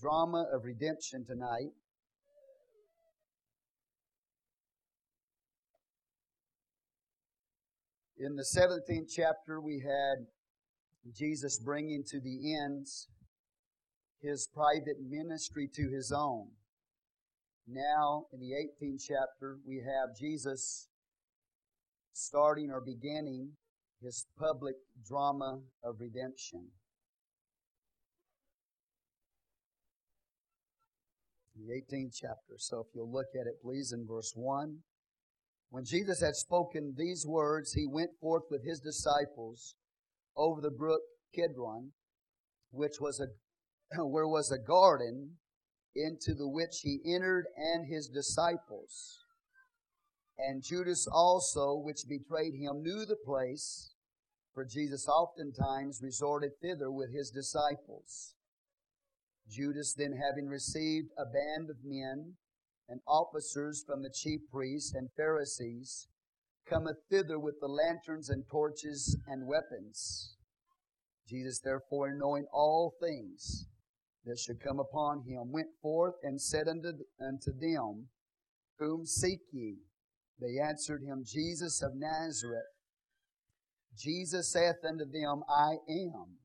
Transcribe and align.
drama 0.00 0.46
of 0.52 0.64
redemption 0.64 1.24
tonight. 1.26 1.72
In 8.18 8.34
the 8.34 8.42
17th 8.42 9.12
chapter, 9.14 9.60
we 9.60 9.80
had 9.80 10.26
Jesus 11.16 11.58
bringing 11.58 12.02
to 12.08 12.20
the 12.20 12.54
ends 12.54 13.08
his 14.20 14.48
private 14.52 14.96
ministry 15.08 15.68
to 15.74 15.88
his 15.88 16.12
own. 16.12 16.48
Now, 17.68 18.24
in 18.32 18.40
the 18.40 18.52
18th 18.52 19.02
chapter, 19.06 19.58
we 19.66 19.76
have 19.76 20.16
Jesus 20.18 20.88
starting 22.12 22.70
or 22.70 22.80
beginning 22.80 23.50
his 24.02 24.26
public 24.38 24.74
drama 25.06 25.60
of 25.84 25.96
redemption. 26.00 26.68
The 31.58 31.72
18th 31.72 32.14
chapter. 32.14 32.54
So 32.56 32.80
if 32.80 32.86
you'll 32.94 33.10
look 33.10 33.34
at 33.34 33.48
it, 33.48 33.60
please, 33.60 33.92
in 33.92 34.06
verse 34.06 34.32
1. 34.36 34.78
When 35.70 35.84
Jesus 35.84 36.20
had 36.20 36.36
spoken 36.36 36.94
these 36.96 37.26
words, 37.26 37.72
he 37.72 37.86
went 37.86 38.10
forth 38.20 38.44
with 38.48 38.64
his 38.64 38.80
disciples 38.80 39.74
over 40.36 40.60
the 40.60 40.70
brook 40.70 41.00
Kidron, 41.34 41.92
which 42.70 43.00
was 43.00 43.20
a 43.20 43.26
where 44.06 44.28
was 44.28 44.52
a 44.52 44.58
garden, 44.58 45.38
into 45.96 46.32
the 46.34 46.48
which 46.48 46.80
he 46.82 47.00
entered 47.04 47.46
and 47.56 47.86
his 47.86 48.08
disciples. 48.08 49.18
And 50.38 50.62
Judas 50.62 51.08
also, 51.10 51.74
which 51.74 52.06
betrayed 52.08 52.54
him, 52.54 52.82
knew 52.82 53.04
the 53.04 53.16
place, 53.16 53.94
for 54.54 54.64
Jesus 54.64 55.08
oftentimes 55.08 56.00
resorted 56.02 56.52
thither 56.62 56.90
with 56.90 57.12
his 57.12 57.30
disciples. 57.30 58.34
Judas 59.48 59.94
then 59.94 60.12
having 60.12 60.46
received 60.46 61.08
a 61.18 61.24
band 61.24 61.70
of 61.70 61.76
men, 61.84 62.34
and 62.88 63.00
officers 63.06 63.84
from 63.86 64.02
the 64.02 64.10
chief 64.10 64.40
priests 64.50 64.94
and 64.94 65.08
Pharisees 65.16 66.08
cometh 66.66 66.96
thither 67.10 67.38
with 67.38 67.60
the 67.60 67.68
lanterns 67.68 68.30
and 68.30 68.44
torches 68.50 69.16
and 69.26 69.46
weapons. 69.46 70.36
Jesus, 71.28 71.60
therefore, 71.60 72.14
knowing 72.14 72.46
all 72.52 72.94
things 73.00 73.66
that 74.24 74.38
should 74.38 74.60
come 74.60 74.78
upon 74.78 75.22
him, 75.22 75.52
went 75.52 75.68
forth 75.82 76.14
and 76.22 76.40
said 76.40 76.68
unto, 76.68 76.92
unto 77.20 77.52
them, 77.52 78.08
Whom 78.78 79.04
seek 79.04 79.40
ye? 79.52 79.76
They 80.40 80.58
answered 80.62 81.02
him, 81.02 81.24
Jesus 81.26 81.82
of 81.82 81.92
Nazareth. 81.94 82.62
Jesus 83.96 84.52
saith 84.52 84.84
unto 84.86 85.04
them, 85.04 85.42
I 85.48 85.76
am. 85.88 86.36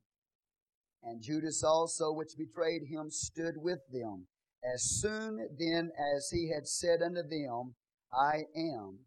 And 1.03 1.21
Judas 1.21 1.63
also, 1.63 2.11
which 2.13 2.37
betrayed 2.37 2.83
him, 2.89 3.09
stood 3.09 3.55
with 3.57 3.79
them. 3.91 4.27
As 4.63 4.83
soon 4.83 5.49
then 5.57 5.91
as 6.15 6.29
he 6.31 6.49
had 6.49 6.67
said 6.67 7.01
unto 7.01 7.21
them, 7.21 7.75
I 8.13 8.43
am, 8.55 8.99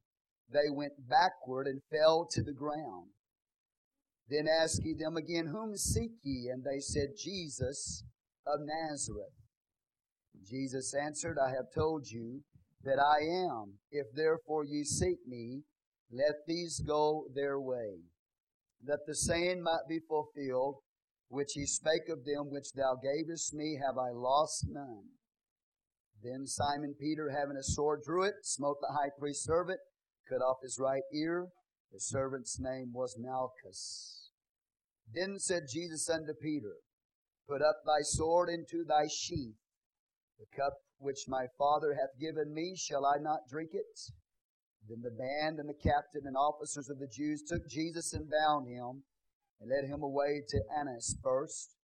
they 0.53 0.71
went 0.71 1.09
backward 1.09 1.67
and 1.67 1.81
fell 1.91 2.27
to 2.33 2.43
the 2.43 2.53
ground. 2.53 3.09
Then 4.29 4.47
asked 4.49 4.83
he 4.83 4.93
them 4.93 5.17
again, 5.17 5.47
Whom 5.47 5.77
seek 5.77 6.13
ye? 6.23 6.51
And 6.53 6.65
they 6.65 6.81
said, 6.81 7.11
Jesus 7.17 8.05
of 8.47 8.61
Nazareth. 8.61 9.33
Jesus 10.45 10.95
answered, 10.95 11.39
I 11.39 11.51
have 11.51 11.73
told 11.75 12.09
you 12.09 12.43
that 12.83 12.99
I 12.99 13.21
am. 13.21 13.79
If 13.91 14.07
therefore 14.15 14.65
ye 14.65 14.85
seek 14.85 15.19
me, 15.27 15.63
let 16.13 16.47
these 16.47 16.81
go 16.81 17.27
their 17.35 17.59
way, 17.59 17.99
that 18.85 19.01
the 19.07 19.15
saying 19.15 19.63
might 19.63 19.89
be 19.89 19.99
fulfilled, 20.09 20.77
which 21.29 21.53
he 21.55 21.67
spake 21.67 22.09
of 22.09 22.25
them 22.25 22.51
which 22.51 22.73
thou 22.73 22.97
gavest 23.03 23.53
me, 23.53 23.79
have 23.85 23.99
I 23.99 24.11
lost 24.11 24.67
none. 24.69 25.05
Then 26.23 26.47
Simon 26.47 26.95
Peter, 26.99 27.31
having 27.31 27.57
a 27.57 27.63
sword, 27.63 28.03
drew 28.05 28.25
it, 28.25 28.35
smote 28.43 28.79
the 28.81 28.95
high 28.95 29.11
priest's 29.19 29.45
servant, 29.45 29.81
cut 30.29 30.41
off 30.41 30.59
his 30.63 30.79
right 30.81 31.03
ear. 31.13 31.49
The 31.93 32.01
servant's 32.01 32.59
name 32.59 32.93
was 32.93 33.17
Malchus. 33.19 34.31
Then 35.13 35.39
said 35.39 35.65
Jesus 35.73 36.09
unto 36.11 36.33
Peter, 36.35 36.77
Put 37.49 37.63
up 37.63 37.83
thy 37.87 38.03
sword 38.03 38.49
into 38.49 38.85
thy 38.85 39.07
sheath. 39.07 39.55
The 40.39 40.47
cup 40.57 40.75
which 40.99 41.29
my 41.29 41.47
Father 41.57 41.95
hath 41.95 42.19
given 42.21 42.53
me, 42.53 42.75
shall 42.77 43.07
I 43.07 43.19
not 43.21 43.49
drink 43.49 43.71
it? 43.73 44.13
Then 44.89 45.03
the 45.03 45.11
band 45.11 45.59
and 45.59 45.69
the 45.69 45.75
captain 45.75 46.23
and 46.27 46.37
officers 46.37 46.89
of 46.89 46.99
the 46.99 47.09
Jews 47.09 47.43
took 47.43 47.69
Jesus 47.69 48.13
and 48.13 48.31
bound 48.31 48.69
him 48.69 49.05
and 49.61 49.71
led 49.71 49.89
him 49.89 50.03
away 50.03 50.43
to 50.49 50.61
Annas 50.79 51.17
first, 51.23 51.77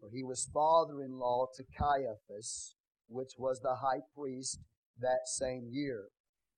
for 0.00 0.08
he 0.12 0.22
was 0.22 0.50
father 0.52 1.02
in 1.02 1.18
law 1.18 1.46
to 1.56 1.64
Caiaphas 1.78 2.74
which 3.10 3.32
was 3.38 3.60
the 3.60 3.74
high 3.74 4.00
priest 4.16 4.60
that 5.00 5.26
same 5.26 5.68
year. 5.70 6.04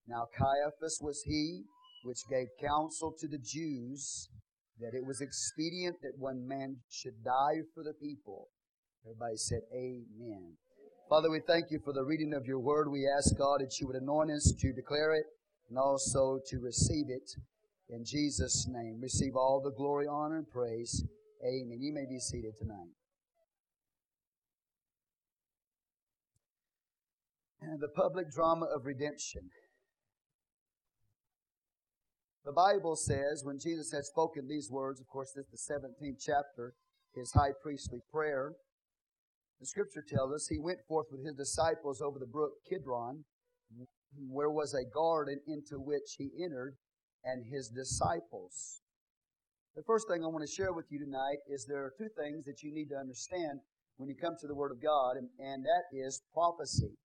Now 0.07 0.27
Caiaphas 0.37 0.99
was 1.01 1.23
he 1.25 1.63
which 2.05 2.29
gave 2.29 2.49
counsel 2.61 3.15
to 3.19 3.27
the 3.27 3.39
Jews 3.39 4.29
that 4.81 4.95
it 4.95 5.05
was 5.05 5.21
expedient 5.21 5.97
that 6.03 6.19
one 6.19 6.47
man 6.47 6.77
should 6.91 7.25
die 7.25 7.63
for 7.75 7.83
the 7.83 7.95
people. 7.95 8.49
Everybody 9.07 9.37
said, 9.37 9.61
Amen. 9.73 10.57
Father, 11.09 11.31
we 11.31 11.41
thank 11.47 11.67
you 11.71 11.79
for 11.85 11.93
the 11.93 12.05
reading 12.05 12.35
of 12.35 12.47
your 12.47 12.59
word. 12.59 12.91
We 12.91 13.09
ask 13.09 13.37
God 13.37 13.61
that 13.61 13.79
you 13.81 13.87
would 13.87 13.97
anoint 13.97 14.31
us 14.31 14.53
to 14.61 14.73
declare 14.73 15.15
it 15.15 15.27
and 15.69 15.79
also 15.79 16.41
to 16.49 16.59
receive 16.59 17.07
it. 17.09 17.31
In 17.89 18.05
Jesus' 18.05 18.67
name, 18.69 19.01
receive 19.01 19.37
all 19.37 19.61
the 19.63 19.73
glory, 19.73 20.07
honor, 20.07 20.39
and 20.39 20.49
praise. 20.49 21.05
Amen. 21.45 21.79
You 21.81 21.93
may 21.93 22.07
be 22.09 22.19
seated 22.19 22.55
tonight. 22.59 22.93
and 27.63 27.81
the 27.81 27.89
public 27.89 28.31
drama 28.31 28.67
of 28.67 28.85
redemption. 28.85 29.43
The 32.45 32.53
Bible 32.53 32.97
says 32.97 33.43
when 33.45 33.59
Jesus 33.59 33.93
had 33.93 34.05
spoken 34.05 34.49
these 34.49 34.69
words, 34.71 35.01
of 35.01 35.07
course, 35.07 35.33
this 35.35 35.47
is 35.47 35.67
the 35.69 35.75
17th 35.75 36.19
chapter, 36.21 36.75
his 37.15 37.33
high 37.33 37.53
priestly 37.63 38.01
prayer. 38.13 38.53
The 39.61 39.67
scripture 39.67 40.03
tells 40.07 40.35
us 40.35 40.49
he 40.49 40.59
went 40.59 40.81
forth 40.89 41.07
with 41.13 41.25
his 41.25 41.37
disciples 41.37 42.01
over 42.01 42.19
the 42.19 42.27
brook 42.27 42.51
Kidron, 42.69 43.25
where 44.29 44.51
was 44.51 44.75
a 44.75 44.91
garden 44.93 45.39
into 45.47 45.79
which 45.79 46.17
he 46.19 46.31
entered, 46.43 46.75
and 47.25 47.45
his 47.47 47.69
disciples. 47.69 48.83
The 49.75 49.83
first 49.87 50.07
thing 50.09 50.23
I 50.23 50.29
want 50.29 50.45
to 50.47 50.53
share 50.53 50.73
with 50.73 50.87
you 50.91 50.99
tonight 50.99 51.39
is 51.49 51.65
there 51.65 51.85
are 51.85 51.95
two 51.97 52.11
things 52.19 52.45
that 52.45 52.63
you 52.63 52.73
need 52.75 52.89
to 52.91 52.97
understand 52.97 53.61
when 53.97 54.09
you 54.09 54.17
come 54.17 54.37
to 54.41 54.47
the 54.47 54.55
Word 54.55 54.73
of 54.73 54.83
God, 54.83 55.17
and, 55.17 55.29
and 55.39 55.65
that 55.65 55.85
is 55.97 56.23
prophecy. 56.35 56.99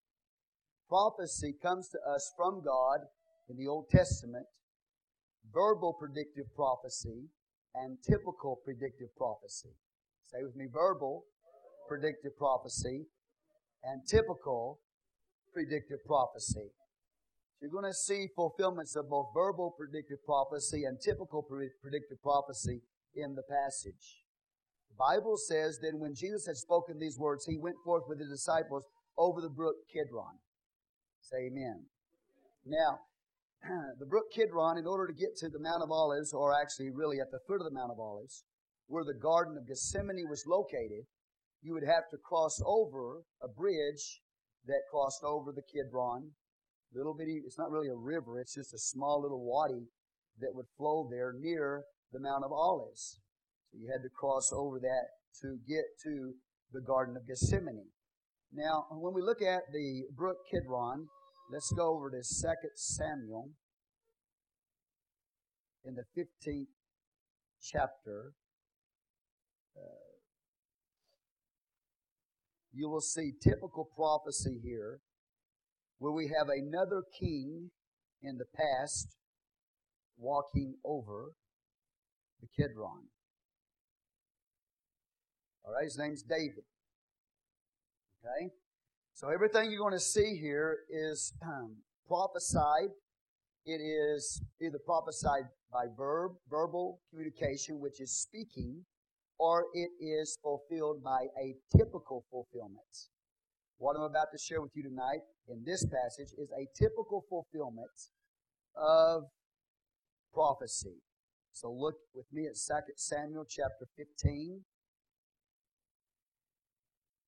Prophecy 0.90 1.54
comes 1.62 1.90
to 1.90 2.00
us 2.10 2.34
from 2.36 2.62
God 2.64 3.08
in 3.50 3.58
the 3.58 3.68
Old 3.68 3.88
Testament, 3.90 4.46
verbal 5.54 5.94
predictive 5.94 6.54
prophecy, 6.56 7.30
and 7.76 7.98
typical 8.04 8.60
predictive 8.66 9.16
prophecy. 9.18 9.76
Say 10.24 10.44
with 10.44 10.56
me 10.56 10.68
verbal 10.72 11.24
predictive 11.88 12.38
prophecy 12.38 13.06
and 13.84 14.02
typical 14.08 14.80
predictive 15.54 16.04
prophecy. 16.06 16.72
You're 17.62 17.72
going 17.72 17.90
to 17.90 17.94
see 17.94 18.28
fulfillments 18.36 18.96
of 18.96 19.10
both 19.10 19.30
verbal 19.34 19.74
predictive 19.78 20.24
prophecy 20.26 20.84
and 20.84 21.00
typical 21.02 21.42
predictive 21.42 22.22
prophecy 22.22 22.82
in 23.16 23.34
the 23.34 23.44
passage. 23.44 24.24
The 24.90 24.98
Bible 24.98 25.38
says 25.38 25.80
that 25.82 25.98
when 25.98 26.14
Jesus 26.14 26.46
had 26.46 26.56
spoken 26.56 27.00
these 27.00 27.18
words, 27.18 27.46
he 27.46 27.58
went 27.58 27.78
forth 27.84 28.04
with 28.08 28.20
his 28.20 28.30
disciples 28.30 28.86
over 29.18 29.42
the 29.42 29.50
brook 29.50 29.76
Kidron. 29.92 30.38
Say 31.22 31.50
amen. 31.50 31.86
Now, 32.66 33.00
the 34.00 34.06
brook 34.06 34.26
Kidron, 34.34 34.78
in 34.78 34.86
order 34.86 35.08
to 35.08 35.14
get 35.14 35.36
to 35.38 35.50
the 35.50 35.60
Mount 35.60 35.82
of 35.82 35.92
Olives, 35.92 36.34
or 36.34 36.54
actually 36.54 36.92
really 36.92 37.20
at 37.20 37.32
the 37.32 37.40
foot 37.48 37.60
of 37.60 37.66
the 37.66 37.74
Mount 37.74 37.92
of 37.92 38.00
Olives, 38.00 38.44
where 38.88 39.04
the 39.04 39.18
Garden 39.18 39.58
of 39.58 39.68
Gethsemane 39.68 40.30
was 40.30 40.46
located, 40.48 41.06
you 41.62 41.74
would 41.74 41.84
have 41.84 42.08
to 42.12 42.18
cross 42.18 42.62
over 42.66 43.24
a 43.42 43.48
bridge 43.48 44.22
that 44.66 44.88
crossed 44.92 45.24
over 45.24 45.52
the 45.52 45.64
Kidron. 45.64 46.32
Little 46.94 47.14
bitty, 47.14 47.42
it's 47.46 47.58
not 47.58 47.72
really 47.72 47.90
a 47.90 47.96
river, 47.96 48.40
it's 48.40 48.56
just 48.56 48.74
a 48.74 48.80
small 48.80 49.22
little 49.22 49.44
wadi 49.44 49.88
that 50.40 50.56
would 50.56 50.68
flow 50.78 51.08
there 51.10 51.34
near 51.38 51.84
the 52.12 52.20
Mount 52.20 52.46
of 52.46 52.52
Olives. 52.52 53.20
So 53.72 53.78
you 53.80 53.90
had 53.92 54.04
to 54.04 54.10
cross 54.10 54.52
over 54.54 54.80
that 54.80 55.08
to 55.42 55.58
get 55.68 55.84
to 56.04 56.34
the 56.72 56.82
Garden 56.82 57.18
of 57.18 57.28
Gethsemane. 57.28 57.92
Now, 58.54 58.86
when 58.92 59.14
we 59.14 59.22
look 59.22 59.42
at 59.42 59.64
the 59.74 60.04
brook 60.16 60.38
Kidron, 60.50 61.08
Let's 61.50 61.72
go 61.72 61.96
over 61.96 62.10
to 62.12 62.18
2 62.18 62.24
Samuel 62.76 63.52
in 65.86 65.96
the 65.96 66.04
15th 66.18 66.66
chapter. 67.62 68.34
Uh, 69.74 70.12
you 72.74 72.90
will 72.90 73.00
see 73.00 73.32
typical 73.42 73.88
prophecy 73.96 74.60
here 74.62 75.00
where 76.00 76.12
we 76.12 76.28
have 76.28 76.50
another 76.50 77.04
king 77.20 77.72
in 78.22 78.38
the 78.38 78.46
past 78.56 79.16
walking 80.18 80.76
over 80.84 81.32
the 82.42 82.48
Kidron. 82.56 83.08
All 85.64 85.74
right, 85.74 85.84
his 85.84 85.98
name's 85.98 86.24
David. 86.24 86.64
Okay? 88.24 88.50
So 89.14 89.30
everything 89.30 89.72
you're 89.72 89.80
going 89.80 89.94
to 89.94 90.00
see 90.00 90.38
here 90.40 90.78
is 90.90 91.34
um, 91.42 91.76
prophesied. 92.08 92.90
It 93.66 93.82
is 93.82 94.42
either 94.62 94.80
prophesied 94.86 95.44
by 95.72 95.86
verb, 95.98 96.32
verbal 96.50 97.02
communication, 97.10 97.80
which 97.80 98.00
is 98.00 98.12
speaking, 98.12 98.86
or 99.40 99.66
it 99.74 99.90
is 100.00 100.38
fulfilled 100.42 101.04
by 101.04 101.26
a 101.42 101.56
typical 101.76 102.26
fulfillment. 102.32 103.10
What 103.78 103.96
I'm 103.96 104.10
about 104.10 104.32
to 104.32 104.40
share 104.40 104.62
with 104.62 104.72
you 104.74 104.82
tonight 104.82 105.22
in 105.48 105.64
this 105.64 105.86
passage 105.86 106.34
is 106.38 106.50
a 106.50 106.66
typical 106.76 107.24
fulfillment 107.30 107.94
of 108.76 109.24
prophecy. 110.34 110.98
So 111.52 111.72
look 111.72 111.96
with 112.14 112.26
me 112.32 112.48
at 112.48 112.56
2 112.56 112.94
Samuel 112.96 113.46
chapter 113.48 113.86
15, 113.96 114.64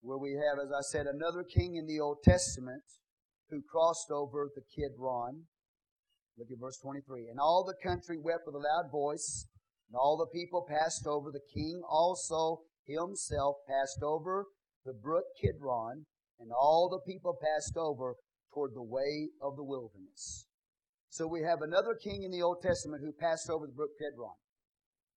where 0.01 0.17
we 0.17 0.33
have, 0.33 0.57
as 0.63 0.71
I 0.71 0.81
said, 0.81 1.05
another 1.05 1.43
king 1.43 1.75
in 1.75 1.85
the 1.85 1.99
Old 1.99 2.23
Testament 2.23 2.83
who 3.51 3.61
crossed 3.61 4.09
over 4.11 4.49
the 4.55 4.61
Kidron. 4.75 5.43
Look 6.37 6.47
at 6.51 6.59
verse 6.59 6.79
23. 6.81 7.27
And 7.29 7.39
all 7.39 7.63
the 7.63 7.87
country 7.87 8.17
wept 8.17 8.43
with 8.47 8.55
a 8.55 8.57
loud 8.57 8.91
voice, 8.91 9.45
and 9.89 9.95
all 9.95 10.17
the 10.17 10.25
people 10.37 10.65
passed 10.67 11.05
over. 11.05 11.31
The 11.31 11.45
king 11.53 11.81
also 11.87 12.61
himself 12.87 13.57
passed 13.67 14.01
over 14.01 14.45
the 14.85 14.93
brook 14.93 15.25
Kidron, 15.39 16.05
and 16.39 16.51
all 16.51 16.89
the 16.89 17.11
people 17.11 17.37
passed 17.41 17.77
over 17.77 18.15
toward 18.53 18.73
the 18.73 18.83
way 18.83 19.29
of 19.41 19.55
the 19.55 19.63
wilderness. 19.63 20.45
So 21.09 21.27
we 21.27 21.41
have 21.41 21.61
another 21.61 21.95
king 21.95 22.23
in 22.23 22.31
the 22.31 22.41
Old 22.41 22.61
Testament 22.61 23.01
who 23.03 23.11
passed 23.11 23.49
over 23.49 23.65
the 23.65 23.73
brook 23.73 23.91
Kidron. 23.97 24.35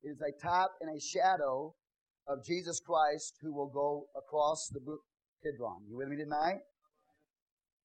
It 0.02 0.08
is 0.08 0.20
a 0.20 0.32
type 0.42 0.70
and 0.80 0.96
a 0.96 1.00
shadow 1.00 1.74
of 2.26 2.44
Jesus 2.44 2.80
Christ 2.80 3.34
who 3.42 3.52
will 3.54 3.69
go 3.69 4.06
across 4.16 4.69
the 4.72 4.80
brook 4.80 5.02
Kidron. 5.42 5.82
You 5.88 5.96
with 5.96 6.08
me 6.08 6.16
tonight? 6.16 6.60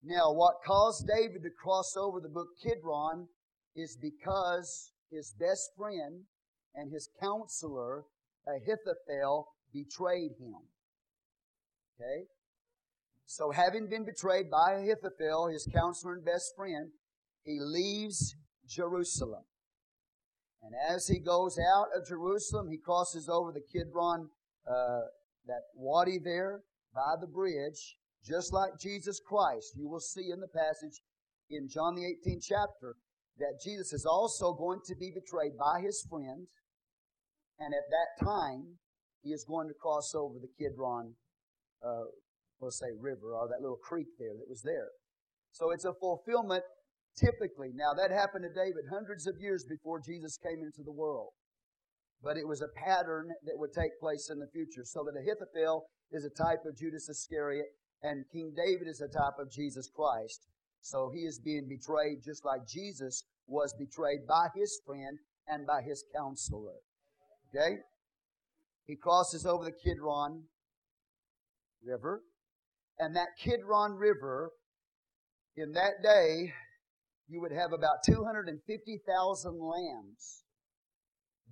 Now, 0.03 0.31
what 0.31 0.55
caused 0.65 1.07
David 1.07 1.43
to 1.43 1.49
cross 1.49 1.95
over 1.97 2.19
the 2.19 2.29
brook 2.29 2.49
Kidron 2.63 3.27
is 3.75 3.97
because 4.01 4.93
his 5.11 5.35
best 5.39 5.71
friend 5.77 6.23
and 6.75 6.91
his 6.91 7.09
counselor, 7.21 8.03
Ahithophel, 8.47 9.47
betrayed 9.73 10.31
him. 10.39 10.55
Okay? 11.99 12.25
So, 13.29 13.51
having 13.51 13.89
been 13.89 14.05
betrayed 14.05 14.49
by 14.49 14.75
Ahithophel, 14.79 15.49
his 15.51 15.67
counselor 15.73 16.13
and 16.13 16.23
best 16.23 16.53
friend, 16.55 16.91
he 17.43 17.59
leaves 17.59 18.33
Jerusalem. 18.65 19.43
And 20.63 20.73
as 20.89 21.07
he 21.07 21.19
goes 21.19 21.59
out 21.59 21.87
of 21.93 22.07
Jerusalem, 22.07 22.69
he 22.71 22.77
crosses 22.77 23.27
over 23.27 23.51
the 23.51 23.61
Kidron, 23.61 24.29
uh, 24.65 25.01
that 25.45 25.63
wadi 25.75 26.19
there 26.23 26.61
by 26.95 27.15
the 27.19 27.27
bridge, 27.27 27.97
just 28.25 28.53
like 28.53 28.79
Jesus 28.79 29.19
Christ. 29.19 29.73
You 29.75 29.89
will 29.89 29.99
see 29.99 30.31
in 30.31 30.39
the 30.39 30.47
passage 30.47 31.01
in 31.49 31.67
John 31.67 31.95
the 31.95 32.03
18th 32.03 32.45
chapter 32.47 32.95
that 33.39 33.59
Jesus 33.61 33.91
is 33.91 34.05
also 34.05 34.53
going 34.53 34.79
to 34.85 34.95
be 34.95 35.11
betrayed 35.13 35.57
by 35.57 35.81
his 35.81 36.05
friend. 36.09 36.47
And 37.59 37.73
at 37.73 37.89
that 37.89 38.25
time, 38.25 38.79
he 39.21 39.31
is 39.31 39.43
going 39.43 39.67
to 39.67 39.73
cross 39.73 40.15
over 40.15 40.39
the 40.39 40.49
Kidron, 40.57 41.13
uh, 41.85 42.05
let's 42.59 42.79
say, 42.79 42.91
river, 42.99 43.35
or 43.35 43.47
that 43.47 43.61
little 43.61 43.77
creek 43.77 44.07
there 44.19 44.33
that 44.37 44.49
was 44.49 44.61
there. 44.61 44.89
So 45.51 45.71
it's 45.71 45.85
a 45.85 45.93
fulfillment 45.93 46.63
typically. 47.17 47.73
Now, 47.73 47.93
that 47.97 48.11
happened 48.13 48.45
to 48.45 48.53
David 48.53 48.85
hundreds 48.93 49.27
of 49.27 49.35
years 49.41 49.65
before 49.67 49.99
Jesus 49.99 50.37
came 50.37 50.61
into 50.61 50.83
the 50.85 50.93
world. 50.93 51.33
But 52.23 52.37
it 52.37 52.47
was 52.47 52.61
a 52.61 52.73
pattern 52.77 53.29
that 53.45 53.57
would 53.57 53.73
take 53.73 53.99
place 53.99 54.29
in 54.31 54.39
the 54.39 54.49
future. 54.53 54.85
So 54.85 55.03
that 55.03 55.19
Ahithophel 55.19 55.85
is 56.11 56.25
a 56.25 56.43
type 56.43 56.65
of 56.65 56.77
Judas 56.77 57.09
Iscariot, 57.09 57.67
and 58.03 58.25
King 58.31 58.53
David 58.55 58.87
is 58.87 59.01
a 59.01 59.09
type 59.09 59.37
of 59.39 59.51
Jesus 59.51 59.89
Christ. 59.93 60.47
So 60.81 61.11
he 61.13 61.21
is 61.21 61.39
being 61.39 61.67
betrayed 61.67 62.23
just 62.23 62.45
like 62.45 62.67
Jesus 62.67 63.23
was 63.47 63.73
betrayed 63.77 64.25
by 64.27 64.47
his 64.55 64.79
friend 64.85 65.17
and 65.47 65.65
by 65.65 65.81
his 65.81 66.03
counselor. 66.15 66.77
Okay? 67.49 67.77
He 68.85 68.95
crosses 68.95 69.45
over 69.45 69.65
the 69.65 69.71
Kidron 69.71 70.43
River. 71.83 72.21
And 72.99 73.15
that 73.15 73.29
Kidron 73.39 73.93
River, 73.93 74.51
in 75.55 75.71
that 75.73 76.01
day, 76.03 76.53
you 77.27 77.41
would 77.41 77.51
have 77.51 77.73
about 77.73 78.03
250,000 78.05 79.59
lambs 79.59 80.43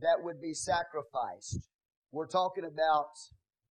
that 0.02 0.18
would 0.24 0.42
be 0.42 0.54
sacrificed. 0.54 1.70
We're 2.12 2.28
talking 2.28 2.66
about 2.66 3.10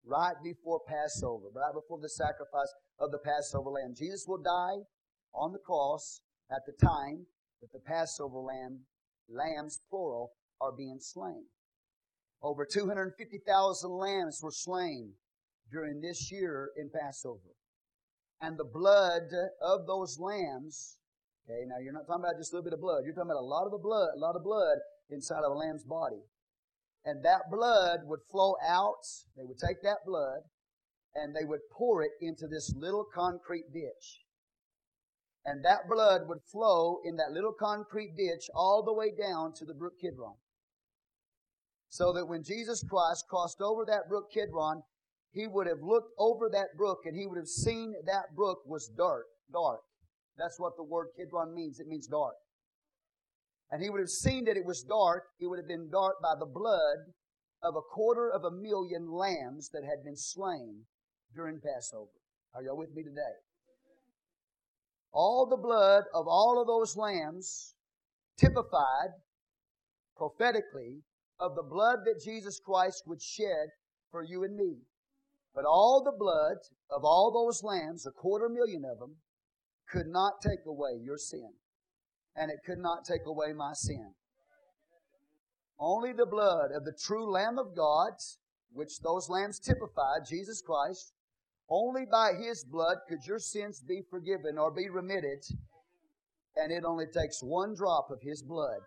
right 0.06 0.36
before 0.44 0.82
Passover, 0.88 1.48
right 1.56 1.74
before 1.74 2.00
the 2.00 2.10
sacrifice 2.10 2.72
of 3.00 3.12
the 3.12 3.20
Passover 3.20 3.70
lamb. 3.70 3.94
Jesus 3.98 4.26
will 4.28 4.42
die 4.42 4.84
on 5.34 5.52
the 5.52 5.60
cross 5.60 6.22
at 6.52 6.62
the 6.66 6.74
time 6.86 7.26
that 7.62 7.72
the 7.72 7.80
Passover 7.80 8.40
lamb, 8.40 8.82
lambs 9.30 9.80
plural, 9.90 10.34
are 10.62 10.72
being 10.72 11.00
slain. 11.00 11.46
Over 12.42 12.66
250,000 12.66 13.90
lambs 13.90 14.42
were 14.44 14.52
slain 14.52 15.14
during 15.72 16.02
this 16.02 16.32
year 16.32 16.72
in 16.78 16.90
Passover. 16.90 17.56
And 18.44 18.60
the 18.60 18.66
blood 18.66 19.32
of 19.62 19.88
those 19.88 20.20
lambs 20.20 20.98
Okay, 21.44 21.66
now 21.68 21.76
you're 21.78 21.92
not 21.92 22.08
talking 22.08 22.24
about 22.24 22.40
just 22.40 22.54
a 22.54 22.56
little 22.56 22.64
bit 22.64 22.74
of 22.74 22.80
blood. 22.80 23.04
You're 23.04 23.14
talking 23.14 23.32
about 23.32 23.44
a 23.44 23.46
lot 23.46 23.66
of 23.66 23.72
the 23.72 23.78
blood, 23.78 24.16
a 24.16 24.20
lot 24.20 24.36
of 24.36 24.44
blood 24.44 24.78
inside 25.10 25.44
of 25.44 25.52
a 25.52 25.56
lamb's 25.56 25.84
body. 25.84 26.24
And 27.04 27.24
that 27.26 27.52
blood 27.52 28.00
would 28.06 28.22
flow 28.32 28.56
out. 28.66 29.04
They 29.36 29.44
would 29.44 29.60
take 29.60 29.84
that 29.84 30.06
blood 30.06 30.40
and 31.16 31.36
they 31.36 31.44
would 31.44 31.60
pour 31.70 32.02
it 32.02 32.12
into 32.22 32.48
this 32.48 32.74
little 32.78 33.06
concrete 33.14 33.74
ditch. 33.74 34.24
And 35.46 35.66
that 35.66 35.90
blood 35.90 36.22
would 36.28 36.40
flow 36.50 37.00
in 37.04 37.18
that 37.18 37.34
little 37.34 37.52
concrete 37.52 38.16
ditch 38.16 38.50
all 38.56 38.82
the 38.82 38.94
way 38.94 39.12
down 39.12 39.52
to 39.56 39.66
the 39.66 39.74
brook 39.74 40.00
Kidron. 40.00 40.36
So 41.90 42.14
that 42.14 42.26
when 42.26 42.42
Jesus 42.42 42.84
Christ 42.90 43.26
crossed 43.30 43.60
over 43.60 43.84
that 43.86 44.08
brook 44.08 44.32
Kidron, 44.34 44.82
he 45.34 45.48
would 45.48 45.68
have 45.68 45.82
looked 45.82 46.12
over 46.20 46.48
that 46.50 46.78
brook 46.78 47.02
and 47.06 47.18
he 47.18 47.26
would 47.26 47.38
have 47.38 47.48
seen 47.48 47.94
that 48.06 48.36
brook 48.36 48.60
was 48.66 48.88
dark, 48.88 49.26
dark. 49.52 49.82
That's 50.38 50.60
what 50.60 50.78
the 50.78 50.84
word 50.84 51.08
Kidron 51.18 51.54
means. 51.54 51.80
It 51.80 51.88
means 51.88 52.08
dark. 52.08 52.36
And 53.72 53.82
he 53.82 53.90
would 53.90 54.00
have 54.00 54.10
seen 54.10 54.46
that 54.46 54.58
it 54.58 54.66
was 54.66 54.84
dark. 54.84 55.24
It 55.40 55.48
would 55.48 55.58
have 55.58 55.68
been 55.68 55.90
dark 55.90 56.22
by 56.22 56.36
the 56.38 56.46
blood 56.46 56.98
of 57.64 57.76
a 57.76 57.82
quarter 57.82 58.30
of 58.30 58.44
a 58.44 58.52
million 58.52 59.12
lambs 59.12 59.70
that 59.70 59.84
had 59.84 60.04
been 60.04 60.16
slain 60.16 60.82
during 61.36 61.60
Passover. 61.60 62.12
Are 62.54 62.62
y'all 62.62 62.78
with 62.78 62.94
me 62.94 63.02
today? 63.02 63.36
All 65.12 65.48
the 65.48 65.58
blood 65.58 66.04
of 66.14 66.28
all 66.28 66.62
of 66.62 66.68
those 66.68 66.96
lambs 66.96 67.74
typified 68.38 69.10
prophetically 70.16 71.02
of 71.40 71.56
the 71.56 71.64
blood 71.64 72.00
that 72.06 72.22
Jesus 72.24 72.60
Christ 72.60 73.04
would 73.08 73.22
shed 73.22 73.70
for 74.12 74.24
you 74.24 74.44
and 74.44 74.56
me. 74.56 74.76
But 75.56 75.66
all 75.66 76.02
the 76.04 76.18
blood 76.18 76.58
of 76.90 77.04
all 77.04 77.32
those 77.32 77.64
lambs, 77.64 78.06
a 78.06 78.12
quarter 78.12 78.50
million 78.50 78.84
of 78.86 79.00
them, 79.00 79.18
could 79.90 80.08
not 80.08 80.42
take 80.42 80.66
away 80.66 81.00
your 81.02 81.18
sin. 81.18 81.50
And 82.36 82.50
it 82.50 82.60
could 82.66 82.80
not 82.80 83.06
take 83.06 83.26
away 83.28 83.54
my 83.54 83.74
sin. 83.74 84.14
Only 85.80 86.14
the 86.14 86.26
blood 86.26 86.72
of 86.76 86.86
the 86.86 86.94
true 86.94 87.30
Lamb 87.30 87.60
of 87.60 87.76
God, 87.76 88.14
which 88.72 89.00
those 89.02 89.30
lambs 89.30 89.60
typified, 89.60 90.26
Jesus 90.28 90.62
Christ, 90.62 91.14
only 91.70 92.06
by 92.10 92.32
His 92.34 92.64
blood 92.64 92.98
could 93.08 93.26
your 93.26 93.40
sins 93.40 93.82
be 93.88 94.02
forgiven 94.10 94.58
or 94.58 94.72
be 94.72 94.90
remitted. 94.90 95.44
And 96.56 96.72
it 96.72 96.84
only 96.86 97.06
takes 97.08 97.42
one 97.42 97.76
drop 97.76 98.10
of 98.12 98.22
His 98.22 98.42
blood. 98.42 98.82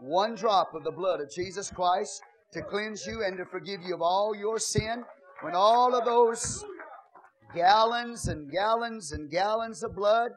One 0.00 0.34
drop 0.34 0.74
of 0.74 0.84
the 0.84 0.90
blood 0.90 1.20
of 1.20 1.30
Jesus 1.30 1.70
Christ 1.70 2.22
to 2.52 2.62
cleanse 2.62 3.06
you 3.06 3.24
and 3.24 3.36
to 3.38 3.44
forgive 3.44 3.80
you 3.82 3.94
of 3.94 4.02
all 4.02 4.34
your 4.36 4.58
sin. 4.58 5.04
When 5.42 5.54
all 5.54 5.94
of 5.94 6.04
those 6.04 6.64
gallons 7.54 8.28
and 8.28 8.50
gallons 8.50 9.12
and 9.12 9.30
gallons 9.30 9.82
of 9.82 9.94
blood 9.94 10.30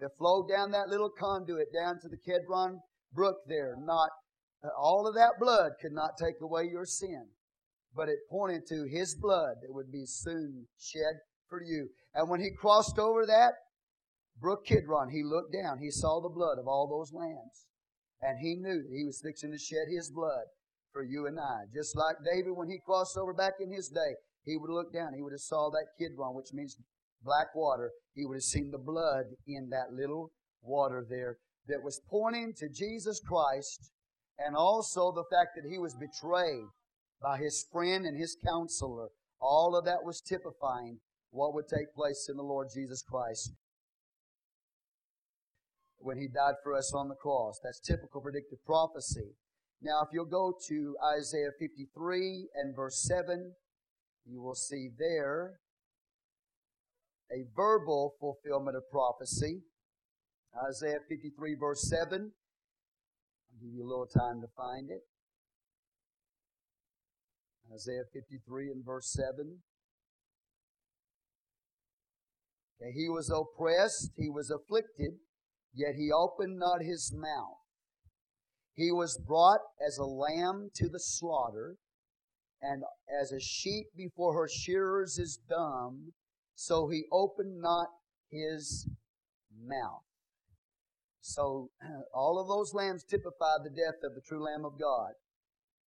that 0.00 0.16
flowed 0.18 0.48
down 0.48 0.70
that 0.72 0.88
little 0.88 1.10
conduit 1.10 1.72
down 1.72 2.00
to 2.00 2.08
the 2.08 2.16
Kidron 2.16 2.80
Brook 3.14 3.36
there. 3.46 3.76
Not 3.78 4.10
uh, 4.64 4.68
all 4.78 5.06
of 5.06 5.14
that 5.14 5.38
blood 5.40 5.72
could 5.80 5.92
not 5.92 6.18
take 6.18 6.40
away 6.42 6.64
your 6.64 6.84
sin, 6.84 7.26
but 7.94 8.08
it 8.08 8.18
pointed 8.30 8.66
to 8.68 8.84
His 8.84 9.14
blood 9.14 9.56
that 9.62 9.72
would 9.72 9.90
be 9.90 10.04
soon 10.06 10.66
shed 10.78 11.20
for 11.48 11.62
you. 11.62 11.88
And 12.14 12.28
when 12.28 12.40
He 12.40 12.50
crossed 12.50 12.98
over 12.98 13.24
that 13.26 13.52
Brook 14.40 14.66
Kidron, 14.66 15.10
He 15.10 15.22
looked 15.22 15.52
down. 15.52 15.78
He 15.78 15.90
saw 15.90 16.20
the 16.20 16.28
blood 16.28 16.58
of 16.58 16.66
all 16.66 16.88
those 16.88 17.12
lambs, 17.12 17.66
and 18.20 18.38
He 18.38 18.56
knew 18.56 18.82
that 18.82 18.96
He 18.96 19.04
was 19.04 19.20
fixing 19.22 19.52
to 19.52 19.58
shed 19.58 19.86
His 19.88 20.10
blood 20.10 20.44
for 20.92 21.02
you 21.02 21.26
and 21.26 21.40
I. 21.40 21.64
Just 21.74 21.96
like 21.96 22.16
David 22.24 22.52
when 22.54 22.68
he 22.68 22.78
crossed 22.84 23.16
over 23.16 23.32
back 23.32 23.54
in 23.60 23.72
his 23.72 23.88
day, 23.88 24.14
he 24.44 24.56
would 24.56 24.68
have 24.68 24.76
looked 24.76 24.94
down. 24.94 25.14
He 25.14 25.22
would 25.22 25.32
have 25.32 25.40
saw 25.40 25.70
that 25.70 25.86
Kidron, 25.98 26.34
which 26.34 26.52
means 26.52 26.76
black 27.22 27.54
water. 27.54 27.90
He 28.14 28.24
would 28.24 28.36
have 28.36 28.42
seen 28.42 28.70
the 28.70 28.78
blood 28.78 29.26
in 29.46 29.70
that 29.70 29.92
little 29.92 30.32
water 30.62 31.04
there 31.08 31.38
that 31.68 31.82
was 31.82 32.00
pointing 32.08 32.52
to 32.58 32.68
Jesus 32.68 33.20
Christ 33.20 33.90
and 34.38 34.56
also 34.56 35.12
the 35.12 35.24
fact 35.30 35.50
that 35.54 35.68
he 35.68 35.78
was 35.78 35.94
betrayed 35.94 36.66
by 37.20 37.38
his 37.38 37.64
friend 37.72 38.04
and 38.04 38.18
his 38.18 38.36
counselor. 38.44 39.08
All 39.40 39.76
of 39.76 39.84
that 39.84 40.04
was 40.04 40.20
typifying 40.20 40.98
what 41.30 41.54
would 41.54 41.66
take 41.68 41.94
place 41.94 42.28
in 42.28 42.36
the 42.36 42.42
Lord 42.42 42.68
Jesus 42.72 43.02
Christ 43.02 43.52
when 46.02 46.18
He 46.18 46.28
died 46.28 46.54
for 46.62 46.74
us 46.74 46.92
on 46.94 47.08
the 47.08 47.14
cross. 47.14 47.60
That's 47.62 47.80
typical 47.80 48.20
predictive 48.20 48.64
prophecy. 48.66 49.34
Now, 49.80 50.02
if 50.02 50.08
you'll 50.12 50.24
go 50.26 50.54
to 50.68 50.96
Isaiah 51.16 51.50
53 51.58 52.48
and 52.54 52.76
verse 52.76 53.02
7, 53.02 53.52
you 54.26 54.40
will 54.40 54.54
see 54.54 54.88
there 54.98 55.58
a 57.30 57.44
verbal 57.56 58.14
fulfillment 58.20 58.76
of 58.76 58.82
prophecy. 58.90 59.62
Isaiah 60.68 61.00
53, 61.08 61.56
verse 61.58 61.88
7. 61.88 62.20
I'll 62.20 63.60
give 63.60 63.74
you 63.74 63.84
a 63.84 63.88
little 63.88 64.06
time 64.06 64.40
to 64.42 64.48
find 64.56 64.90
it. 64.90 65.00
Isaiah 67.72 68.04
53 68.12 68.70
and 68.70 68.84
verse 68.84 69.10
7. 69.12 69.58
Okay, 72.80 72.92
he 72.92 73.08
was 73.08 73.30
oppressed, 73.30 74.12
he 74.16 74.28
was 74.28 74.50
afflicted, 74.50 75.12
yet 75.72 75.94
he 75.96 76.10
opened 76.12 76.58
not 76.58 76.82
his 76.82 77.12
mouth. 77.14 77.58
He 78.74 78.90
was 78.90 79.18
brought 79.26 79.60
as 79.86 79.96
a 79.98 80.04
lamb 80.04 80.70
to 80.74 80.88
the 80.88 81.00
slaughter, 81.00 81.76
and 82.62 82.84
as 83.20 83.32
a 83.32 83.40
sheep 83.40 83.86
before 83.96 84.34
her 84.34 84.48
shearers 84.48 85.18
is 85.18 85.38
dumb, 85.48 86.12
so 86.54 86.88
he 86.88 87.04
opened 87.10 87.60
not 87.60 87.88
his 88.30 88.88
mouth. 89.66 90.04
So 91.20 91.70
all 92.14 92.38
of 92.38 92.48
those 92.48 92.72
lambs 92.72 93.04
typify 93.04 93.58
the 93.62 93.70
death 93.70 94.02
of 94.04 94.14
the 94.14 94.20
true 94.20 94.42
Lamb 94.42 94.64
of 94.64 94.78
God. 94.78 95.10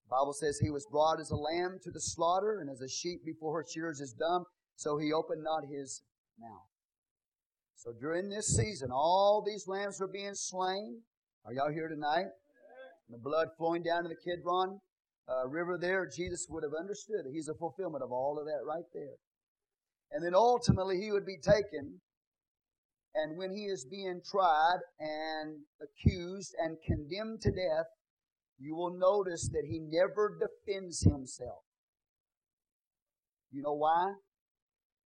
The 0.06 0.12
Bible 0.12 0.34
says 0.34 0.60
he 0.60 0.70
was 0.70 0.86
brought 0.92 1.20
as 1.20 1.32
a 1.32 1.36
lamb 1.36 1.80
to 1.84 1.92
the 1.92 2.02
slaughter, 2.02 2.60
and 2.60 2.70
as 2.70 2.82
a 2.82 2.90
sheep 2.90 3.26
before 3.26 3.56
her 3.58 3.66
shearers 3.68 4.02
is 4.02 4.14
dumb, 4.14 4.46
so 4.76 4.98
he 4.98 5.14
opened 5.14 5.44
not 5.44 5.64
his 5.72 6.04
mouth. 6.40 6.70
So 7.76 7.92
during 8.00 8.30
this 8.30 8.48
season, 8.48 8.90
all 8.92 9.44
these 9.46 9.68
lambs 9.68 10.00
were 10.00 10.08
being 10.08 10.36
slain. 10.36 11.02
Are 11.46 11.54
y'all 11.54 11.72
here 11.72 11.88
tonight? 11.88 12.28
The 13.10 13.18
blood 13.18 13.50
flowing 13.58 13.84
down 13.84 14.04
to 14.04 14.10
the 14.10 14.16
Kidron 14.16 14.80
uh, 15.28 15.48
River 15.48 15.78
there, 15.80 16.08
Jesus 16.08 16.46
would 16.50 16.64
have 16.64 16.74
understood. 16.80 17.26
He's 17.32 17.48
a 17.48 17.56
fulfillment 17.56 18.04
of 18.04 18.12
all 18.12 18.38
of 18.40 18.46
that 18.46 18.64
right 18.66 18.86
there. 18.94 19.18
And 20.12 20.24
then 20.24 20.36
ultimately 20.36 20.98
he 21.02 21.12
would 21.12 21.26
be 21.26 21.38
taken, 21.38 22.00
and 23.16 23.38
when 23.38 23.52
he 23.52 23.66
is 23.66 23.88
being 23.90 24.22
tried 24.30 24.80
and 25.00 25.62
accused 25.82 26.54
and 26.60 26.78
condemned 26.86 27.42
to 27.42 27.50
death, 27.50 27.88
you 28.60 28.76
will 28.76 28.96
notice 28.98 29.50
that 29.50 29.66
he 29.68 29.80
never 29.80 30.38
defends 30.40 31.02
himself. 31.02 31.64
You 33.52 33.64
know 33.64 33.74
why? 33.74 34.14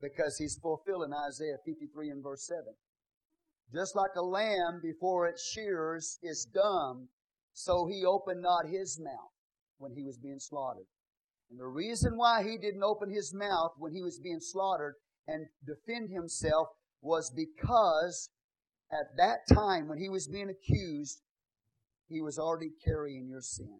Because 0.01 0.37
he's 0.37 0.59
fulfilling 0.61 1.11
Isaiah 1.13 1.57
53 1.65 2.09
and 2.09 2.23
verse 2.23 2.45
7. 2.45 2.63
Just 3.73 3.95
like 3.95 4.15
a 4.17 4.21
lamb 4.21 4.81
before 4.81 5.27
its 5.27 5.49
shears 5.53 6.19
is 6.21 6.47
dumb, 6.53 7.07
so 7.53 7.87
he 7.87 8.03
opened 8.05 8.41
not 8.41 8.65
his 8.67 8.99
mouth 8.99 9.38
when 9.79 9.93
he 9.93 10.03
was 10.03 10.17
being 10.17 10.39
slaughtered. 10.39 10.85
And 11.49 11.59
the 11.59 11.65
reason 11.65 12.15
why 12.15 12.43
he 12.43 12.57
didn't 12.57 12.83
open 12.83 13.09
his 13.09 13.33
mouth 13.33 13.71
when 13.77 13.91
he 13.91 14.03
was 14.03 14.19
being 14.19 14.39
slaughtered 14.39 14.93
and 15.27 15.47
defend 15.65 16.09
himself 16.11 16.67
was 17.01 17.31
because 17.35 18.29
at 18.91 19.17
that 19.17 19.39
time 19.51 19.87
when 19.87 19.97
he 19.97 20.09
was 20.09 20.27
being 20.27 20.49
accused, 20.49 21.21
he 22.07 22.21
was 22.21 22.37
already 22.37 22.71
carrying 22.85 23.27
your 23.27 23.41
sin. 23.41 23.79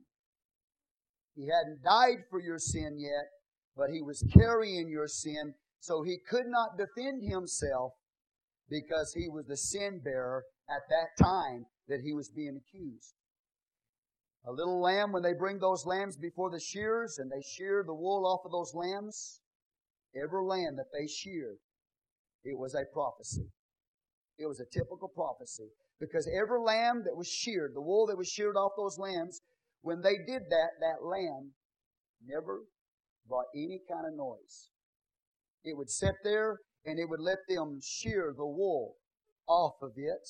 He 1.36 1.48
hadn't 1.48 1.84
died 1.84 2.26
for 2.30 2.42
your 2.42 2.60
sin 2.60 2.98
yet, 3.00 3.30
but 3.76 3.90
he 3.92 4.02
was 4.02 4.24
carrying 4.34 4.90
your 4.90 5.08
sin, 5.08 5.54
so 5.80 6.04
he 6.04 6.18
could 6.30 6.48
not 6.48 6.78
defend 6.78 7.24
himself 7.24 7.94
because 8.70 9.14
he 9.14 9.30
was 9.30 9.46
the 9.48 9.58
sin 9.58 10.02
bearer 10.04 10.44
at 10.70 10.84
that 10.90 11.24
time 11.24 11.66
that 11.88 12.02
he 12.04 12.14
was 12.14 12.30
being 12.30 12.58
accused. 12.58 13.14
A 14.50 14.52
little 14.52 14.82
lamb, 14.82 15.12
when 15.12 15.22
they 15.22 15.34
bring 15.34 15.60
those 15.60 15.86
lambs 15.86 16.18
before 16.18 16.50
the 16.50 16.60
shearers 16.60 17.20
and 17.20 17.32
they 17.32 17.44
shear 17.44 17.84
the 17.86 17.94
wool 17.94 18.26
off 18.26 18.42
of 18.46 18.52
those 18.52 18.74
lambs, 18.74 19.42
every 20.16 20.42
lamb 20.42 20.76
that 20.78 20.92
they 20.92 21.06
sheared, 21.06 21.60
it 22.44 22.58
was 22.58 22.74
a 22.74 22.84
prophecy. 22.92 23.46
It 24.40 24.48
was 24.48 24.60
a 24.60 24.66
typical 24.66 25.08
prophecy. 25.08 25.70
Because 26.00 26.28
every 26.28 26.60
lamb 26.60 27.04
that 27.06 27.16
was 27.16 27.28
sheared, 27.28 27.76
the 27.76 27.82
wool 27.82 28.08
that 28.08 28.18
was 28.18 28.28
sheared 28.28 28.56
off 28.56 28.72
those 28.76 28.98
lambs, 28.98 29.40
when 29.84 30.02
they 30.02 30.16
did 30.26 30.50
that, 30.50 30.72
that 30.80 31.06
lamb 31.06 31.52
never 32.26 32.64
brought 33.28 33.54
any 33.54 33.82
kind 33.88 34.08
of 34.08 34.16
noise. 34.16 34.72
It 35.64 35.78
would 35.78 35.92
sit 35.92 36.16
there 36.24 36.58
and 36.86 36.98
it 36.98 37.08
would 37.08 37.22
let 37.22 37.40
them 37.48 37.82
shear 37.84 38.34
the 38.36 38.48
wool 38.48 38.96
off 39.48 39.76
of 39.84 39.92
it. 39.96 40.28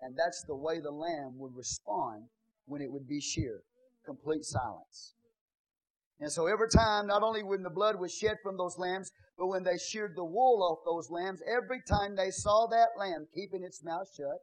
And 0.00 0.16
that's 0.16 0.42
the 0.46 0.56
way 0.56 0.80
the 0.80 0.90
lamb 0.90 1.34
would 1.36 1.54
respond 1.54 2.28
when 2.66 2.80
it 2.80 2.90
would 2.90 3.08
be 3.08 3.20
sheer, 3.20 3.60
complete 4.04 4.44
silence. 4.44 5.14
And 6.20 6.30
so 6.30 6.46
every 6.46 6.68
time, 6.68 7.06
not 7.06 7.22
only 7.22 7.42
when 7.42 7.62
the 7.62 7.70
blood 7.70 7.96
was 7.98 8.14
shed 8.14 8.36
from 8.42 8.56
those 8.56 8.78
lambs, 8.78 9.10
but 9.36 9.48
when 9.48 9.64
they 9.64 9.76
sheared 9.76 10.14
the 10.16 10.24
wool 10.24 10.62
off 10.62 10.84
those 10.84 11.10
lambs, 11.10 11.42
every 11.46 11.82
time 11.88 12.14
they 12.14 12.30
saw 12.30 12.66
that 12.68 12.98
lamb 12.98 13.26
keeping 13.34 13.64
its 13.64 13.82
mouth 13.84 14.06
shut, 14.16 14.38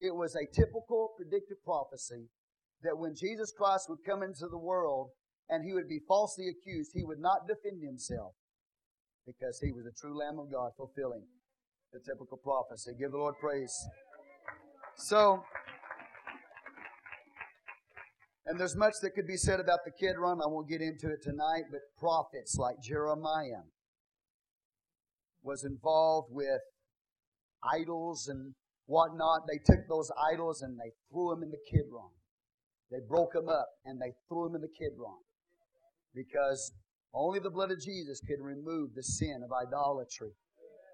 it 0.00 0.14
was 0.14 0.34
a 0.34 0.46
typical 0.54 1.10
predictive 1.16 1.62
prophecy 1.64 2.28
that 2.82 2.96
when 2.98 3.14
Jesus 3.14 3.52
Christ 3.56 3.88
would 3.88 4.04
come 4.06 4.22
into 4.22 4.46
the 4.48 4.58
world 4.58 5.10
and 5.48 5.64
he 5.64 5.72
would 5.72 5.88
be 5.88 6.00
falsely 6.06 6.46
accused, 6.48 6.92
he 6.94 7.04
would 7.04 7.20
not 7.20 7.46
defend 7.46 7.82
himself 7.82 8.32
because 9.26 9.60
he 9.60 9.72
was 9.72 9.84
the 9.84 9.92
true 9.92 10.16
Lamb 10.16 10.38
of 10.38 10.50
God 10.50 10.72
fulfilling 10.76 11.22
the 11.92 12.00
typical 12.00 12.38
prophecy. 12.38 12.92
Give 12.98 13.12
the 13.12 13.18
Lord 13.18 13.34
praise. 13.40 13.74
So, 14.96 15.44
and 18.46 18.58
there's 18.58 18.76
much 18.76 18.94
that 19.02 19.14
could 19.14 19.26
be 19.26 19.36
said 19.36 19.60
about 19.60 19.80
the 19.84 19.92
Kidron. 19.92 20.40
I 20.42 20.48
won't 20.48 20.68
get 20.68 20.80
into 20.80 21.08
it 21.10 21.22
tonight, 21.22 21.64
but 21.70 21.80
prophets 21.98 22.56
like 22.58 22.82
Jeremiah 22.82 23.62
was 25.42 25.64
involved 25.64 26.28
with 26.32 26.60
idols 27.62 28.26
and 28.28 28.54
whatnot. 28.86 29.42
They 29.46 29.60
took 29.64 29.86
those 29.88 30.10
idols 30.32 30.62
and 30.62 30.78
they 30.78 30.90
threw 31.10 31.30
them 31.30 31.42
in 31.42 31.50
the 31.50 31.62
Kidron. 31.70 32.10
They 32.90 32.98
broke 33.08 33.32
them 33.32 33.48
up 33.48 33.68
and 33.84 34.00
they 34.00 34.12
threw 34.28 34.48
them 34.48 34.56
in 34.56 34.62
the 34.62 34.74
Kidron 34.76 35.22
because 36.14 36.72
only 37.14 37.38
the 37.38 37.50
blood 37.50 37.70
of 37.70 37.80
Jesus 37.80 38.20
could 38.26 38.40
remove 38.40 38.94
the 38.94 39.02
sin 39.02 39.42
of 39.44 39.50
idolatry. 39.52 40.32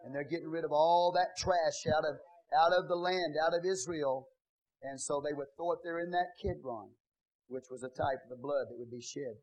And 0.05 0.15
they're 0.15 0.29
getting 0.29 0.51
rid 0.51 0.65
of 0.65 0.73
all 0.73 1.13
that 1.13 1.37
trash 1.39 1.87
out 1.97 2.05
of 2.05 2.17
out 2.57 2.73
of 2.73 2.89
the 2.89 2.95
land, 2.95 3.35
out 3.45 3.53
of 3.53 3.65
Israel. 3.65 4.29
And 4.83 5.01
so 5.01 5.21
they 5.21 5.35
would 5.35 5.49
throw 5.57 5.73
it 5.73 5.81
there 5.83 5.99
in 5.99 6.11
that 6.13 6.37
Kidron 6.41 6.91
which 7.49 7.69
was 7.71 7.83
a 7.83 7.93
type 7.93 8.21
of 8.25 8.31
the 8.31 8.41
blood 8.41 8.69
that 8.69 8.79
would 8.79 8.93
be 8.93 9.03
shed 9.03 9.37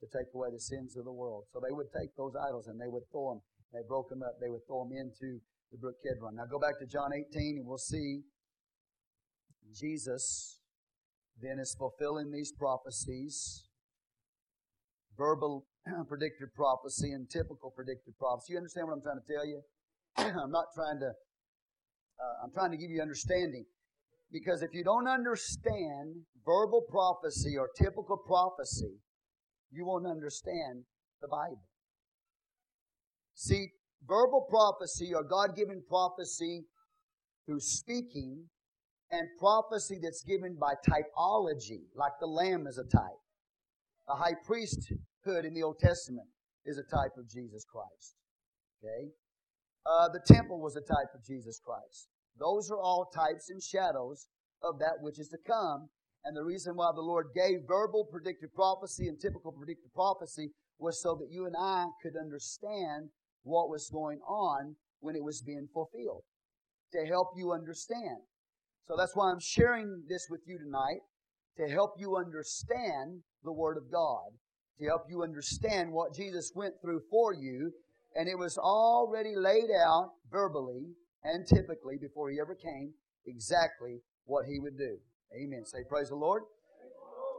to 0.00 0.06
take 0.06 0.30
away 0.34 0.48
the 0.54 0.62
sins 0.62 0.96
of 0.96 1.04
the 1.04 1.12
world. 1.12 1.44
So 1.52 1.58
they 1.58 1.74
would 1.74 1.90
take 1.90 2.14
those 2.16 2.34
idols 2.38 2.66
and 2.70 2.78
they 2.78 2.88
would 2.88 3.06
throw 3.10 3.34
them. 3.34 3.40
They 3.74 3.82
broke 3.86 4.08
them 4.08 4.22
up. 4.22 4.38
They 4.40 4.48
would 4.48 4.64
throw 4.66 4.86
them 4.86 4.94
into 4.94 5.42
the 5.70 5.78
brook 5.78 5.98
Kidron. 6.02 6.36
Now 6.38 6.46
go 6.46 6.58
back 6.58 6.78
to 6.78 6.86
John 6.86 7.10
18 7.12 7.58
and 7.58 7.66
we'll 7.66 7.82
see 7.82 8.22
Jesus 9.74 10.58
then 11.40 11.58
is 11.58 11.74
fulfilling 11.78 12.30
these 12.32 12.52
prophecies. 12.52 13.68
Verbal 15.16 15.66
predicted 16.08 16.54
prophecy 16.54 17.12
and 17.12 17.28
typical 17.28 17.70
predicted 17.74 18.14
prophecy. 18.18 18.54
You 18.54 18.58
understand 18.58 18.86
what 18.88 18.94
I'm 18.94 19.02
trying 19.02 19.20
to 19.20 19.28
tell 19.28 19.46
you? 19.46 19.60
I'm 20.42 20.50
not 20.50 20.66
trying 20.74 21.00
to, 21.00 21.10
uh, 21.10 22.34
I'm 22.44 22.52
trying 22.52 22.70
to 22.70 22.78
give 22.78 22.90
you 22.90 23.02
understanding. 23.02 23.64
Because 24.30 24.62
if 24.62 24.74
you 24.74 24.84
don't 24.84 25.08
understand 25.08 26.14
verbal 26.44 26.84
prophecy 26.88 27.56
or 27.56 27.70
typical 27.76 28.18
prophecy, 28.26 29.00
you 29.70 29.86
won't 29.86 30.06
understand 30.06 30.84
the 31.22 31.28
Bible. 31.28 31.62
See, 33.34 33.68
verbal 34.06 34.46
prophecy 34.48 35.12
or 35.14 35.22
God 35.22 35.56
given 35.56 35.82
prophecy 35.88 36.64
through 37.46 37.60
speaking 37.60 38.44
and 39.10 39.26
prophecy 39.38 39.98
that's 40.02 40.22
given 40.22 40.56
by 40.60 40.74
typology, 40.86 41.84
like 41.94 42.12
the 42.20 42.26
lamb 42.26 42.66
is 42.66 42.78
a 42.78 42.84
type. 42.84 43.22
The 44.06 44.14
high 44.14 44.34
priesthood 44.44 45.44
in 45.44 45.54
the 45.54 45.62
Old 45.62 45.78
Testament 45.78 46.28
is 46.66 46.78
a 46.78 46.82
type 46.94 47.12
of 47.16 47.28
Jesus 47.28 47.64
Christ. 47.64 48.16
Okay? 48.82 49.08
Uh, 49.86 50.08
the 50.12 50.20
temple 50.26 50.60
was 50.60 50.76
a 50.76 50.80
type 50.80 51.08
of 51.14 51.24
Jesus 51.24 51.58
Christ. 51.64 52.08
Those 52.38 52.70
are 52.70 52.80
all 52.80 53.10
types 53.14 53.50
and 53.50 53.62
shadows 53.62 54.28
of 54.62 54.78
that 54.78 55.00
which 55.00 55.18
is 55.18 55.28
to 55.28 55.38
come. 55.46 55.88
And 56.24 56.36
the 56.36 56.44
reason 56.44 56.76
why 56.76 56.90
the 56.94 57.00
Lord 57.00 57.26
gave 57.34 57.60
verbal 57.66 58.04
predictive 58.10 58.52
prophecy 58.54 59.08
and 59.08 59.18
typical 59.20 59.52
predictive 59.52 59.92
prophecy 59.94 60.50
was 60.78 61.00
so 61.00 61.14
that 61.14 61.28
you 61.30 61.46
and 61.46 61.54
I 61.58 61.86
could 62.02 62.16
understand 62.16 63.10
what 63.42 63.70
was 63.70 63.88
going 63.90 64.18
on 64.28 64.76
when 65.00 65.16
it 65.16 65.22
was 65.22 65.42
being 65.42 65.68
fulfilled, 65.72 66.22
to 66.92 67.06
help 67.06 67.28
you 67.36 67.52
understand. 67.52 68.18
So 68.86 68.96
that's 68.96 69.14
why 69.14 69.30
I'm 69.30 69.40
sharing 69.40 70.04
this 70.08 70.26
with 70.28 70.40
you 70.46 70.58
tonight, 70.58 71.00
to 71.56 71.68
help 71.68 71.92
you 71.98 72.16
understand 72.16 73.22
the 73.44 73.52
Word 73.52 73.76
of 73.76 73.90
God, 73.90 74.30
to 74.80 74.86
help 74.86 75.02
you 75.08 75.22
understand 75.22 75.92
what 75.92 76.14
Jesus 76.14 76.52
went 76.54 76.74
through 76.82 77.00
for 77.10 77.32
you, 77.32 77.72
And 78.14 78.28
it 78.28 78.38
was 78.38 78.58
already 78.58 79.34
laid 79.36 79.70
out 79.70 80.10
verbally 80.30 80.94
and 81.22 81.46
typically 81.46 81.96
before 82.00 82.30
he 82.30 82.38
ever 82.40 82.54
came 82.54 82.94
exactly 83.26 84.02
what 84.24 84.46
he 84.46 84.58
would 84.58 84.76
do. 84.76 84.98
Amen. 85.34 85.64
Say, 85.64 85.78
Praise 85.88 86.08
the 86.08 86.16
Lord. 86.16 86.42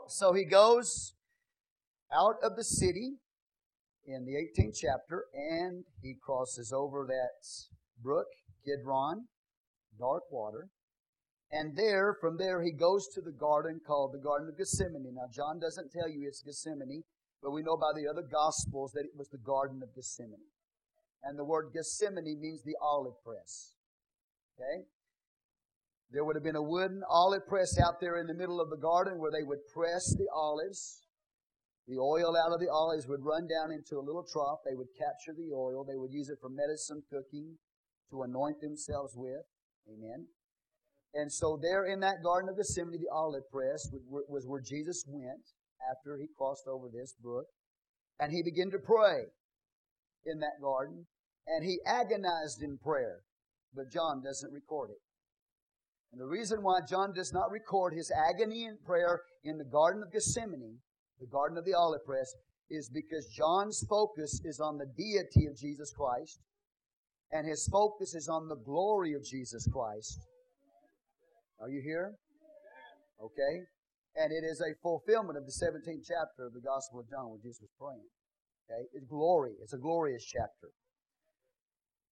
So 0.07 0.33
he 0.33 0.45
goes 0.45 1.13
out 2.12 2.36
of 2.43 2.55
the 2.55 2.63
city 2.63 3.17
in 4.05 4.25
the 4.25 4.33
18th 4.33 4.77
chapter 4.79 5.25
and 5.33 5.83
he 6.01 6.15
crosses 6.21 6.74
over 6.74 7.05
that 7.07 7.45
brook, 8.01 8.27
Kidron, 8.65 9.25
dark 10.00 10.24
water. 10.31 10.69
And 11.51 11.75
there, 11.75 12.15
from 12.19 12.38
there, 12.38 12.62
he 12.62 12.71
goes 12.71 13.07
to 13.15 13.21
the 13.21 13.31
garden 13.31 13.81
called 13.86 14.13
the 14.13 14.24
Garden 14.24 14.50
of 14.50 14.57
Gethsemane. 14.57 15.15
Now, 15.15 15.29
John 15.33 15.59
doesn't 15.59 15.91
tell 15.91 16.07
you 16.07 16.27
it's 16.27 16.43
Gethsemane, 16.43 17.03
but 17.41 17.51
we 17.51 17.63
know 17.63 17.75
by 17.75 17.91
the 17.95 18.07
other 18.07 18.21
Gospels 18.21 18.91
that 18.93 19.05
it 19.05 19.17
was 19.17 19.29
the 19.29 19.39
Garden 19.39 19.81
of 19.81 19.93
Gethsemane. 19.95 20.45
And 21.23 21.38
the 21.38 21.43
word 21.43 21.71
Gethsemane 21.73 22.39
means 22.39 22.63
the 22.63 22.75
olive 22.81 23.21
press. 23.23 23.73
Okay? 24.55 24.85
There 26.11 26.23
would 26.23 26.35
have 26.35 26.43
been 26.43 26.55
a 26.55 26.61
wooden 26.61 27.03
olive 27.07 27.45
press 27.47 27.77
out 27.79 27.99
there 28.01 28.17
in 28.17 28.27
the 28.27 28.33
middle 28.33 28.59
of 28.59 28.69
the 28.69 28.77
garden 28.77 29.19
where 29.19 29.31
they 29.31 29.43
would 29.43 29.67
press 29.73 30.15
the 30.17 30.27
olives. 30.33 31.01
The 31.88 31.99
oil 31.99 32.35
out 32.38 32.51
of 32.51 32.59
the 32.59 32.71
olives 32.71 33.07
would 33.07 33.23
run 33.23 33.47
down 33.47 33.71
into 33.71 33.97
a 33.97 34.05
little 34.05 34.23
trough. 34.23 34.59
They 34.65 34.75
would 34.75 34.89
capture 34.97 35.33
the 35.33 35.53
oil. 35.53 35.83
They 35.83 35.97
would 35.97 36.11
use 36.11 36.29
it 36.29 36.39
for 36.41 36.49
medicine 36.49 37.03
cooking 37.09 37.57
to 38.11 38.23
anoint 38.23 38.61
themselves 38.61 39.13
with. 39.15 39.45
Amen. 39.88 40.27
And 41.13 41.31
so 41.31 41.59
there 41.61 41.85
in 41.85 41.99
that 42.01 42.23
Garden 42.23 42.49
of 42.49 42.57
Gethsemane, 42.57 42.99
the 42.99 43.09
olive 43.11 43.49
press 43.51 43.89
was 44.09 44.45
where 44.47 44.61
Jesus 44.61 45.03
went 45.07 45.53
after 45.89 46.17
he 46.17 46.27
crossed 46.38 46.67
over 46.67 46.88
this 46.88 47.15
brook. 47.21 47.47
And 48.19 48.31
he 48.31 48.43
began 48.43 48.69
to 48.71 48.79
pray 48.79 49.25
in 50.25 50.39
that 50.39 50.61
garden. 50.61 51.05
And 51.47 51.65
he 51.65 51.79
agonized 51.85 52.61
in 52.61 52.77
prayer. 52.77 53.19
But 53.73 53.91
John 53.91 54.21
doesn't 54.23 54.53
record 54.53 54.91
it. 54.91 55.01
And 56.11 56.19
the 56.19 56.25
reason 56.25 56.63
why 56.63 56.79
John 56.88 57.13
does 57.13 57.33
not 57.33 57.51
record 57.51 57.93
his 57.93 58.11
agony 58.11 58.65
in 58.65 58.77
prayer 58.85 59.21
in 59.43 59.57
the 59.57 59.65
Garden 59.65 60.01
of 60.01 60.11
Gethsemane, 60.11 60.79
the 61.19 61.27
Garden 61.27 61.57
of 61.57 61.65
the 61.65 61.75
Olive 61.75 62.03
Press, 62.03 62.33
is 62.69 62.89
because 62.89 63.27
John's 63.27 63.85
focus 63.88 64.41
is 64.43 64.59
on 64.59 64.77
the 64.77 64.88
deity 64.97 65.45
of 65.45 65.57
Jesus 65.57 65.91
Christ, 65.91 66.39
and 67.31 67.47
his 67.47 67.67
focus 67.71 68.15
is 68.15 68.27
on 68.27 68.47
the 68.47 68.55
glory 68.55 69.13
of 69.13 69.23
Jesus 69.23 69.67
Christ. 69.71 70.19
Are 71.61 71.69
you 71.69 71.81
here? 71.81 72.15
Okay? 73.21 73.65
And 74.15 74.31
it 74.31 74.43
is 74.45 74.61
a 74.61 74.73
fulfillment 74.81 75.38
of 75.38 75.45
the 75.45 75.51
17th 75.51 76.05
chapter 76.07 76.47
of 76.47 76.53
the 76.53 76.61
Gospel 76.61 77.01
of 77.01 77.09
John 77.09 77.29
where 77.29 77.39
Jesus 77.39 77.61
was 77.61 77.73
praying. 77.77 78.09
Okay? 78.69 78.88
It's 78.93 79.05
glory. 79.05 79.53
It's 79.61 79.73
a 79.73 79.77
glorious 79.77 80.23
chapter. 80.23 80.69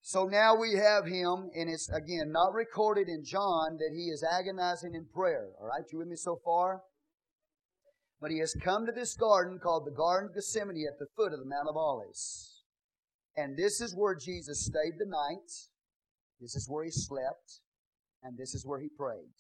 So 0.02 0.26
now 0.26 0.56
we 0.56 0.74
have 0.76 1.06
him, 1.06 1.50
and 1.54 1.70
it's 1.70 1.90
again 1.90 2.32
not 2.32 2.54
recorded 2.54 3.10
in 3.10 3.26
John 3.26 3.78
that 3.78 3.92
he 3.94 4.10
is 4.10 4.24
agonizing 4.24 4.96
in 4.96 5.06
prayer. 5.14 5.50
All 5.60 5.68
right, 5.68 5.84
you 5.92 5.98
with 5.98 6.08
me 6.08 6.16
so 6.16 6.40
far? 6.46 6.82
But 8.22 8.32
he 8.32 8.40
has 8.40 8.56
come 8.64 8.86
to 8.86 8.92
this 8.92 9.16
garden 9.16 9.60
called 9.62 9.86
the 9.86 9.92
Garden 9.92 10.30
of 10.30 10.36
Gethsemane 10.36 10.88
at 10.88 10.98
the 10.98 11.08
foot 11.16 11.34
of 11.34 11.40
the 11.40 11.46
Mount 11.46 11.68
of 11.70 11.76
Olives. 11.76 12.64
And 13.36 13.56
this 13.56 13.80
is 13.82 13.96
where 13.96 14.16
Jesus 14.16 14.66
stayed 14.66 14.98
the 14.98 15.06
night. 15.06 15.52
This 16.40 16.56
is 16.56 16.68
where 16.68 16.84
he 16.84 16.90
slept. 16.90 17.60
And 18.24 18.38
this 18.38 18.56
is 18.56 18.66
where 18.66 18.80
he 18.80 18.90
prayed. 18.90 19.36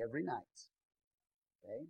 Every 0.00 0.22
night. 0.22 0.44
Okay? 1.64 1.86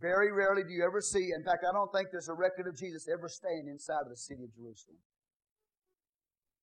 Very 0.00 0.30
rarely 0.30 0.62
do 0.62 0.72
you 0.72 0.84
ever 0.84 1.00
see, 1.00 1.32
in 1.34 1.42
fact, 1.42 1.64
I 1.68 1.72
don't 1.72 1.90
think 1.92 2.08
there's 2.12 2.28
a 2.28 2.34
record 2.34 2.66
of 2.66 2.76
Jesus 2.76 3.08
ever 3.08 3.28
staying 3.28 3.66
inside 3.68 4.02
of 4.04 4.10
the 4.10 4.16
city 4.16 4.44
of 4.44 4.54
Jerusalem. 4.54 4.98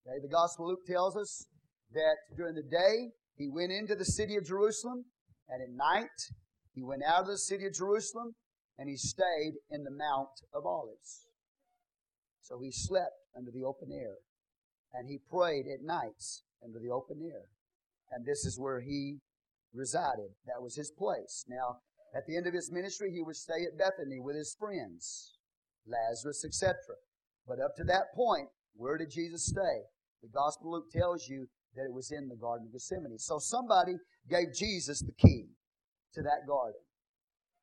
Okay, 0.06 0.18
the 0.22 0.28
Gospel 0.28 0.68
Luke 0.68 0.86
tells 0.86 1.16
us 1.16 1.46
that 1.92 2.16
during 2.36 2.54
the 2.54 2.62
day 2.62 3.10
he 3.36 3.48
went 3.48 3.72
into 3.72 3.94
the 3.94 4.04
city 4.04 4.36
of 4.36 4.44
Jerusalem, 4.44 5.04
and 5.48 5.62
at 5.62 5.70
night 5.74 6.30
he 6.74 6.82
went 6.82 7.02
out 7.02 7.22
of 7.22 7.26
the 7.26 7.38
city 7.38 7.66
of 7.66 7.74
Jerusalem 7.74 8.34
and 8.78 8.88
he 8.88 8.96
stayed 8.96 9.54
in 9.70 9.84
the 9.84 9.90
Mount 9.90 10.42
of 10.52 10.66
Olives. 10.66 11.26
So 12.40 12.60
he 12.60 12.70
slept 12.70 13.14
under 13.36 13.50
the 13.50 13.64
open 13.64 13.88
air, 13.92 14.16
and 14.92 15.08
he 15.08 15.18
prayed 15.30 15.66
at 15.66 15.82
nights 15.82 16.42
under 16.62 16.78
the 16.78 16.90
open 16.90 17.20
air. 17.22 17.46
And 18.10 18.26
this 18.26 18.44
is 18.44 18.58
where 18.58 18.80
he 18.80 19.18
resided. 19.72 20.34
That 20.46 20.62
was 20.62 20.76
his 20.76 20.90
place. 20.90 21.44
Now, 21.48 21.78
at 22.14 22.26
the 22.26 22.36
end 22.36 22.46
of 22.46 22.54
his 22.54 22.70
ministry, 22.70 23.10
he 23.12 23.22
would 23.22 23.36
stay 23.36 23.64
at 23.66 23.78
Bethany 23.78 24.20
with 24.20 24.36
his 24.36 24.56
friends, 24.58 25.38
Lazarus, 25.86 26.44
etc. 26.44 26.74
But 27.46 27.60
up 27.60 27.74
to 27.76 27.84
that 27.84 28.14
point, 28.14 28.48
where 28.76 28.96
did 28.96 29.10
Jesus 29.10 29.46
stay? 29.46 29.82
The 30.22 30.28
Gospel 30.32 30.74
of 30.74 30.84
Luke 30.84 30.90
tells 30.92 31.28
you 31.28 31.46
that 31.76 31.84
it 31.84 31.92
was 31.92 32.12
in 32.12 32.28
the 32.28 32.36
Garden 32.36 32.68
of 32.68 32.72
Gethsemane. 32.72 33.18
So 33.18 33.38
somebody 33.38 33.94
gave 34.30 34.54
Jesus 34.54 35.00
the 35.00 35.12
key 35.12 35.46
to 36.14 36.22
that 36.22 36.46
garden. 36.46 36.80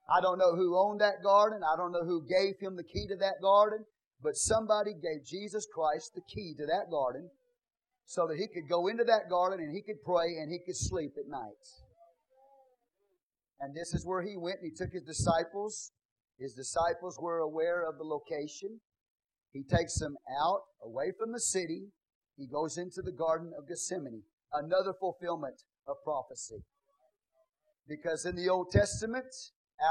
I 0.09 0.19
don't 0.19 0.37
know 0.37 0.55
who 0.55 0.77
owned 0.77 0.99
that 0.99 1.23
garden. 1.23 1.61
I 1.63 1.77
don't 1.77 1.91
know 1.91 2.03
who 2.03 2.27
gave 2.27 2.59
him 2.59 2.75
the 2.75 2.83
key 2.83 3.07
to 3.07 3.15
that 3.17 3.41
garden. 3.41 3.85
But 4.21 4.35
somebody 4.35 4.91
gave 4.93 5.25
Jesus 5.25 5.65
Christ 5.73 6.11
the 6.13 6.21
key 6.21 6.53
to 6.57 6.65
that 6.67 6.91
garden 6.91 7.29
so 8.05 8.27
that 8.27 8.37
he 8.37 8.47
could 8.47 8.69
go 8.69 8.87
into 8.87 9.03
that 9.05 9.29
garden 9.29 9.59
and 9.59 9.73
he 9.73 9.81
could 9.81 10.03
pray 10.03 10.37
and 10.37 10.51
he 10.51 10.59
could 10.59 10.75
sleep 10.75 11.13
at 11.17 11.29
night. 11.29 11.63
And 13.61 13.73
this 13.73 13.93
is 13.93 14.05
where 14.05 14.21
he 14.21 14.35
went 14.35 14.57
and 14.61 14.69
he 14.69 14.75
took 14.75 14.91
his 14.91 15.03
disciples. 15.03 15.91
His 16.37 16.53
disciples 16.53 17.17
were 17.21 17.39
aware 17.39 17.87
of 17.87 17.97
the 17.97 18.03
location. 18.03 18.81
He 19.53 19.63
takes 19.63 19.97
them 19.99 20.17
out 20.43 20.61
away 20.83 21.11
from 21.17 21.31
the 21.31 21.39
city 21.39 21.91
he 22.41 22.47
goes 22.47 22.77
into 22.77 23.03
the 23.03 23.11
Garden 23.11 23.51
of 23.55 23.67
Gethsemane, 23.67 24.23
another 24.51 24.93
fulfillment 24.99 25.61
of 25.87 25.97
prophecy. 26.03 26.63
Because 27.87 28.25
in 28.25 28.35
the 28.35 28.49
Old 28.49 28.71
Testament, 28.71 29.27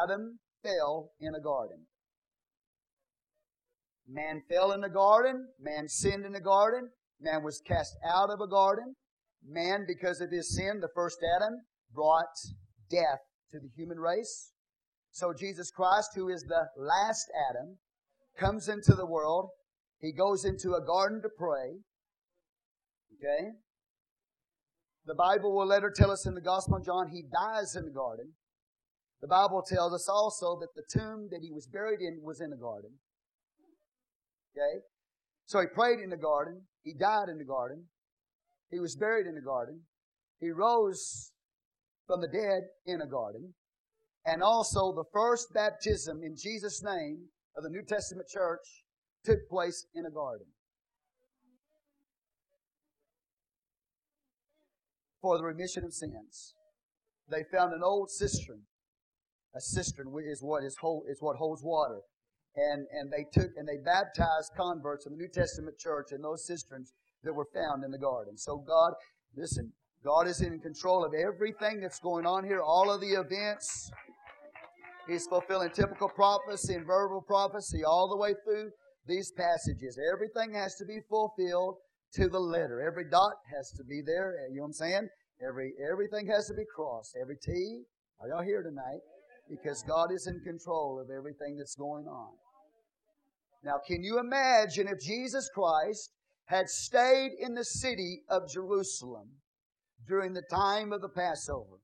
Adam 0.02 0.40
fell 0.62 1.12
in 1.20 1.34
a 1.36 1.40
garden. 1.40 1.86
Man 4.08 4.42
fell 4.48 4.72
in 4.72 4.80
the 4.80 4.88
garden, 4.88 5.46
man 5.60 5.88
sinned 5.88 6.24
in 6.24 6.32
the 6.32 6.40
garden, 6.40 6.90
man 7.20 7.44
was 7.44 7.62
cast 7.64 7.94
out 8.04 8.30
of 8.30 8.40
a 8.40 8.48
garden. 8.48 8.96
Man, 9.46 9.84
because 9.86 10.20
of 10.20 10.30
his 10.30 10.54
sin, 10.54 10.80
the 10.80 10.90
first 10.92 11.18
Adam, 11.36 11.60
brought 11.94 12.34
death 12.90 13.20
to 13.52 13.58
the 13.58 13.70
human 13.76 13.98
race. 13.98 14.52
So 15.12 15.32
Jesus 15.32 15.70
Christ, 15.70 16.10
who 16.14 16.28
is 16.28 16.42
the 16.42 16.68
last 16.76 17.26
Adam, 17.50 17.78
comes 18.38 18.68
into 18.68 18.94
the 18.94 19.06
world. 19.06 19.50
He 20.00 20.12
goes 20.12 20.44
into 20.44 20.74
a 20.74 20.84
garden 20.84 21.20
to 21.22 21.28
pray. 21.28 21.78
Okay? 23.16 23.50
The 25.06 25.14
Bible 25.14 25.54
will 25.54 25.66
later 25.66 25.92
tell 25.94 26.10
us 26.10 26.26
in 26.26 26.34
the 26.34 26.40
Gospel 26.40 26.76
of 26.76 26.84
John 26.84 27.08
he 27.08 27.22
dies 27.22 27.74
in 27.74 27.84
the 27.84 27.90
garden. 27.90 28.32
The 29.20 29.28
Bible 29.28 29.62
tells 29.62 29.92
us 29.92 30.08
also 30.08 30.58
that 30.60 30.74
the 30.74 30.98
tomb 30.98 31.28
that 31.30 31.40
he 31.42 31.50
was 31.52 31.66
buried 31.66 32.00
in 32.00 32.20
was 32.22 32.40
in 32.40 32.50
the 32.50 32.56
garden. 32.56 32.90
Okay? 34.56 34.80
So 35.44 35.60
he 35.60 35.66
prayed 35.66 35.98
in 35.98 36.10
the 36.10 36.16
garden. 36.16 36.62
He 36.82 36.94
died 36.94 37.28
in 37.28 37.38
the 37.38 37.44
garden. 37.44 37.86
He 38.70 38.78
was 38.78 38.96
buried 38.96 39.26
in 39.26 39.34
the 39.34 39.42
garden. 39.42 39.80
He 40.38 40.50
rose 40.50 41.32
from 42.10 42.20
the 42.20 42.28
dead 42.28 42.62
in 42.86 43.00
a 43.00 43.06
garden. 43.06 43.54
And 44.26 44.42
also 44.42 44.92
the 44.92 45.04
first 45.12 45.54
baptism 45.54 46.22
in 46.24 46.34
Jesus' 46.36 46.82
name 46.82 47.28
of 47.56 47.62
the 47.62 47.70
New 47.70 47.82
Testament 47.86 48.26
church 48.28 48.66
took 49.24 49.48
place 49.48 49.86
in 49.94 50.06
a 50.06 50.10
garden. 50.10 50.46
for 55.20 55.36
the 55.36 55.44
remission 55.44 55.84
of 55.84 55.92
sins. 55.92 56.54
They 57.30 57.44
found 57.52 57.74
an 57.74 57.82
old 57.84 58.10
cistern. 58.10 58.62
A 59.54 59.60
cistern 59.60 60.06
is 60.24 60.42
what 60.42 60.64
is, 60.64 60.76
hold, 60.80 61.04
is 61.10 61.18
what 61.20 61.36
holds 61.36 61.62
water. 61.62 62.00
And, 62.56 62.86
and 62.90 63.12
they 63.12 63.26
took 63.30 63.50
and 63.56 63.68
they 63.68 63.76
baptized 63.84 64.52
converts 64.56 65.04
in 65.04 65.12
the 65.12 65.18
New 65.18 65.28
Testament 65.28 65.78
church 65.78 66.12
in 66.12 66.22
those 66.22 66.46
cisterns 66.46 66.94
that 67.22 67.34
were 67.34 67.48
found 67.52 67.84
in 67.84 67.90
the 67.90 67.98
garden. 67.98 68.38
So 68.38 68.64
God, 68.66 68.94
listen, 69.36 69.72
God 70.04 70.26
is 70.26 70.40
in 70.40 70.58
control 70.60 71.04
of 71.04 71.12
everything 71.12 71.80
that's 71.80 71.98
going 71.98 72.26
on 72.26 72.44
here, 72.44 72.60
all 72.60 72.90
of 72.90 73.00
the 73.00 73.20
events. 73.20 73.90
He's 75.06 75.26
fulfilling 75.26 75.70
typical 75.70 76.08
prophecy 76.08 76.74
and 76.74 76.86
verbal 76.86 77.20
prophecy 77.20 77.84
all 77.84 78.08
the 78.08 78.16
way 78.16 78.34
through 78.44 78.70
these 79.06 79.32
passages. 79.36 79.98
Everything 80.12 80.54
has 80.54 80.76
to 80.76 80.84
be 80.86 81.00
fulfilled 81.08 81.76
to 82.14 82.28
the 82.28 82.38
letter. 82.38 82.80
Every 82.80 83.10
dot 83.10 83.34
has 83.54 83.70
to 83.72 83.84
be 83.84 84.00
there. 84.04 84.36
Eh, 84.38 84.52
you 84.52 84.56
know 84.56 84.62
what 84.62 84.66
I'm 84.68 84.72
saying? 84.72 85.08
Every 85.46 85.72
everything 85.90 86.26
has 86.28 86.46
to 86.48 86.54
be 86.54 86.64
crossed. 86.74 87.16
Every 87.20 87.36
T. 87.36 87.82
Are 88.20 88.28
y'all 88.28 88.42
here 88.42 88.62
tonight? 88.62 89.00
Because 89.48 89.82
God 89.82 90.12
is 90.12 90.26
in 90.26 90.40
control 90.40 91.00
of 91.00 91.10
everything 91.10 91.56
that's 91.56 91.74
going 91.74 92.06
on. 92.06 92.32
Now, 93.64 93.80
can 93.86 94.02
you 94.02 94.18
imagine 94.18 94.88
if 94.88 95.00
Jesus 95.00 95.50
Christ 95.52 96.10
had 96.46 96.68
stayed 96.68 97.32
in 97.38 97.54
the 97.54 97.64
city 97.64 98.22
of 98.28 98.48
Jerusalem 98.50 99.28
during 100.10 100.34
the 100.34 100.42
time 100.50 100.92
of 100.92 101.00
the 101.00 101.08
Passover? 101.08 101.80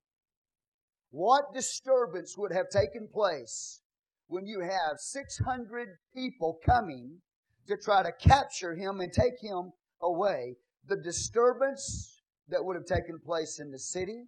What 1.10 1.54
disturbance 1.54 2.36
would 2.36 2.52
have 2.52 2.68
taken 2.68 3.08
place 3.10 3.80
when 4.26 4.46
you 4.46 4.60
have 4.60 4.98
600 4.98 5.88
people 6.14 6.58
coming 6.64 7.22
to 7.68 7.76
try 7.76 8.02
to 8.02 8.12
capture 8.12 8.74
him 8.74 9.00
and 9.00 9.12
take 9.12 9.40
him 9.40 9.72
away. 10.02 10.56
The 10.88 10.96
disturbance 10.96 12.22
that 12.48 12.64
would 12.64 12.76
have 12.76 12.86
taken 12.86 13.18
place 13.24 13.58
in 13.60 13.70
the 13.70 13.78
city, 13.78 14.24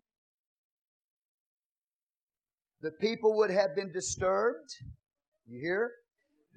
the 2.81 2.91
people 2.91 3.37
would 3.37 3.51
have 3.51 3.75
been 3.77 3.93
disturbed. 3.93 4.75
You 5.47 5.61
hear? 5.61 5.93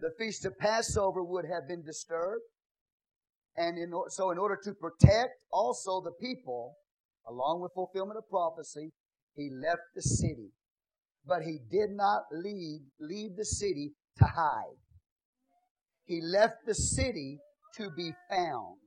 The 0.02 0.12
feast 0.18 0.46
of 0.46 0.58
Passover 0.58 1.24
would 1.24 1.46
have 1.46 1.68
been 1.68 1.84
disturbed. 1.84 2.42
And 3.58 3.78
in, 3.78 3.92
so, 4.08 4.32
in 4.32 4.38
order 4.38 4.58
to 4.64 4.74
protect 4.74 5.44
also 5.52 6.02
the 6.02 6.14
people, 6.20 6.76
along 7.28 7.62
with 7.62 7.74
fulfillment 7.74 8.18
of 8.18 8.30
prophecy, 8.30 8.92
he 9.36 9.50
left 9.52 9.82
the 9.96 10.02
city. 10.02 10.52
But 11.26 11.44
he 11.44 11.60
did 11.70 11.92
not 11.92 12.24
leave, 12.32 12.82
leave 13.00 13.36
the 13.38 13.46
city 13.46 13.92
to 14.18 14.26
hide. 14.26 14.80
He 16.06 16.20
left 16.22 16.66
the 16.66 16.74
city 16.74 17.40
to 17.78 17.90
be 17.96 18.12
found. 18.30 18.78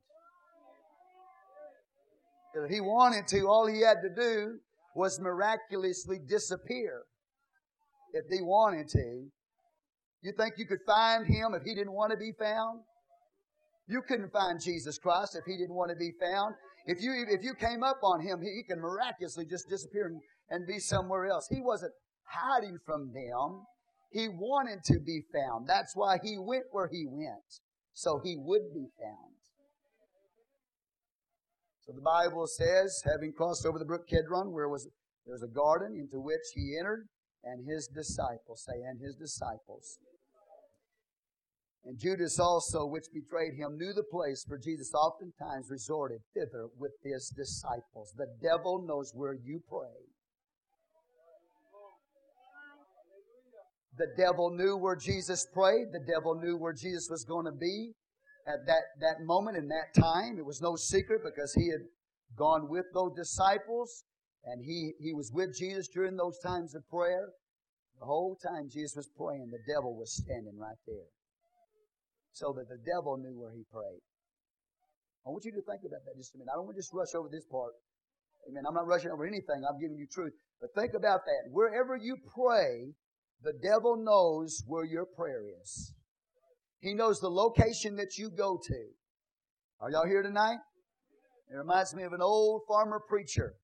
If 2.54 2.70
he 2.70 2.80
wanted 2.80 3.26
to, 3.28 3.46
all 3.46 3.66
he 3.66 3.80
had 3.80 3.98
to 4.02 4.10
do 4.14 4.58
was 4.94 5.20
miraculously 5.20 6.18
disappear. 6.28 7.02
If 8.12 8.26
he 8.30 8.42
wanted 8.42 8.88
to. 8.90 9.26
You 10.22 10.32
think 10.38 10.54
you 10.56 10.66
could 10.66 10.78
find 10.86 11.26
him 11.26 11.54
if 11.54 11.64
he 11.64 11.74
didn't 11.74 11.92
want 11.92 12.12
to 12.12 12.16
be 12.16 12.32
found? 12.38 12.80
You 13.86 14.02
couldn't 14.06 14.32
find 14.32 14.60
Jesus 14.62 14.98
Christ 14.98 15.36
if 15.36 15.44
he 15.44 15.56
didn't 15.58 15.74
want 15.74 15.90
to 15.90 15.96
be 15.96 16.12
found. 16.20 16.54
If 16.86 17.00
you, 17.00 17.24
if 17.28 17.42
you 17.42 17.54
came 17.54 17.82
up 17.82 18.00
on 18.02 18.20
him, 18.20 18.40
he, 18.42 18.56
he 18.56 18.62
can 18.62 18.80
miraculously 18.80 19.46
just 19.46 19.68
disappear 19.68 20.06
and, 20.06 20.20
and 20.50 20.66
be 20.66 20.78
somewhere 20.78 21.26
else. 21.26 21.48
He 21.48 21.60
wasn't 21.60 21.92
hiding 22.24 22.78
from 22.84 23.12
them. 23.12 23.64
He 24.10 24.28
wanted 24.28 24.84
to 24.84 25.00
be 25.00 25.22
found. 25.32 25.66
That's 25.66 25.96
why 25.96 26.18
he 26.22 26.36
went 26.38 26.64
where 26.70 26.88
he 26.88 27.06
went, 27.08 27.60
so 27.92 28.20
he 28.22 28.36
would 28.38 28.72
be 28.72 28.86
found. 29.00 29.34
So 31.80 31.92
the 31.92 32.00
Bible 32.00 32.46
says, 32.46 33.02
having 33.04 33.32
crossed 33.32 33.66
over 33.66 33.78
the 33.78 33.84
brook 33.84 34.06
Kidron, 34.08 34.52
where 34.52 34.68
was 34.68 34.88
there 35.26 35.32
was 35.32 35.42
a 35.42 35.48
garden 35.48 35.96
into 35.98 36.20
which 36.20 36.52
he 36.54 36.76
entered, 36.78 37.08
and 37.42 37.66
his 37.66 37.88
disciples 37.88 38.64
say, 38.64 38.80
and 38.82 39.00
his 39.00 39.16
disciples. 39.16 39.98
And 41.86 41.98
Judas 41.98 42.38
also, 42.38 42.86
which 42.86 43.12
betrayed 43.12 43.54
him, 43.54 43.76
knew 43.76 43.92
the 43.92 44.04
place, 44.04 44.42
for 44.48 44.56
Jesus 44.56 44.94
oftentimes 44.94 45.66
resorted 45.68 46.20
thither 46.32 46.68
with 46.78 46.92
his 47.02 47.28
disciples. 47.36 48.14
The 48.16 48.32
devil 48.42 48.82
knows 48.86 49.12
where 49.14 49.34
you 49.34 49.60
pray. 49.68 50.00
The 53.98 54.12
devil 54.16 54.50
knew 54.50 54.76
where 54.76 54.96
Jesus 54.96 55.46
prayed. 55.52 55.88
The 55.92 56.04
devil 56.10 56.34
knew 56.34 56.56
where 56.56 56.72
Jesus 56.72 57.08
was 57.10 57.24
going 57.24 57.44
to 57.44 57.52
be 57.52 57.92
at 58.48 58.66
that, 58.66 58.82
that 59.00 59.24
moment 59.24 59.58
in 59.58 59.68
that 59.68 59.94
time. 59.94 60.38
It 60.38 60.44
was 60.44 60.62
no 60.62 60.76
secret 60.76 61.20
because 61.22 61.52
he 61.52 61.68
had 61.68 61.82
gone 62.34 62.68
with 62.68 62.86
those 62.94 63.12
disciples 63.14 64.04
and 64.44 64.64
he, 64.64 64.92
he 64.98 65.12
was 65.12 65.30
with 65.32 65.56
Jesus 65.56 65.86
during 65.88 66.16
those 66.16 66.38
times 66.38 66.74
of 66.74 66.88
prayer. 66.88 67.28
The 68.00 68.06
whole 68.06 68.36
time 68.36 68.68
Jesus 68.72 68.96
was 68.96 69.10
praying, 69.16 69.50
the 69.50 69.72
devil 69.72 69.94
was 69.94 70.16
standing 70.16 70.58
right 70.58 70.80
there 70.86 71.06
so 72.34 72.52
that 72.58 72.68
the 72.68 72.78
devil 72.82 73.16
knew 73.16 73.38
where 73.38 73.54
he 73.54 73.62
prayed. 73.70 74.02
I 75.24 75.30
want 75.30 75.46
you 75.46 75.52
to 75.52 75.62
think 75.62 75.80
about 75.86 76.04
that 76.04 76.18
just 76.18 76.34
a 76.34 76.38
minute. 76.38 76.50
I 76.52 76.58
don't 76.58 76.66
want 76.66 76.76
to 76.76 76.82
just 76.82 76.92
rush 76.92 77.14
over 77.14 77.30
this 77.30 77.46
part. 77.46 77.72
Amen. 78.50 78.64
I'm 78.68 78.74
not 78.74 78.86
rushing 78.86 79.10
over 79.10 79.24
anything. 79.24 79.64
I'm 79.64 79.80
giving 79.80 79.96
you 79.96 80.06
truth. 80.10 80.34
But 80.60 80.74
think 80.74 80.92
about 80.92 81.24
that. 81.24 81.48
Wherever 81.50 81.96
you 81.96 82.18
pray, 82.34 82.92
the 83.42 83.54
devil 83.62 83.96
knows 83.96 84.62
where 84.66 84.84
your 84.84 85.06
prayer 85.06 85.42
is. 85.62 85.94
He 86.80 86.92
knows 86.92 87.20
the 87.20 87.30
location 87.30 87.96
that 87.96 88.18
you 88.18 88.28
go 88.30 88.58
to. 88.60 88.80
Are 89.80 89.90
y'all 89.90 90.06
here 90.06 90.22
tonight? 90.22 90.58
It 91.50 91.56
reminds 91.56 91.94
me 91.94 92.02
of 92.02 92.12
an 92.12 92.20
old 92.20 92.62
farmer 92.68 93.00
preacher 93.08 93.54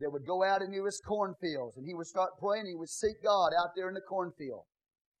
that 0.00 0.10
would 0.10 0.26
go 0.26 0.42
out 0.42 0.62
into 0.62 0.84
his 0.84 1.00
cornfields 1.06 1.76
and 1.76 1.86
he 1.86 1.94
would 1.94 2.06
start 2.06 2.30
praying. 2.40 2.66
He 2.66 2.74
would 2.74 2.88
seek 2.88 3.22
God 3.22 3.52
out 3.58 3.70
there 3.76 3.88
in 3.88 3.94
the 3.94 4.00
cornfield. 4.00 4.64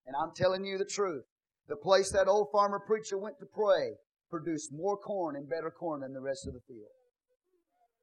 And 0.06 0.16
I'm 0.16 0.32
telling 0.34 0.64
you 0.64 0.78
the 0.78 0.84
truth. 0.84 1.24
The 1.68 1.76
place 1.76 2.10
that 2.12 2.28
old 2.28 2.48
farmer 2.52 2.78
preacher 2.78 3.18
went 3.18 3.38
to 3.40 3.46
pray 3.46 3.94
produced 4.30 4.72
more 4.72 4.96
corn 4.96 5.36
and 5.36 5.48
better 5.48 5.70
corn 5.70 6.00
than 6.00 6.12
the 6.12 6.20
rest 6.20 6.46
of 6.46 6.54
the 6.54 6.60
field. 6.66 6.90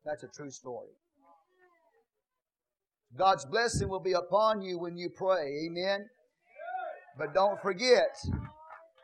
That's 0.05 0.23
a 0.23 0.27
true 0.27 0.51
story. 0.51 0.89
God's 3.17 3.45
blessing 3.45 3.89
will 3.89 3.99
be 3.99 4.13
upon 4.13 4.61
you 4.61 4.79
when 4.79 4.97
you 4.97 5.09
pray. 5.09 5.67
Amen. 5.67 6.07
But 7.17 7.33
don't 7.33 7.61
forget 7.61 8.17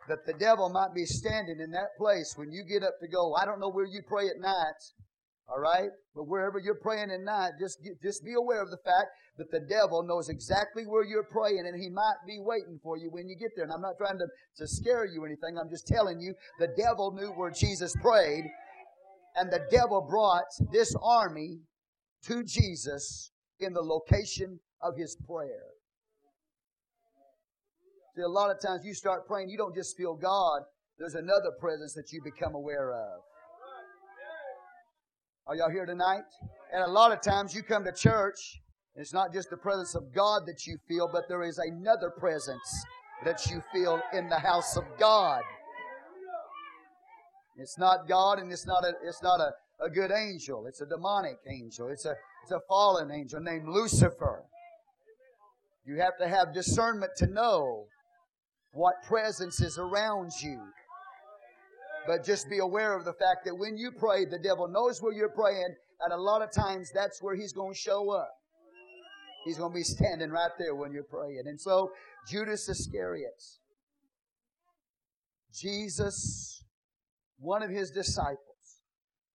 that 0.08 0.26
the 0.26 0.34
devil 0.34 0.70
might 0.70 0.96
be 0.96 1.06
standing 1.06 1.60
in 1.60 1.72
that 1.72 1.96
place 1.98 2.34
when 2.36 2.52
you 2.52 2.64
get 2.64 2.84
up 2.84 3.00
to 3.02 3.08
go. 3.08 3.36
I 3.36 3.46
don't 3.46 3.60
know 3.60 3.70
where 3.70 3.86
you 3.86 4.02
pray 4.08 4.28
at 4.28 4.40
night. 4.40 4.82
All 5.50 5.60
right? 5.60 5.90
But 6.16 6.28
wherever 6.28 6.60
you're 6.60 6.80
praying 6.80 7.12
at 7.12 7.22
night, 7.22 7.54
just, 7.60 7.80
just 8.04 8.24
be 8.24 8.34
aware 8.34 8.62
of 8.62 8.70
the 8.70 8.78
fact 8.86 9.08
that 9.38 9.50
the 9.52 9.62
devil 9.62 10.04
knows 10.04 10.30
exactly 10.30 10.84
where 10.84 11.04
you're 11.04 11.28
praying 11.32 11.66
and 11.66 11.82
he 11.82 11.90
might 11.90 12.18
be 12.28 12.38
waiting 12.40 12.80
for 12.84 12.98
you 12.98 13.10
when 13.10 13.28
you 13.28 13.36
get 13.36 13.52
there. 13.56 13.64
And 13.64 13.74
I'm 13.74 13.82
not 13.82 13.98
trying 13.98 14.20
to, 14.20 14.28
to 14.58 14.68
scare 14.68 15.06
you 15.06 15.24
or 15.24 15.26
anything. 15.26 15.58
I'm 15.58 15.70
just 15.70 15.88
telling 15.88 16.20
you 16.20 16.34
the 16.60 16.70
devil 16.78 17.12
knew 17.14 17.30
where 17.30 17.52
Jesus 17.52 17.96
prayed 18.02 18.44
and 19.36 19.52
the 19.52 19.66
devil 19.72 20.06
brought 20.08 20.46
this 20.72 20.94
army 21.02 21.60
to 22.26 22.44
Jesus 22.44 23.32
in 23.60 23.74
the 23.74 23.82
location 23.82 24.60
of 24.82 24.96
his 24.98 25.18
prayer. 25.28 25.72
See, 28.16 28.22
a 28.22 28.28
lot 28.28 28.52
of 28.52 28.62
times 28.62 28.86
you 28.86 28.94
start 28.94 29.28
praying, 29.28 29.50
you 29.50 29.58
don't 29.58 29.76
just 29.76 29.96
feel 29.96 30.16
God. 30.16 30.62
There's 30.98 31.16
another 31.16 31.52
presence 31.60 31.94
that 31.94 32.12
you 32.12 32.22
become 32.24 32.56
aware 32.56 32.92
of. 32.92 33.22
Are 35.50 35.56
y'all 35.56 35.72
here 35.72 35.88
tonight? 35.88 36.26
And 36.72 36.84
a 36.84 36.88
lot 36.88 37.12
of 37.12 37.22
times 37.22 37.56
you 37.56 37.64
come 37.64 37.84
to 37.84 37.92
church, 37.92 38.62
it's 38.96 39.14
not 39.14 39.34
just 39.34 39.50
the 39.50 39.58
presence 39.58 39.96
of 39.96 40.14
God 40.14 40.44
that 40.46 40.68
you 40.68 40.78
feel, 40.88 41.10
but 41.12 41.28
there 41.28 41.42
is 41.42 41.58
another 41.58 42.12
presence 42.12 42.86
that 43.26 43.48
you 43.48 43.64
feel 43.74 44.00
in 44.14 44.30
the 44.30 44.38
house 44.38 44.78
of 44.78 44.84
God. 45.00 45.42
It's 47.58 47.80
not 47.80 48.08
God 48.08 48.38
and 48.38 48.52
it's 48.52 48.68
not 48.68 48.86
a, 48.86 48.94
it's 49.04 49.24
not 49.24 49.40
a, 49.40 49.50
a 49.84 49.90
good 49.90 50.12
angel. 50.12 50.68
It's 50.68 50.82
a 50.82 50.86
demonic 50.86 51.40
angel. 51.48 51.88
It's 51.88 52.06
a, 52.06 52.14
it's 52.44 52.52
a 52.52 52.60
fallen 52.68 53.10
angel 53.10 53.40
named 53.40 53.68
Lucifer. 53.68 54.44
You 55.84 55.96
have 55.96 56.16
to 56.20 56.28
have 56.28 56.54
discernment 56.54 57.14
to 57.18 57.26
know 57.26 57.88
what 58.72 59.02
presence 59.02 59.62
is 59.62 59.80
around 59.80 60.30
you. 60.44 60.62
But 62.10 62.26
just 62.26 62.50
be 62.50 62.58
aware 62.58 62.98
of 62.98 63.06
the 63.06 63.14
fact 63.14 63.46
that 63.46 63.56
when 63.56 63.78
you 63.78 63.92
pray, 63.92 64.26
the 64.26 64.40
devil 64.40 64.68
knows 64.68 65.00
where 65.00 65.14
you're 65.14 65.30
praying, 65.30 65.76
and 66.02 66.12
a 66.12 66.18
lot 66.18 66.42
of 66.42 66.52
times 66.52 66.90
that's 66.92 67.22
where 67.22 67.36
he's 67.36 67.54
going 67.54 67.76
to 67.76 67.80
show 67.80 68.10
up. 68.10 68.32
He's 69.46 69.60
going 69.60 69.72
to 69.72 69.76
be 69.76 69.84
standing 69.84 70.32
right 70.32 70.50
there 70.58 70.74
when 70.74 70.92
you're 70.92 71.04
praying. 71.04 71.44
And 71.46 71.62
so, 71.62 71.92
Judas 72.28 72.68
Iscariot, 72.68 73.40
Jesus, 75.54 76.64
one 77.38 77.62
of 77.62 77.70
his 77.70 77.92
disciples, 77.92 78.40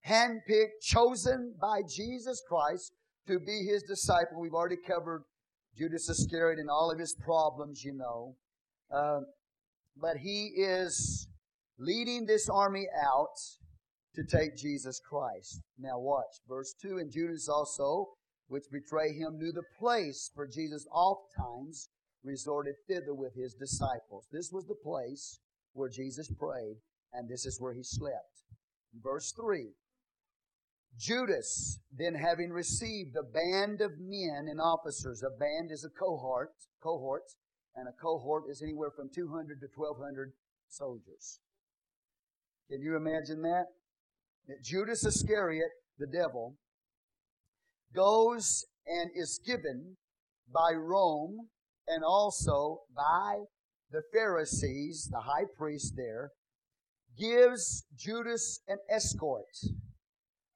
handpicked, 0.05 0.83
chosen 0.83 1.55
by 1.61 1.83
Jesus 1.89 2.43
Christ 2.49 2.91
to 3.29 3.39
be 3.39 3.65
his 3.71 3.85
disciple. 3.85 4.41
We've 4.41 4.53
already 4.53 4.79
covered 4.85 5.23
Judas 5.79 6.09
Iscariot 6.09 6.59
and 6.59 6.69
all 6.69 6.91
of 6.91 6.99
his 6.99 7.15
problems, 7.15 7.85
you 7.85 7.93
know. 7.93 8.35
Uh, 8.93 9.21
but 9.97 10.17
he 10.17 10.47
is 10.57 11.29
leading 11.79 12.27
this 12.27 12.49
army 12.49 12.87
out 13.05 13.37
to 14.15 14.23
take 14.25 14.57
Jesus 14.57 15.01
Christ. 15.01 15.61
Now 15.79 15.99
watch, 15.99 16.41
verse 16.49 16.75
2, 16.81 16.99
and 16.99 17.11
Judas 17.11 17.49
also, 17.49 18.09
which 18.49 18.65
betray 18.71 19.13
him, 19.13 19.39
knew 19.39 19.53
the 19.53 19.65
place, 19.79 20.31
for 20.35 20.47
Jesus 20.47 20.87
oft 20.93 21.35
times 21.37 21.89
resorted 22.23 22.75
thither 22.89 23.15
with 23.15 23.35
his 23.35 23.55
disciples. 23.55 24.27
This 24.33 24.51
was 24.53 24.67
the 24.67 24.75
place 24.75 25.41
where 25.73 25.89
Jesus 25.89 26.31
prayed, 26.39 26.77
and 27.13 27.29
this 27.29 27.45
is 27.45 27.61
where 27.61 27.75
he 27.75 27.83
slept. 27.83 28.45
Verse 29.03 29.33
3, 29.33 29.73
Judas, 30.97 31.81
then 31.93 32.15
having 32.15 32.51
received 32.51 33.17
a 33.17 33.23
band 33.23 33.81
of 33.81 33.99
men 33.99 34.47
and 34.49 34.61
officers, 34.61 35.23
a 35.23 35.39
band 35.39 35.73
is 35.73 35.85
a 35.85 35.91
cohort, 35.91 36.53
cohort, 36.81 37.25
and 37.75 37.89
a 37.89 37.93
cohort 38.01 38.45
is 38.49 38.63
anywhere 38.63 38.91
from 38.95 39.11
200 39.13 39.61
to 39.61 39.67
1200 39.75 40.33
soldiers. 40.69 41.41
Can 42.71 42.81
you 42.81 42.97
imagine 42.97 43.43
that? 43.43 43.67
That 44.49 44.63
Judas 44.63 45.05
Iscariot, 45.05 45.71
the 45.99 46.07
devil, 46.07 46.57
goes 47.95 48.65
and 48.87 49.11
is 49.15 49.41
given 49.45 49.97
by 50.53 50.73
Rome 50.73 51.49
and 51.87 52.03
also 52.05 52.81
by 52.95 53.45
the 53.91 54.03
Pharisees, 54.13 55.09
the 55.11 55.21
high 55.21 55.45
priest 55.57 55.95
there, 55.97 56.31
gives 57.19 57.85
Judas 57.97 58.61
an 58.67 58.79
escort 58.91 59.45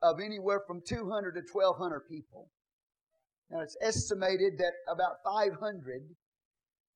of 0.02 0.20
anywhere 0.20 0.60
from 0.66 0.80
200 0.86 1.32
to 1.32 1.42
1,200 1.52 2.00
people. 2.08 2.48
Now 3.50 3.60
it's 3.60 3.76
estimated 3.80 4.58
that 4.58 4.72
about 4.88 5.16
500 5.24 6.02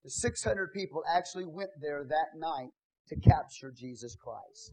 to 0.03 0.11
600 0.11 0.72
people 0.72 1.03
actually 1.09 1.46
went 1.46 1.70
there 1.81 2.05
that 2.09 2.38
night 2.38 2.70
to 3.09 3.16
capture 3.16 3.72
Jesus 3.77 4.16
Christ. 4.16 4.72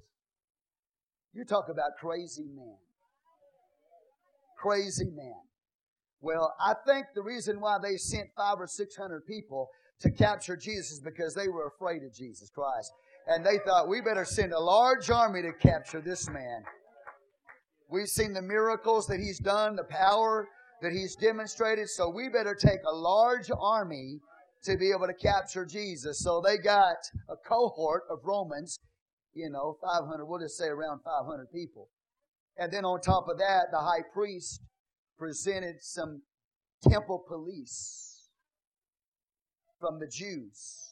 You 1.33 1.45
talk 1.45 1.65
about 1.69 1.91
crazy 1.99 2.45
men. 2.55 2.75
Crazy 4.57 5.05
men. 5.05 5.35
Well, 6.21 6.53
I 6.59 6.73
think 6.85 7.07
the 7.15 7.23
reason 7.23 7.61
why 7.61 7.77
they 7.81 7.95
sent 7.95 8.29
five 8.35 8.57
or 8.59 8.67
six 8.67 8.95
hundred 8.95 9.25
people 9.25 9.69
to 10.01 10.11
capture 10.11 10.57
Jesus 10.57 10.91
is 10.91 10.99
because 10.99 11.33
they 11.33 11.47
were 11.47 11.67
afraid 11.67 12.03
of 12.03 12.13
Jesus 12.13 12.49
Christ. 12.49 12.91
And 13.27 13.45
they 13.45 13.59
thought, 13.65 13.87
we 13.87 14.01
better 14.01 14.25
send 14.25 14.53
a 14.53 14.59
large 14.59 15.09
army 15.09 15.41
to 15.43 15.53
capture 15.53 16.01
this 16.01 16.29
man. 16.29 16.63
We've 17.89 18.07
seen 18.07 18.33
the 18.33 18.41
miracles 18.41 19.07
that 19.07 19.19
he's 19.19 19.39
done, 19.39 19.75
the 19.75 19.83
power 19.83 20.47
that 20.81 20.91
he's 20.91 21.15
demonstrated, 21.15 21.89
so 21.89 22.09
we 22.09 22.29
better 22.29 22.55
take 22.55 22.79
a 22.89 22.95
large 22.95 23.51
army 23.59 24.19
to 24.63 24.77
be 24.77 24.91
able 24.91 25.07
to 25.07 25.13
capture 25.13 25.65
Jesus. 25.65 26.19
So 26.19 26.41
they 26.41 26.57
got 26.57 26.97
a 27.29 27.35
cohort 27.35 28.03
of 28.09 28.19
Romans, 28.23 28.79
you 29.33 29.49
know, 29.49 29.77
500, 29.81 30.25
we'll 30.25 30.39
just 30.39 30.57
say 30.57 30.67
around 30.67 31.01
500 31.03 31.51
people. 31.51 31.89
And 32.57 32.71
then 32.71 32.85
on 32.85 33.01
top 33.01 33.27
of 33.29 33.37
that, 33.37 33.67
the 33.71 33.79
high 33.79 34.03
priest 34.13 34.61
presented 35.17 35.77
some 35.81 36.21
temple 36.87 37.23
police 37.27 38.29
from 39.79 39.99
the 39.99 40.07
Jews. 40.07 40.91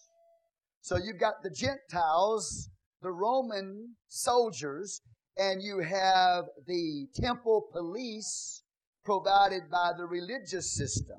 So 0.81 0.97
you've 0.97 1.19
got 1.19 1.43
the 1.43 1.49
Gentiles, 1.49 2.69
the 3.01 3.11
Roman 3.11 3.95
soldiers, 4.07 5.01
and 5.37 5.61
you 5.61 5.79
have 5.79 6.45
the 6.65 7.07
temple 7.15 7.67
police 7.71 8.63
provided 9.03 9.69
by 9.69 9.91
the 9.97 10.05
religious 10.05 10.75
system. 10.75 11.17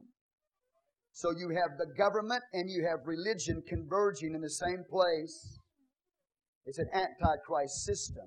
So 1.13 1.33
you 1.33 1.51
have 1.51 1.79
the 1.79 1.93
government 1.97 2.43
and 2.53 2.71
you 2.71 2.87
have 2.89 3.01
religion 3.07 3.63
converging 3.69 4.35
in 4.35 4.41
the 4.41 4.51
same 4.51 4.85
place. 4.89 5.58
It's 6.69 6.79
an 6.79 6.91
antichrist 6.93 7.83
system. 7.85 8.27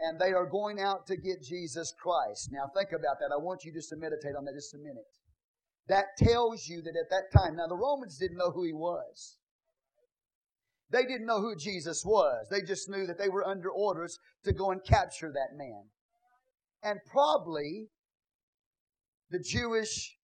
And 0.00 0.18
they 0.18 0.32
are 0.32 0.46
going 0.46 0.80
out 0.80 1.06
to 1.08 1.16
get 1.16 1.42
Jesus 1.42 1.92
Christ. 2.02 2.48
Now 2.50 2.70
think 2.74 2.88
about 2.92 3.20
that. 3.20 3.34
I 3.34 3.36
want 3.36 3.64
you 3.64 3.72
just 3.72 3.90
to 3.90 3.96
meditate 3.96 4.34
on 4.34 4.46
that 4.46 4.54
just 4.54 4.72
a 4.72 4.78
minute. 4.78 5.04
That 5.88 6.06
tells 6.16 6.66
you 6.68 6.80
that 6.80 6.96
at 6.96 7.10
that 7.10 7.38
time, 7.38 7.56
now 7.56 7.66
the 7.66 7.76
Romans 7.76 8.16
didn't 8.16 8.38
know 8.38 8.50
who 8.50 8.64
he 8.64 8.72
was. 8.72 9.36
They 10.90 11.02
didn't 11.02 11.26
know 11.26 11.42
who 11.42 11.54
Jesus 11.54 12.02
was. 12.04 12.46
They 12.50 12.62
just 12.62 12.88
knew 12.88 13.06
that 13.06 13.18
they 13.18 13.28
were 13.28 13.46
under 13.46 13.68
orders 13.68 14.18
to 14.44 14.52
go 14.54 14.70
and 14.70 14.82
capture 14.82 15.30
that 15.30 15.56
man. 15.56 15.84
And 16.82 16.98
probably 17.12 17.88
the 19.30 19.38
Jewish 19.38 20.16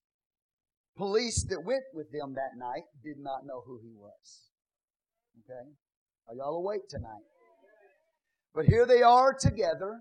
police 0.96 1.44
that 1.50 1.64
went 1.64 1.84
with 1.92 2.10
them 2.12 2.34
that 2.34 2.58
night 2.58 2.84
did 3.04 3.18
not 3.18 3.44
know 3.44 3.62
who 3.66 3.78
he 3.82 3.92
was. 3.94 4.48
Okay? 5.44 5.68
Are 6.28 6.34
y'all 6.34 6.56
awake 6.56 6.88
tonight? 6.88 7.22
But 8.54 8.66
here 8.66 8.86
they 8.86 9.02
are 9.02 9.34
together, 9.38 10.00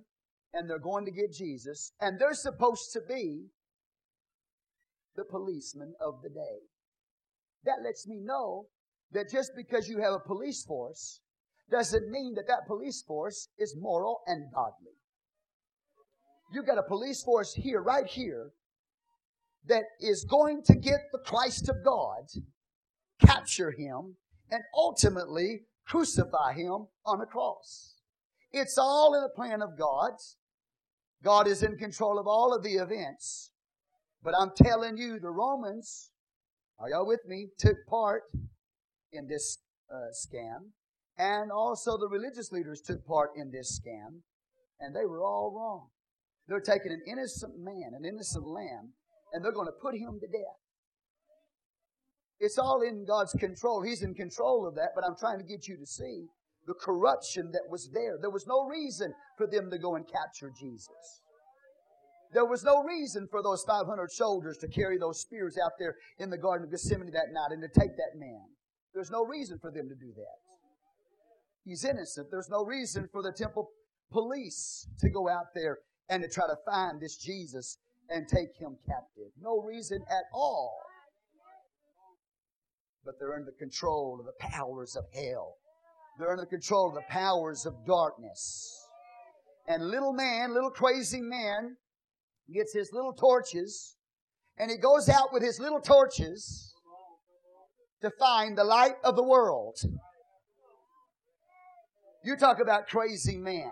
and 0.54 0.70
they're 0.70 0.80
going 0.80 1.06
to 1.06 1.12
get 1.12 1.34
Jesus, 1.34 1.92
and 2.00 2.20
they're 2.20 2.34
supposed 2.34 2.94
to 2.94 3.02
be 3.08 3.48
the 5.16 5.26
policemen 5.26 5.94
of 6.00 6.22
the 6.24 6.30
day. 6.30 6.60
That 7.66 7.84
lets 7.84 8.08
me 8.08 8.20
know 8.22 8.66
that 9.12 9.30
just 9.32 9.52
because 9.56 9.88
you 9.88 10.00
have 10.00 10.14
a 10.14 10.20
police 10.20 10.64
force 10.64 11.22
doesn't 11.70 12.10
mean 12.10 12.34
that 12.36 12.48
that 12.48 12.68
police 12.68 13.04
force 13.06 13.50
is 13.58 13.76
moral 13.80 14.22
and 14.26 14.52
godly. 14.54 14.94
You've 16.52 16.68
got 16.68 16.78
a 16.78 16.84
police 16.84 17.24
force 17.24 17.54
here, 17.54 17.82
right 17.82 18.08
here, 18.08 18.52
that 19.68 19.84
is 20.00 20.26
going 20.30 20.62
to 20.64 20.76
get 20.76 21.00
the 21.12 21.20
Christ 21.20 21.70
of 21.70 21.84
God, 21.84 22.24
capture 23.20 23.72
him, 23.72 24.16
and 24.52 24.64
ultimately 24.76 25.62
crucify 25.88 26.54
him 26.54 26.88
on 27.06 27.22
a 27.22 27.26
cross. 27.26 27.96
It's 28.52 28.78
all 28.78 29.16
in 29.16 29.22
the 29.22 29.30
plan 29.30 29.62
of 29.62 29.78
God. 29.78 30.14
God 31.24 31.48
is 31.48 31.64
in 31.64 31.78
control 31.78 32.20
of 32.20 32.28
all 32.28 32.54
of 32.54 32.64
the 32.64 32.76
events. 32.76 33.52
But 34.24 34.34
I'm 34.40 34.52
telling 34.56 34.98
you, 34.98 35.20
the 35.20 35.30
Romans, 35.30 36.12
are 36.80 36.90
y'all 36.90 37.08
with 37.08 37.22
me, 37.28 37.48
took 37.58 37.78
part 37.88 38.24
in 39.12 39.28
this 39.28 39.60
uh, 39.92 40.12
scam. 40.14 40.72
And 41.18 41.52
also 41.52 41.98
the 41.98 42.10
religious 42.10 42.52
leaders 42.52 42.82
took 42.82 43.06
part 43.06 43.32
in 43.36 43.52
this 43.52 43.80
scam. 43.80 44.22
And 44.80 44.96
they 44.96 45.06
were 45.06 45.24
all 45.24 45.54
wrong. 45.56 45.90
They're 46.48 46.60
taking 46.60 46.92
an 46.92 47.02
innocent 47.08 47.58
man, 47.58 47.92
an 47.98 48.06
innocent 48.06 48.46
lamb, 48.46 48.94
and 49.34 49.44
they're 49.44 49.52
going 49.52 49.68
to 49.68 49.82
put 49.82 49.96
him 49.96 50.20
to 50.20 50.28
death. 50.28 50.65
It's 52.40 52.58
all 52.58 52.82
in 52.82 53.06
God's 53.06 53.34
control. 53.34 53.82
He's 53.82 54.02
in 54.02 54.14
control 54.14 54.68
of 54.68 54.76
that, 54.76 54.90
but 54.94 55.06
I'm 55.06 55.16
trying 55.16 55.40
to 55.40 55.46
get 55.46 55.68
you 55.68 55.78
to 55.78 55.86
see 55.86 56.26
the 56.68 56.74
corruption 56.74 57.52
that 57.52 57.70
was 57.70 57.90
there. 57.94 58.18
There 58.20 58.30
was 58.30 58.48
no 58.48 58.66
reason 58.68 59.14
for 59.38 59.48
them 59.48 59.70
to 59.72 59.78
go 59.78 59.96
and 59.96 60.06
capture 60.08 60.52
Jesus. 60.60 61.22
There 62.34 62.46
was 62.46 62.64
no 62.64 62.84
reason 62.84 63.28
for 63.30 63.42
those 63.42 63.64
500 63.64 64.12
soldiers 64.12 64.58
to 64.58 64.68
carry 64.68 64.98
those 64.98 65.22
spears 65.22 65.58
out 65.64 65.74
there 65.80 65.96
in 66.20 66.30
the 66.30 66.38
Garden 66.38 66.66
of 66.66 66.72
Gethsemane 66.72 67.12
that 67.12 67.32
night 67.32 67.52
and 67.52 67.62
to 67.62 67.80
take 67.80 67.96
that 67.96 68.18
man. 68.18 68.42
There's 68.94 69.12
no 69.12 69.26
reason 69.26 69.60
for 69.60 69.72
them 69.72 69.88
to 69.88 69.96
do 69.96 70.12
that. 70.16 70.36
He's 71.64 71.86
innocent. 71.86 72.28
There's 72.32 72.50
no 72.50 72.64
reason 72.64 73.08
for 73.12 73.22
the 73.22 73.32
temple 73.32 73.70
police 74.12 74.88
to 75.00 75.10
go 75.10 75.30
out 75.30 75.48
there 75.54 75.80
and 76.10 76.24
to 76.24 76.30
try 76.30 76.46
to 76.48 76.56
find 76.66 77.00
this 77.00 77.18
Jesus 77.18 77.78
and 78.10 78.28
take 78.28 78.56
him 78.60 78.78
captive. 78.86 79.32
No 79.42 79.62
reason 79.62 80.04
at 80.10 80.26
all. 80.34 80.78
But 83.06 83.16
they're 83.20 83.36
under 83.36 83.52
the 83.52 83.58
control 83.58 84.18
of 84.20 84.26
the 84.26 84.34
powers 84.40 84.96
of 84.96 85.06
hell. 85.14 85.58
They're 86.18 86.32
under 86.32 86.44
the 86.44 86.50
control 86.50 86.90
of 86.90 86.96
the 86.96 87.04
powers 87.10 87.66
of 87.66 87.86
darkness. 87.86 88.88
And 89.68 89.90
little 89.90 90.14
man, 90.14 90.54
little 90.54 90.72
crazy 90.72 91.22
man, 91.22 91.78
gets 92.54 92.74
his 92.74 92.90
little 92.94 93.14
torches 93.14 93.96
and 94.58 94.72
he 94.72 94.78
goes 94.78 95.10
out 95.10 95.34
with 95.34 95.44
his 95.44 95.60
little 95.60 95.82
torches 95.82 96.74
to 98.02 98.12
find 98.20 98.58
the 98.58 98.64
light 98.64 98.96
of 99.04 99.16
the 99.16 99.24
world. 99.24 99.78
You 102.24 102.36
talk 102.38 102.60
about 102.62 102.88
crazy 102.88 103.38
man. 103.38 103.72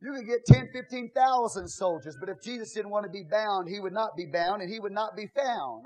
You 0.00 0.14
could 0.14 0.26
get 0.26 0.44
10, 0.46 0.70
15,000 0.72 1.68
soldiers, 1.68 2.16
but 2.18 2.28
if 2.28 2.42
Jesus 2.42 2.72
didn't 2.72 2.90
want 2.90 3.04
to 3.04 3.10
be 3.10 3.22
bound, 3.30 3.68
he 3.68 3.78
would 3.78 3.92
not 3.92 4.16
be 4.16 4.26
bound 4.26 4.60
and 4.60 4.70
he 4.72 4.80
would 4.80 4.92
not 4.92 5.14
be 5.16 5.28
found. 5.36 5.84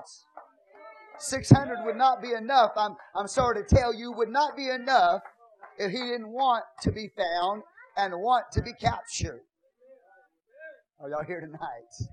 600 1.19 1.85
would 1.85 1.95
not 1.95 2.21
be 2.21 2.33
enough. 2.33 2.71
I'm, 2.75 2.95
I'm 3.15 3.27
sorry 3.27 3.63
to 3.63 3.75
tell 3.75 3.93
you, 3.93 4.11
would 4.11 4.29
not 4.29 4.55
be 4.55 4.69
enough 4.69 5.21
if 5.77 5.91
he 5.91 5.99
didn't 5.99 6.29
want 6.29 6.63
to 6.81 6.91
be 6.91 7.09
found 7.15 7.63
and 7.97 8.13
want 8.13 8.45
to 8.53 8.61
be 8.61 8.73
captured. 8.73 9.41
Are 10.99 11.09
y'all 11.09 11.23
here 11.25 11.41
tonight? 11.41 12.09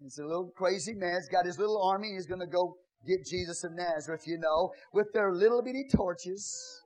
He's 0.00 0.18
a 0.18 0.24
little 0.24 0.52
crazy 0.56 0.94
man. 0.94 1.16
He's 1.16 1.28
got 1.28 1.44
his 1.44 1.58
little 1.58 1.82
army. 1.82 2.12
He's 2.14 2.26
going 2.26 2.40
to 2.40 2.46
go 2.46 2.76
get 3.06 3.26
Jesus 3.26 3.64
of 3.64 3.72
Nazareth, 3.72 4.22
you 4.26 4.38
know, 4.38 4.72
with 4.92 5.12
their 5.12 5.32
little 5.32 5.62
bitty 5.62 5.86
torches, 5.94 6.82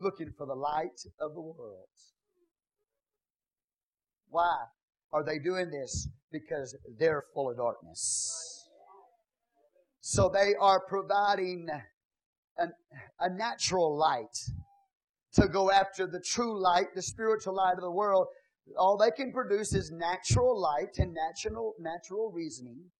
looking 0.00 0.30
for 0.36 0.46
the 0.46 0.54
light 0.54 1.00
of 1.20 1.34
the 1.34 1.40
world. 1.40 1.88
Why 4.28 4.56
are 5.12 5.24
they 5.24 5.38
doing 5.38 5.70
this? 5.70 6.08
Because 6.34 6.76
they're 6.98 7.24
full 7.32 7.50
of 7.50 7.56
darkness. 7.56 8.68
So 10.00 10.28
they 10.28 10.54
are 10.60 10.80
providing 10.86 11.68
an, 12.58 12.72
a 13.20 13.30
natural 13.30 13.96
light 13.96 14.36
to 15.34 15.48
go 15.48 15.70
after 15.70 16.06
the 16.06 16.20
true 16.20 16.60
light, 16.60 16.86
the 16.94 17.02
spiritual 17.02 17.54
light 17.56 17.74
of 17.74 17.82
the 17.82 17.90
world 17.90 18.26
all 18.78 18.96
they 18.96 19.10
can 19.10 19.32
produce 19.32 19.74
is 19.74 19.90
natural 19.90 20.58
light 20.58 20.98
and 20.98 21.14
natural, 21.14 21.74
natural 21.78 22.32
reasoning. 22.32 22.90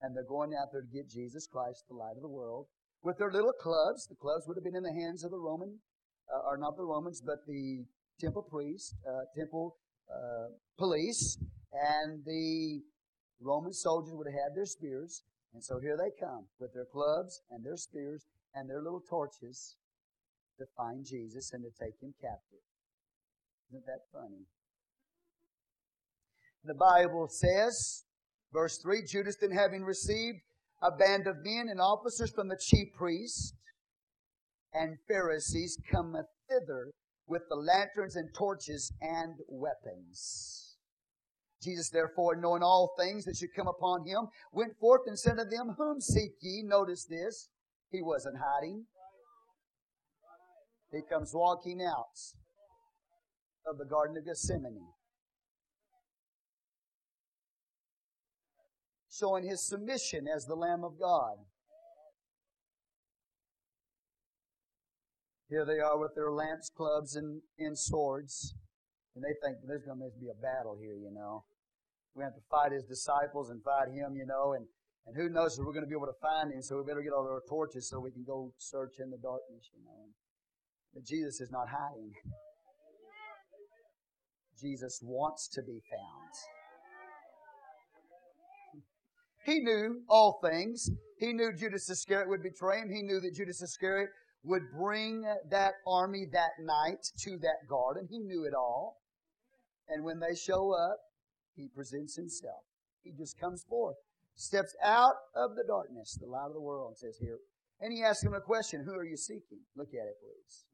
And 0.00 0.16
they're 0.16 0.24
going 0.24 0.52
out 0.54 0.68
there 0.72 0.82
to 0.82 0.86
get 0.88 1.08
Jesus 1.08 1.46
Christ, 1.46 1.84
the 1.88 1.94
light 1.94 2.16
of 2.16 2.22
the 2.22 2.28
world, 2.28 2.66
with 3.02 3.18
their 3.18 3.30
little 3.30 3.52
clubs. 3.52 4.06
The 4.08 4.16
clubs 4.16 4.46
would 4.46 4.56
have 4.56 4.64
been 4.64 4.76
in 4.76 4.82
the 4.82 4.92
hands 4.92 5.22
of 5.22 5.30
the 5.30 5.38
Roman, 5.38 5.78
uh, 6.32 6.48
or 6.48 6.56
not 6.56 6.76
the 6.76 6.84
Romans, 6.84 7.22
but 7.24 7.46
the 7.46 7.84
temple 8.20 8.42
priest, 8.42 8.96
uh, 9.08 9.24
temple 9.36 9.76
uh, 10.12 10.48
police, 10.76 11.38
and 11.72 12.24
the 12.24 12.80
Roman 13.40 13.72
soldiers 13.72 14.14
would 14.14 14.26
have 14.26 14.34
had 14.34 14.56
their 14.56 14.66
spears. 14.66 15.22
And 15.54 15.62
so 15.62 15.78
here 15.80 15.96
they 15.96 16.10
come 16.18 16.46
with 16.58 16.72
their 16.72 16.86
clubs 16.86 17.40
and 17.50 17.64
their 17.64 17.76
spears 17.76 18.24
and 18.54 18.68
their 18.68 18.82
little 18.82 19.02
torches 19.08 19.76
to 20.58 20.64
find 20.76 21.04
Jesus 21.04 21.52
and 21.52 21.62
to 21.62 21.70
take 21.70 22.00
him 22.00 22.14
captive. 22.20 22.64
Isn't 23.70 23.86
that 23.86 24.02
funny? 24.12 24.46
The 26.64 26.74
Bible 26.74 27.28
says, 27.28 28.04
verse 28.52 28.78
3 28.78 29.02
Judas 29.06 29.36
then 29.40 29.50
having 29.50 29.82
received 29.82 30.38
a 30.82 30.90
band 30.90 31.26
of 31.26 31.36
men 31.42 31.68
and 31.68 31.80
officers 31.80 32.30
from 32.30 32.48
the 32.48 32.58
chief 32.60 32.88
priests 32.96 33.54
and 34.74 34.96
Pharisees 35.06 35.78
cometh 35.90 36.26
thither 36.48 36.92
with 37.26 37.42
the 37.48 37.56
lanterns 37.56 38.16
and 38.16 38.28
torches 38.34 38.92
and 39.00 39.34
weapons. 39.48 40.61
Jesus, 41.62 41.90
therefore, 41.90 42.36
knowing 42.36 42.62
all 42.62 42.94
things 42.98 43.24
that 43.24 43.36
should 43.36 43.54
come 43.54 43.68
upon 43.68 44.06
him, 44.06 44.28
went 44.52 44.76
forth 44.80 45.02
and 45.06 45.18
said 45.18 45.36
to 45.38 45.44
them, 45.44 45.74
Whom 45.78 46.00
seek 46.00 46.32
ye? 46.40 46.62
Notice 46.62 47.04
this. 47.04 47.50
He 47.90 48.02
wasn't 48.02 48.36
hiding. 48.38 48.84
He 50.90 51.00
comes 51.08 51.32
walking 51.32 51.80
out 51.82 52.18
of 53.66 53.78
the 53.78 53.84
Garden 53.84 54.16
of 54.16 54.26
Gethsemane. 54.26 54.88
Showing 59.10 59.46
his 59.46 59.66
submission 59.66 60.26
as 60.26 60.46
the 60.46 60.54
Lamb 60.54 60.84
of 60.84 60.98
God. 60.98 61.36
Here 65.48 65.66
they 65.66 65.80
are 65.80 65.98
with 65.98 66.14
their 66.14 66.32
lamps, 66.32 66.70
clubs, 66.74 67.14
and, 67.14 67.42
and 67.58 67.78
swords. 67.78 68.54
And 69.14 69.22
they 69.22 69.34
think 69.44 69.58
there's 69.66 69.84
going 69.84 69.98
to 69.98 70.08
be 70.18 70.28
a 70.28 70.42
battle 70.42 70.78
here, 70.80 70.96
you 70.96 71.10
know. 71.12 71.44
We 72.14 72.22
have 72.22 72.34
to 72.34 72.44
fight 72.50 72.72
his 72.72 72.84
disciples 72.84 73.50
and 73.50 73.62
fight 73.64 73.88
him, 73.88 74.14
you 74.16 74.26
know, 74.26 74.52
and, 74.52 74.66
and 75.06 75.16
who 75.16 75.32
knows 75.32 75.58
if 75.58 75.64
we're 75.64 75.72
going 75.72 75.84
to 75.84 75.88
be 75.88 75.96
able 75.96 76.12
to 76.12 76.20
find 76.20 76.52
him, 76.52 76.60
so 76.60 76.76
we 76.76 76.84
better 76.84 77.02
get 77.02 77.12
all 77.12 77.24
our 77.24 77.42
torches 77.48 77.88
so 77.88 78.00
we 78.00 78.12
can 78.12 78.24
go 78.24 78.52
search 78.58 79.00
in 79.00 79.10
the 79.10 79.16
darkness, 79.16 79.70
you 79.72 79.82
know. 79.84 80.12
But 80.92 81.04
Jesus 81.04 81.40
is 81.40 81.50
not 81.50 81.68
hiding. 81.68 82.12
Jesus 84.60 85.00
wants 85.02 85.48
to 85.48 85.62
be 85.62 85.80
found. 85.90 86.32
He 89.44 89.58
knew 89.58 90.02
all 90.08 90.38
things. 90.42 90.88
He 91.18 91.32
knew 91.32 91.52
Judas 91.56 91.88
Iscariot 91.90 92.28
would 92.28 92.42
betray 92.42 92.78
him. 92.78 92.90
He 92.90 93.02
knew 93.02 93.20
that 93.20 93.34
Judas 93.34 93.60
Iscariot 93.60 94.10
would 94.44 94.62
bring 94.76 95.24
that 95.50 95.72
army 95.86 96.26
that 96.32 96.50
night 96.60 97.02
to 97.24 97.38
that 97.38 97.66
garden. 97.68 98.06
He 98.08 98.18
knew 98.18 98.44
it 98.44 98.54
all. 98.54 98.98
And 99.88 100.04
when 100.04 100.20
they 100.20 100.34
show 100.36 100.72
up, 100.72 100.98
he 101.54 101.68
presents 101.74 102.16
himself. 102.16 102.62
He 103.02 103.12
just 103.12 103.38
comes 103.38 103.64
forth, 103.68 103.96
steps 104.34 104.74
out 104.82 105.14
of 105.34 105.56
the 105.56 105.64
darkness, 105.66 106.18
the 106.20 106.26
light 106.26 106.46
of 106.46 106.54
the 106.54 106.60
world, 106.60 106.90
and 106.90 106.98
says 106.98 107.18
here. 107.20 107.38
And 107.80 107.92
he 107.92 108.02
asks 108.02 108.22
him 108.22 108.34
a 108.34 108.40
question 108.40 108.84
Who 108.84 108.94
are 108.94 109.04
you 109.04 109.16
seeking? 109.16 109.60
Look 109.76 109.88
at 109.88 110.06
it, 110.06 110.16
please. 110.20 110.64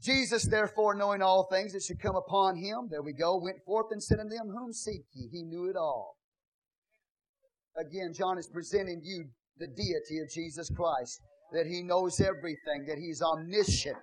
Jesus, 0.00 0.44
therefore, 0.44 0.94
knowing 0.94 1.22
all 1.22 1.48
things 1.50 1.72
that 1.72 1.82
should 1.82 2.00
come 2.00 2.16
upon 2.16 2.56
him, 2.56 2.88
there 2.90 3.02
we 3.02 3.12
go, 3.12 3.40
went 3.40 3.62
forth 3.64 3.86
and 3.90 4.02
said 4.02 4.18
unto 4.18 4.34
them, 4.34 4.48
Whom 4.48 4.72
seek 4.72 5.02
ye? 5.12 5.28
He 5.30 5.42
knew 5.42 5.68
it 5.68 5.76
all. 5.76 6.16
Again, 7.76 8.12
John 8.12 8.36
is 8.36 8.48
presenting 8.48 9.00
you 9.02 9.24
the 9.58 9.68
deity 9.68 10.18
of 10.18 10.30
Jesus 10.30 10.70
Christ, 10.70 11.20
that 11.52 11.66
he 11.66 11.82
knows 11.82 12.20
everything, 12.20 12.84
that 12.86 12.98
he's 12.98 13.22
omniscient. 13.22 13.96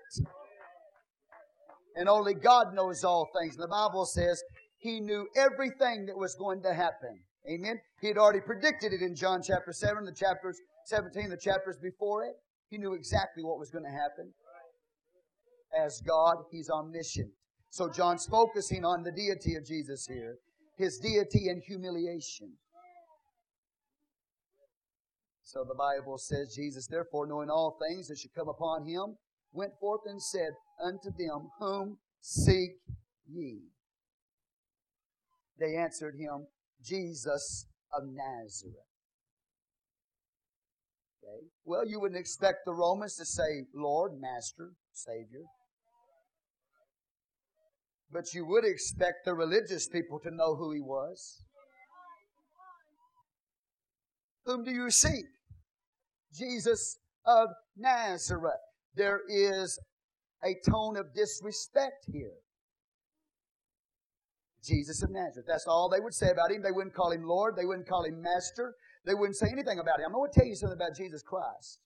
And 1.95 2.07
only 2.07 2.33
God 2.33 2.73
knows 2.73 3.03
all 3.03 3.27
things. 3.39 3.55
And 3.55 3.63
the 3.63 3.67
Bible 3.67 4.05
says 4.05 4.41
he 4.79 4.99
knew 4.99 5.27
everything 5.35 6.05
that 6.07 6.17
was 6.17 6.35
going 6.35 6.63
to 6.63 6.73
happen. 6.73 7.19
Amen. 7.49 7.79
He 8.01 8.07
had 8.07 8.17
already 8.17 8.39
predicted 8.41 8.93
it 8.93 9.01
in 9.01 9.15
John 9.15 9.41
chapter 9.43 9.73
7, 9.73 10.05
the 10.05 10.13
chapters 10.13 10.57
17, 10.85 11.29
the 11.29 11.37
chapters 11.37 11.77
before 11.81 12.23
it. 12.23 12.35
He 12.69 12.77
knew 12.77 12.93
exactly 12.93 13.43
what 13.43 13.59
was 13.59 13.69
going 13.69 13.83
to 13.83 13.91
happen. 13.91 14.31
As 15.77 16.01
God, 16.07 16.37
He's 16.51 16.69
omniscient. 16.69 17.29
So 17.69 17.89
John's 17.89 18.25
focusing 18.25 18.83
on 18.85 19.03
the 19.03 19.11
deity 19.11 19.55
of 19.55 19.65
Jesus 19.65 20.07
here, 20.07 20.37
His 20.77 20.97
deity 20.97 21.49
and 21.49 21.61
humiliation. 21.61 22.53
So 25.43 25.65
the 25.67 25.75
Bible 25.75 26.17
says, 26.17 26.53
Jesus, 26.55 26.87
therefore, 26.87 27.27
knowing 27.27 27.49
all 27.49 27.77
things 27.89 28.07
that 28.07 28.19
should 28.19 28.33
come 28.35 28.49
upon 28.49 28.85
him, 28.85 29.17
went 29.51 29.71
forth 29.79 30.01
and 30.05 30.21
said 30.21 30.51
unto 30.83 31.09
them, 31.17 31.49
Whom 31.59 31.97
seek 32.21 32.77
ye? 33.27 33.61
They 35.59 35.75
answered 35.75 36.15
him, 36.15 36.47
Jesus 36.83 37.65
of 37.93 38.03
Nazareth. 38.05 38.75
Okay. 41.21 41.47
Well, 41.65 41.87
you 41.87 41.99
wouldn't 41.99 42.19
expect 42.19 42.59
the 42.65 42.73
Romans 42.73 43.15
to 43.17 43.25
say, 43.25 43.65
Lord, 43.75 44.13
Master, 44.19 44.71
Savior. 44.93 45.43
But 48.11 48.33
you 48.33 48.45
would 48.45 48.65
expect 48.65 49.25
the 49.25 49.35
religious 49.35 49.87
people 49.87 50.19
to 50.23 50.31
know 50.31 50.55
who 50.55 50.71
he 50.71 50.81
was. 50.81 51.43
Whom 54.45 54.63
do 54.63 54.71
you 54.71 54.89
seek? 54.89 55.25
Jesus 56.33 56.97
of 57.25 57.49
Nazareth. 57.77 58.53
There 58.95 59.21
is 59.27 59.79
a 60.43 60.55
tone 60.67 60.97
of 60.97 61.13
disrespect 61.13 62.05
here. 62.11 62.33
Jesus 64.63 65.03
of 65.03 65.11
Nazareth. 65.11 65.47
That's 65.47 65.67
all 65.67 65.89
they 65.89 65.99
would 65.99 66.13
say 66.13 66.29
about 66.29 66.51
him. 66.51 66.61
They 66.61 66.71
wouldn't 66.71 66.95
call 66.95 67.11
him 67.11 67.23
Lord. 67.23 67.55
They 67.55 67.65
wouldn't 67.65 67.87
call 67.87 68.03
him 68.03 68.21
Master. 68.21 68.75
They 69.05 69.13
wouldn't 69.13 69.37
say 69.37 69.47
anything 69.51 69.79
about 69.79 69.99
him. 69.99 70.07
I'm 70.07 70.13
going 70.13 70.31
to 70.31 70.39
tell 70.39 70.47
you 70.47 70.55
something 70.55 70.77
about 70.77 70.95
Jesus 70.95 71.23
Christ. 71.23 71.79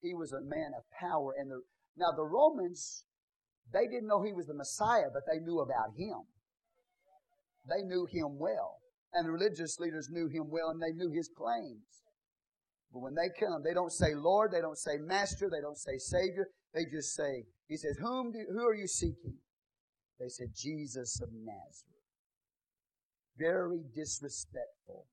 He 0.00 0.14
was 0.14 0.32
a 0.32 0.40
man 0.40 0.72
of 0.76 0.82
power. 0.98 1.34
And 1.38 1.50
the, 1.50 1.60
now 1.96 2.10
the 2.16 2.24
Romans, 2.24 3.04
they 3.72 3.86
didn't 3.86 4.08
know 4.08 4.22
he 4.22 4.32
was 4.32 4.46
the 4.46 4.54
Messiah, 4.54 5.12
but 5.12 5.22
they 5.30 5.38
knew 5.38 5.60
about 5.60 5.94
him. 5.96 6.24
They 7.68 7.82
knew 7.82 8.06
him 8.10 8.38
well. 8.38 8.78
And 9.12 9.26
the 9.26 9.32
religious 9.32 9.78
leaders 9.78 10.08
knew 10.10 10.28
him 10.28 10.50
well 10.50 10.70
and 10.70 10.80
they 10.80 10.92
knew 10.92 11.10
his 11.10 11.28
claims. 11.28 12.02
But 12.92 13.00
when 13.00 13.14
they 13.14 13.28
come, 13.38 13.62
they 13.62 13.74
don't 13.74 13.92
say 13.92 14.14
Lord, 14.14 14.52
they 14.52 14.60
don't 14.60 14.78
say 14.78 14.96
Master, 14.98 15.48
they 15.50 15.60
don't 15.60 15.78
say 15.78 15.98
Savior. 15.98 16.48
They 16.74 16.84
just 16.84 17.14
say, 17.14 17.44
He 17.68 17.76
says, 17.76 17.96
Whom 18.00 18.32
do, 18.32 18.44
who 18.50 18.66
are 18.66 18.74
you 18.74 18.86
seeking? 18.86 19.36
They 20.22 20.28
said, 20.28 20.54
Jesus 20.54 21.20
of 21.20 21.30
Nazareth. 21.32 22.06
Very 23.36 23.82
disrespectful. 23.92 25.06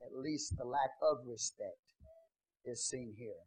At 0.00 0.16
least 0.16 0.54
the 0.56 0.64
lack 0.64 0.96
of 1.02 1.18
respect 1.26 1.84
is 2.64 2.88
seen 2.88 3.12
here. 3.18 3.44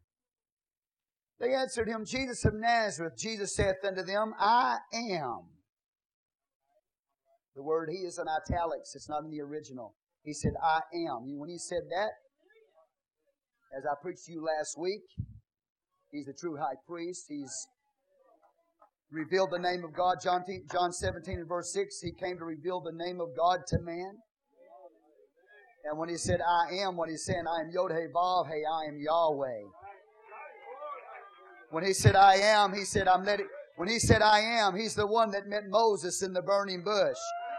They 1.40 1.56
answered 1.56 1.88
him, 1.88 2.06
Jesus 2.06 2.46
of 2.46 2.54
Nazareth. 2.54 3.14
Jesus 3.18 3.56
saith 3.56 3.84
unto 3.84 4.04
them, 4.04 4.34
I 4.40 4.78
am. 4.94 5.50
The 7.56 7.64
word 7.64 7.90
he 7.92 8.06
is 8.06 8.20
in 8.20 8.28
italics, 8.28 8.94
it's 8.94 9.10
not 9.10 9.24
in 9.24 9.32
the 9.32 9.42
original. 9.42 9.96
He 10.22 10.34
said, 10.34 10.52
I 10.64 10.82
am. 10.94 11.40
When 11.40 11.50
he 11.50 11.58
said 11.58 11.82
that, 11.90 12.12
as 13.76 13.86
I 13.90 13.96
preached 14.04 14.26
to 14.26 14.34
you 14.34 14.46
last 14.46 14.78
week, 14.78 15.02
he's 16.12 16.26
the 16.26 16.34
true 16.40 16.58
high 16.58 16.78
priest. 16.88 17.26
He's 17.28 17.68
revealed 19.12 19.52
the 19.52 19.60
name 19.60 19.84
of 19.84 19.94
God. 19.94 20.18
John, 20.22 20.44
John 20.72 20.92
17 20.92 21.40
and 21.40 21.48
verse 21.48 21.72
6, 21.74 22.02
he 22.02 22.12
came 22.12 22.38
to 22.38 22.46
reveal 22.46 22.82
the 22.82 22.92
name 22.92 23.22
of 23.22 23.30
God 23.38 23.60
to 23.68 23.80
man. 23.80 24.18
And 25.90 25.98
when 25.98 26.10
he 26.10 26.18
said, 26.18 26.42
I 26.42 26.76
am, 26.76 26.98
what 26.98 27.10
he's 27.10 27.24
saying, 27.24 27.46
I 27.48 27.62
am 27.62 27.70
Yod 27.72 27.92
He 27.92 28.08
Vav, 28.14 28.48
hey, 28.48 28.62
I 28.70 28.90
am 28.90 29.00
Yahweh. 29.00 29.62
When 31.72 31.86
he 31.86 31.94
said, 31.94 32.16
I 32.16 32.36
am, 32.36 32.74
he 32.74 32.84
said, 32.84 33.08
I'm 33.08 33.24
letting, 33.24 33.48
when 33.78 33.88
he 33.88 34.00
said, 34.00 34.22
I 34.22 34.40
am, 34.40 34.76
he's 34.76 34.96
the 34.96 35.08
one 35.08 35.32
that 35.32 35.48
met 35.48 35.64
Moses 35.70 36.24
in 36.24 36.34
the 36.34 36.42
burning 36.42 36.84
bush. 36.84 37.18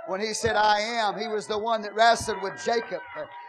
When 0.08 0.20
he 0.20 0.34
said, 0.34 0.56
I 0.56 0.80
am, 0.80 1.18
he 1.18 1.28
was 1.28 1.46
the 1.46 1.58
one 1.58 1.80
that 1.82 1.94
wrestled 1.94 2.42
with 2.42 2.54
Jacob. 2.64 3.00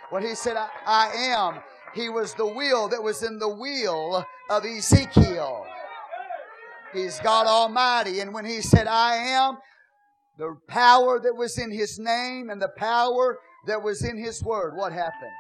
When 0.09 0.23
he 0.23 0.35
said, 0.35 0.55
I, 0.55 0.69
I 0.85 1.07
am, 1.15 1.61
he 1.93 2.09
was 2.09 2.33
the 2.33 2.45
wheel 2.45 2.87
that 2.89 3.01
was 3.01 3.23
in 3.23 3.39
the 3.39 3.49
wheel 3.49 4.25
of 4.49 4.65
Ezekiel. 4.65 5.65
He's 6.93 7.19
God 7.19 7.47
Almighty. 7.47 8.19
And 8.19 8.33
when 8.33 8.45
He 8.45 8.61
said, 8.61 8.87
I 8.87 9.15
am, 9.15 9.57
the 10.37 10.55
power 10.67 11.19
that 11.19 11.35
was 11.35 11.57
in 11.57 11.71
His 11.71 11.99
name 11.99 12.49
and 12.49 12.61
the 12.61 12.71
power 12.77 13.37
that 13.67 13.81
was 13.81 14.03
in 14.03 14.17
His 14.17 14.43
word, 14.43 14.75
what 14.75 14.91
happened? 14.91 15.31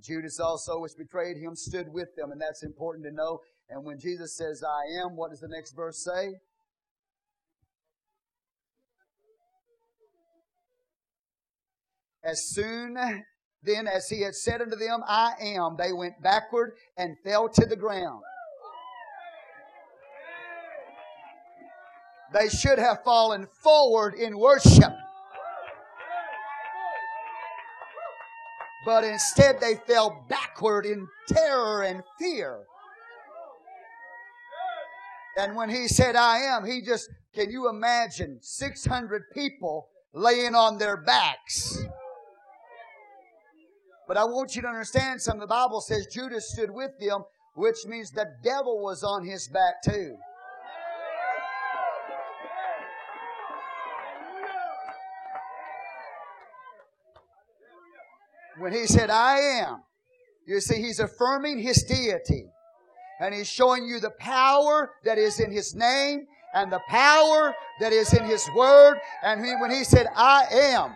Judas 0.00 0.38
also, 0.38 0.80
which 0.80 0.92
betrayed 0.98 1.38
Him, 1.38 1.56
stood 1.56 1.88
with 1.90 2.14
them. 2.16 2.30
And 2.30 2.40
that's 2.40 2.62
important 2.62 3.06
to 3.06 3.12
know. 3.12 3.40
And 3.70 3.84
when 3.84 3.98
Jesus 3.98 4.36
says, 4.36 4.62
I 4.62 5.02
am, 5.02 5.16
what 5.16 5.30
does 5.30 5.40
the 5.40 5.48
next 5.48 5.72
verse 5.74 6.04
say? 6.04 6.34
As 12.22 12.50
soon 12.50 12.96
then 13.64 13.86
as 13.86 14.08
he 14.08 14.20
had 14.20 14.34
said 14.34 14.60
unto 14.60 14.76
them, 14.76 15.02
I 15.06 15.32
am, 15.40 15.76
they 15.76 15.92
went 15.92 16.20
backward 16.22 16.72
and 16.96 17.16
fell 17.24 17.48
to 17.48 17.66
the 17.66 17.76
ground. 17.76 18.22
They 22.32 22.48
should 22.48 22.78
have 22.78 23.04
fallen 23.04 23.46
forward 23.62 24.14
in 24.14 24.38
worship. 24.38 24.92
But 28.84 29.04
instead 29.04 29.60
they 29.60 29.76
fell 29.86 30.26
backward 30.28 30.84
in 30.84 31.06
terror 31.28 31.84
and 31.84 32.02
fear. 32.18 32.64
And 35.36 35.56
when 35.56 35.70
he 35.70 35.88
said, 35.88 36.16
I 36.16 36.38
am, 36.38 36.64
he 36.64 36.82
just, 36.82 37.08
can 37.34 37.50
you 37.50 37.68
imagine 37.68 38.38
600 38.40 39.30
people 39.32 39.88
laying 40.12 40.54
on 40.54 40.78
their 40.78 40.96
backs? 40.96 41.83
But 44.14 44.20
I 44.20 44.24
want 44.26 44.54
you 44.54 44.62
to 44.62 44.68
understand 44.68 45.20
something. 45.20 45.40
The 45.40 45.48
Bible 45.48 45.80
says 45.80 46.06
Judas 46.06 46.52
stood 46.52 46.70
with 46.70 46.92
them, 47.00 47.24
which 47.56 47.78
means 47.84 48.12
the 48.12 48.30
devil 48.44 48.80
was 48.80 49.02
on 49.02 49.24
his 49.24 49.48
back 49.48 49.82
too. 49.84 50.16
When 58.58 58.72
he 58.72 58.86
said, 58.86 59.10
I 59.10 59.40
am, 59.40 59.82
you 60.46 60.60
see, 60.60 60.80
he's 60.80 61.00
affirming 61.00 61.58
his 61.58 61.82
deity. 61.82 62.46
And 63.18 63.34
he's 63.34 63.48
showing 63.48 63.84
you 63.84 63.98
the 63.98 64.10
power 64.10 64.92
that 65.04 65.18
is 65.18 65.40
in 65.40 65.50
his 65.50 65.74
name 65.74 66.28
and 66.54 66.70
the 66.70 66.80
power 66.88 67.52
that 67.80 67.92
is 67.92 68.14
in 68.14 68.22
his 68.22 68.48
word. 68.54 68.96
And 69.24 69.44
he, 69.44 69.54
when 69.60 69.72
he 69.72 69.82
said, 69.82 70.06
I 70.14 70.44
am, 70.52 70.94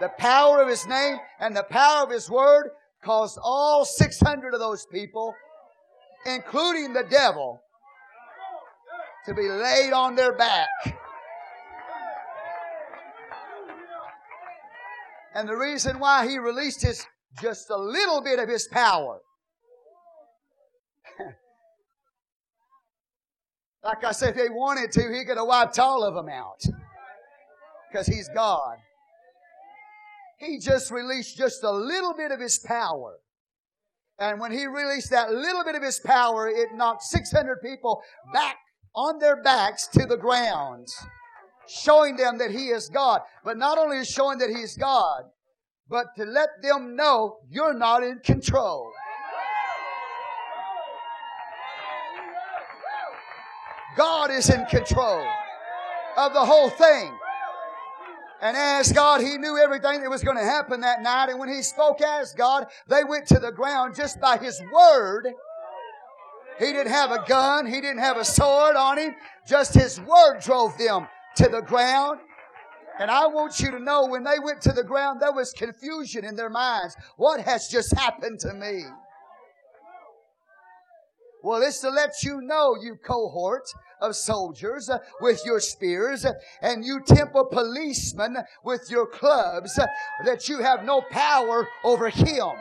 the 0.00 0.08
power 0.18 0.60
of 0.60 0.68
his 0.68 0.86
name 0.86 1.18
and 1.40 1.56
the 1.56 1.62
power 1.64 2.04
of 2.04 2.10
his 2.10 2.28
word 2.28 2.70
caused 3.02 3.38
all 3.42 3.84
600 3.84 4.54
of 4.54 4.60
those 4.60 4.86
people, 4.86 5.34
including 6.26 6.92
the 6.92 7.04
devil, 7.04 7.60
to 9.26 9.34
be 9.34 9.48
laid 9.48 9.92
on 9.92 10.14
their 10.14 10.32
back. 10.32 10.68
And 15.34 15.48
the 15.48 15.56
reason 15.56 15.98
why 15.98 16.28
he 16.28 16.38
released 16.38 16.82
his 16.82 17.04
just 17.40 17.70
a 17.70 17.76
little 17.76 18.22
bit 18.22 18.38
of 18.38 18.48
his 18.48 18.68
power. 18.68 19.18
like 23.82 24.04
I 24.04 24.12
said, 24.12 24.36
if 24.36 24.42
he 24.42 24.48
wanted 24.50 24.92
to, 24.92 25.12
he 25.12 25.24
could 25.24 25.36
have 25.36 25.48
wiped 25.48 25.80
all 25.80 26.04
of 26.04 26.14
them 26.14 26.28
out. 26.28 26.62
Because 27.90 28.06
he's 28.06 28.28
God. 28.28 28.76
He 30.38 30.58
just 30.58 30.90
released 30.90 31.36
just 31.36 31.62
a 31.62 31.70
little 31.70 32.14
bit 32.14 32.30
of 32.30 32.40
his 32.40 32.58
power. 32.58 33.18
And 34.18 34.40
when 34.40 34.52
he 34.52 34.66
released 34.66 35.10
that 35.10 35.32
little 35.32 35.64
bit 35.64 35.74
of 35.74 35.82
his 35.82 35.98
power, 35.98 36.48
it 36.48 36.68
knocked 36.74 37.02
600 37.02 37.60
people 37.62 38.02
back 38.32 38.56
on 38.94 39.18
their 39.18 39.42
backs 39.42 39.88
to 39.88 40.06
the 40.06 40.16
ground, 40.16 40.86
showing 41.68 42.16
them 42.16 42.38
that 42.38 42.50
he 42.50 42.68
is 42.68 42.88
God. 42.88 43.22
But 43.44 43.58
not 43.58 43.78
only 43.78 43.98
is 43.98 44.08
showing 44.08 44.38
that 44.38 44.50
he's 44.50 44.76
God, 44.76 45.24
but 45.88 46.06
to 46.16 46.24
let 46.24 46.48
them 46.62 46.96
know 46.96 47.38
you're 47.50 47.74
not 47.74 48.02
in 48.02 48.20
control. 48.20 48.90
God 53.96 54.30
is 54.30 54.50
in 54.50 54.64
control 54.66 55.24
of 56.16 56.32
the 56.32 56.44
whole 56.44 56.70
thing. 56.70 57.12
And 58.42 58.56
as 58.56 58.92
God, 58.92 59.20
He 59.20 59.38
knew 59.38 59.56
everything 59.56 60.02
that 60.02 60.10
was 60.10 60.22
going 60.22 60.36
to 60.36 60.44
happen 60.44 60.80
that 60.80 61.02
night. 61.02 61.30
And 61.30 61.38
when 61.38 61.48
He 61.48 61.62
spoke 61.62 62.00
as 62.00 62.32
God, 62.32 62.66
they 62.88 63.04
went 63.04 63.26
to 63.28 63.38
the 63.38 63.52
ground 63.52 63.94
just 63.96 64.20
by 64.20 64.36
His 64.36 64.62
word. 64.72 65.28
He 66.58 66.66
didn't 66.66 66.92
have 66.92 67.10
a 67.10 67.24
gun. 67.26 67.66
He 67.66 67.80
didn't 67.80 67.98
have 67.98 68.16
a 68.16 68.24
sword 68.24 68.76
on 68.76 68.98
him. 68.98 69.14
Just 69.46 69.74
His 69.74 70.00
word 70.00 70.40
drove 70.40 70.76
them 70.78 71.08
to 71.36 71.48
the 71.48 71.62
ground. 71.62 72.20
And 72.98 73.10
I 73.10 73.26
want 73.26 73.58
you 73.58 73.72
to 73.72 73.80
know 73.80 74.06
when 74.06 74.22
they 74.22 74.38
went 74.38 74.60
to 74.62 74.72
the 74.72 74.84
ground, 74.84 75.20
there 75.20 75.32
was 75.32 75.52
confusion 75.52 76.24
in 76.24 76.36
their 76.36 76.50
minds. 76.50 76.94
What 77.16 77.40
has 77.40 77.68
just 77.68 77.92
happened 77.92 78.38
to 78.40 78.54
me? 78.54 78.84
Well, 81.42 81.60
it's 81.62 81.80
to 81.80 81.90
let 81.90 82.22
you 82.22 82.40
know, 82.40 82.76
you 82.80 82.96
cohort 83.04 83.64
of 84.00 84.16
soldiers 84.16 84.88
uh, 84.90 84.98
with 85.20 85.40
your 85.44 85.60
spears 85.60 86.24
uh, 86.24 86.32
and 86.62 86.84
you 86.84 87.00
temple 87.00 87.44
policemen 87.44 88.36
with 88.64 88.90
your 88.90 89.06
clubs 89.06 89.78
uh, 89.78 89.86
that 90.24 90.48
you 90.48 90.58
have 90.60 90.84
no 90.84 91.02
power 91.10 91.66
over 91.84 92.08
him. 92.08 92.52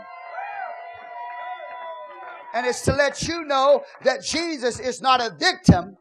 And 2.53 2.67
it's 2.67 2.81
to 2.83 2.93
let 2.93 3.27
you 3.27 3.45
know 3.45 3.83
that 4.03 4.23
Jesus 4.23 4.79
is 4.79 5.01
not 5.01 5.21
a 5.21 5.35
victim, 5.35 5.97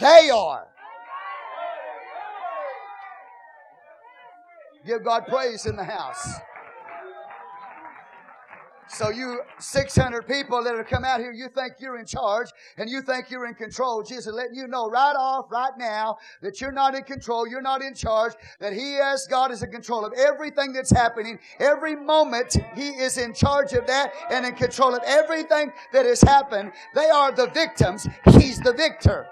they 0.00 0.30
are. 0.30 0.66
Give 4.86 5.04
God 5.04 5.26
praise 5.28 5.66
in 5.66 5.76
the 5.76 5.84
house. 5.84 6.40
So 8.88 9.10
you 9.10 9.40
600 9.58 10.26
people 10.26 10.62
that 10.64 10.76
have 10.76 10.86
come 10.86 11.04
out 11.04 11.20
here, 11.20 11.32
you 11.32 11.48
think 11.48 11.74
you're 11.78 11.98
in 11.98 12.04
charge 12.04 12.48
and 12.76 12.90
you 12.90 13.00
think 13.00 13.30
you're 13.30 13.46
in 13.46 13.54
control. 13.54 14.02
Jesus 14.02 14.32
letting 14.34 14.54
you 14.54 14.66
know 14.66 14.90
right 14.90 15.14
off, 15.16 15.46
right 15.50 15.72
now, 15.78 16.16
that 16.42 16.60
you're 16.60 16.72
not 16.72 16.94
in 16.94 17.02
control, 17.04 17.48
you're 17.48 17.62
not 17.62 17.80
in 17.80 17.94
charge, 17.94 18.34
that 18.60 18.72
He 18.72 18.98
as 18.98 19.26
God 19.26 19.50
is 19.50 19.62
in 19.62 19.70
control 19.70 20.04
of 20.04 20.12
everything 20.14 20.72
that's 20.72 20.90
happening. 20.90 21.38
Every 21.58 21.96
moment 21.96 22.56
He 22.74 22.88
is 22.88 23.16
in 23.16 23.32
charge 23.32 23.72
of 23.72 23.86
that 23.86 24.12
and 24.30 24.44
in 24.44 24.54
control 24.54 24.94
of 24.94 25.02
everything 25.06 25.72
that 25.92 26.04
has 26.04 26.20
happened. 26.20 26.72
They 26.94 27.08
are 27.08 27.32
the 27.32 27.48
victims. 27.48 28.06
He's 28.38 28.58
the 28.58 28.74
victor. 28.74 29.26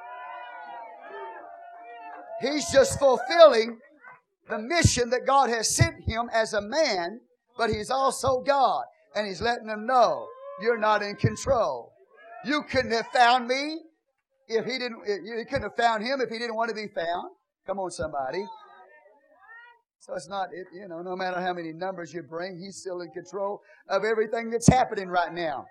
He's 2.40 2.70
just 2.70 2.98
fulfilling 2.98 3.78
the 4.48 4.58
mission 4.58 5.10
that 5.10 5.26
God 5.26 5.50
has 5.50 5.68
sent 5.68 5.96
him 6.06 6.30
as 6.32 6.54
a 6.54 6.60
man, 6.62 7.20
but 7.58 7.68
he's 7.68 7.90
also 7.90 8.40
God 8.40 8.84
and 9.14 9.26
he's 9.26 9.40
letting 9.40 9.66
them 9.66 9.86
know 9.86 10.26
you're 10.60 10.78
not 10.78 11.02
in 11.02 11.16
control. 11.16 11.92
You 12.44 12.62
couldn't 12.62 12.92
have 12.92 13.06
found 13.08 13.48
me 13.48 13.78
if 14.48 14.64
he 14.64 14.78
didn't, 14.78 15.00
you 15.06 15.44
couldn't 15.48 15.62
have 15.62 15.76
found 15.76 16.02
him 16.02 16.20
if 16.20 16.28
he 16.28 16.38
didn't 16.38 16.56
want 16.56 16.68
to 16.70 16.74
be 16.74 16.88
found. 16.88 17.30
Come 17.66 17.78
on, 17.78 17.90
somebody. 17.90 18.44
So 20.00 20.14
it's 20.14 20.28
not, 20.28 20.48
it, 20.52 20.66
you 20.72 20.88
know, 20.88 21.02
no 21.02 21.14
matter 21.14 21.40
how 21.40 21.52
many 21.52 21.72
numbers 21.72 22.12
you 22.12 22.22
bring, 22.22 22.58
he's 22.58 22.76
still 22.76 23.02
in 23.02 23.10
control 23.10 23.60
of 23.88 24.02
everything 24.02 24.50
that's 24.50 24.66
happening 24.66 25.08
right 25.08 25.32
now. 25.32 25.66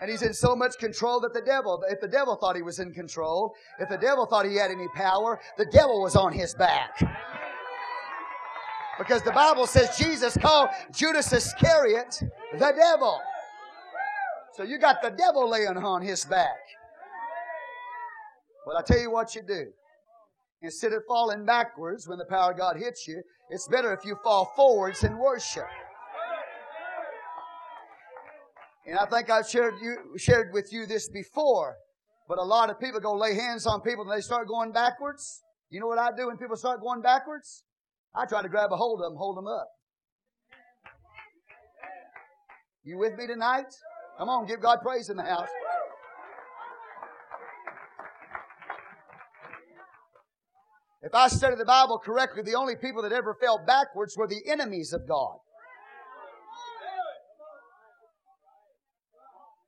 And 0.00 0.10
he's 0.10 0.22
in 0.22 0.34
so 0.34 0.54
much 0.54 0.78
control 0.78 1.20
that 1.20 1.32
the 1.32 1.40
devil, 1.40 1.82
if 1.88 2.00
the 2.00 2.08
devil 2.08 2.36
thought 2.36 2.56
he 2.56 2.62
was 2.62 2.80
in 2.80 2.92
control, 2.92 3.54
if 3.78 3.88
the 3.88 3.96
devil 3.96 4.26
thought 4.26 4.44
he 4.44 4.56
had 4.56 4.70
any 4.70 4.88
power, 4.94 5.40
the 5.56 5.66
devil 5.66 6.02
was 6.02 6.16
on 6.16 6.32
his 6.32 6.54
back. 6.54 7.00
Because 8.98 9.22
the 9.22 9.32
Bible 9.32 9.66
says 9.66 9.96
Jesus 9.96 10.36
called 10.36 10.68
Judas 10.92 11.32
Iscariot 11.32 12.22
the 12.52 12.72
devil. 12.76 13.20
So 14.54 14.64
you 14.64 14.78
got 14.78 15.00
the 15.02 15.10
devil 15.10 15.48
laying 15.48 15.78
on 15.78 16.02
his 16.02 16.24
back. 16.24 16.58
But 18.66 18.76
I 18.76 18.82
tell 18.82 18.98
you 18.98 19.10
what 19.10 19.34
you 19.34 19.42
do. 19.42 19.66
Instead 20.60 20.92
of 20.92 21.02
falling 21.08 21.44
backwards 21.44 22.06
when 22.06 22.18
the 22.18 22.26
power 22.26 22.52
of 22.52 22.58
God 22.58 22.76
hits 22.76 23.08
you, 23.08 23.20
it's 23.50 23.66
better 23.66 23.92
if 23.92 24.04
you 24.04 24.16
fall 24.22 24.52
forwards 24.54 25.02
in 25.02 25.18
worship. 25.18 25.66
And 28.86 28.98
I 28.98 29.06
think 29.06 29.30
I've 29.30 29.48
shared, 29.48 29.74
you, 29.80 29.96
shared 30.18 30.52
with 30.52 30.72
you 30.72 30.86
this 30.86 31.08
before, 31.08 31.76
but 32.28 32.38
a 32.38 32.42
lot 32.42 32.70
of 32.70 32.78
people 32.78 33.00
go 33.00 33.14
lay 33.14 33.34
hands 33.34 33.66
on 33.66 33.80
people 33.80 34.02
and 34.08 34.12
they 34.12 34.20
start 34.20 34.48
going 34.48 34.72
backwards. 34.72 35.42
You 35.70 35.80
know 35.80 35.86
what 35.86 35.98
I 35.98 36.10
do 36.16 36.26
when 36.26 36.36
people 36.36 36.56
start 36.56 36.80
going 36.80 37.00
backwards? 37.00 37.64
I 38.14 38.26
try 38.26 38.42
to 38.42 38.48
grab 38.48 38.72
a 38.72 38.76
hold 38.76 39.00
of 39.00 39.10
them, 39.10 39.16
hold 39.16 39.36
them 39.36 39.46
up. 39.46 39.68
You 42.84 42.98
with 42.98 43.16
me 43.16 43.26
tonight? 43.26 43.72
Come 44.18 44.28
on, 44.28 44.46
give 44.46 44.60
God 44.60 44.78
praise 44.82 45.08
in 45.08 45.16
the 45.16 45.22
house. 45.22 45.48
If 51.02 51.14
I 51.14 51.28
study 51.28 51.56
the 51.56 51.64
Bible 51.64 51.98
correctly, 51.98 52.42
the 52.42 52.54
only 52.54 52.76
people 52.76 53.02
that 53.02 53.12
ever 53.12 53.36
fell 53.40 53.58
backwards 53.66 54.16
were 54.16 54.28
the 54.28 54.40
enemies 54.46 54.92
of 54.92 55.08
God. 55.08 55.38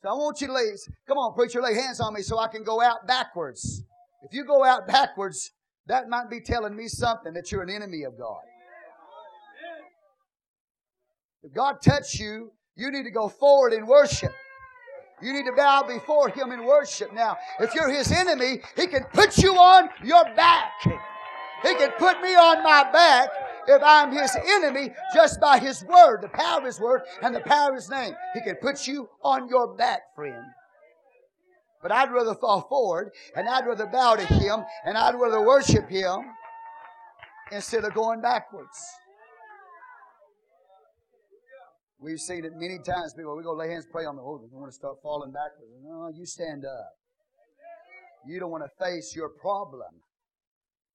So 0.02 0.10
I 0.10 0.12
want 0.12 0.40
you 0.40 0.48
to 0.48 0.52
lay, 0.52 0.66
come 1.08 1.16
on, 1.16 1.34
preacher, 1.34 1.62
lay 1.62 1.74
hands 1.74 1.98
on 1.98 2.12
me 2.12 2.20
so 2.20 2.38
I 2.38 2.48
can 2.48 2.62
go 2.62 2.82
out 2.82 3.06
backwards. 3.06 3.82
If 4.22 4.34
you 4.34 4.44
go 4.44 4.62
out 4.62 4.86
backwards, 4.86 5.50
that 5.86 6.08
might 6.08 6.30
be 6.30 6.40
telling 6.40 6.74
me 6.74 6.88
something 6.88 7.34
that 7.34 7.52
you're 7.52 7.62
an 7.62 7.70
enemy 7.70 8.04
of 8.04 8.18
God. 8.18 8.40
If 11.42 11.52
God 11.52 11.82
touched 11.84 12.18
you, 12.18 12.52
you 12.74 12.90
need 12.90 13.04
to 13.04 13.10
go 13.10 13.28
forward 13.28 13.72
in 13.72 13.86
worship. 13.86 14.32
You 15.20 15.32
need 15.32 15.44
to 15.44 15.52
bow 15.52 15.82
before 15.82 16.28
Him 16.28 16.52
in 16.52 16.64
worship. 16.64 17.12
Now, 17.12 17.36
if 17.60 17.74
you're 17.74 17.90
His 17.90 18.10
enemy, 18.10 18.60
He 18.76 18.86
can 18.86 19.04
put 19.12 19.38
you 19.38 19.54
on 19.54 19.90
your 20.02 20.24
back. 20.34 20.72
He 20.82 21.74
can 21.74 21.90
put 21.98 22.20
me 22.20 22.34
on 22.34 22.62
my 22.62 22.90
back 22.90 23.28
if 23.68 23.82
I'm 23.82 24.10
His 24.12 24.36
enemy 24.56 24.90
just 25.14 25.38
by 25.40 25.58
His 25.58 25.84
word, 25.84 26.22
the 26.22 26.28
power 26.28 26.58
of 26.58 26.64
His 26.64 26.80
word 26.80 27.02
and 27.22 27.34
the 27.34 27.40
power 27.40 27.70
of 27.70 27.76
His 27.76 27.90
name. 27.90 28.14
He 28.32 28.40
can 28.40 28.56
put 28.56 28.86
you 28.86 29.08
on 29.22 29.48
your 29.48 29.74
back, 29.76 30.14
friend. 30.14 30.44
But 31.84 31.92
I'd 31.92 32.10
rather 32.10 32.34
fall 32.34 32.62
forward 32.62 33.10
and 33.36 33.46
I'd 33.46 33.66
rather 33.66 33.84
bow 33.84 34.16
to 34.16 34.24
Him 34.24 34.64
and 34.86 34.96
I'd 34.96 35.16
rather 35.16 35.44
worship 35.44 35.86
Him 35.90 36.20
instead 37.52 37.84
of 37.84 37.92
going 37.92 38.22
backwards. 38.22 38.74
We've 42.00 42.18
seen 42.18 42.46
it 42.46 42.52
many 42.56 42.78
times. 42.78 43.12
People, 43.12 43.36
we 43.36 43.42
go 43.42 43.52
lay 43.52 43.68
hands, 43.68 43.86
pray 43.92 44.06
on 44.06 44.16
the 44.16 44.22
Lord. 44.22 44.40
We 44.50 44.58
want 44.58 44.72
to 44.72 44.74
start 44.74 44.96
falling 45.02 45.30
backwards. 45.30 45.72
No, 45.84 46.08
you 46.08 46.24
stand 46.24 46.64
up. 46.64 46.92
You 48.26 48.40
don't 48.40 48.50
want 48.50 48.64
to 48.64 48.82
face 48.82 49.14
your 49.14 49.28
problem. 49.28 49.92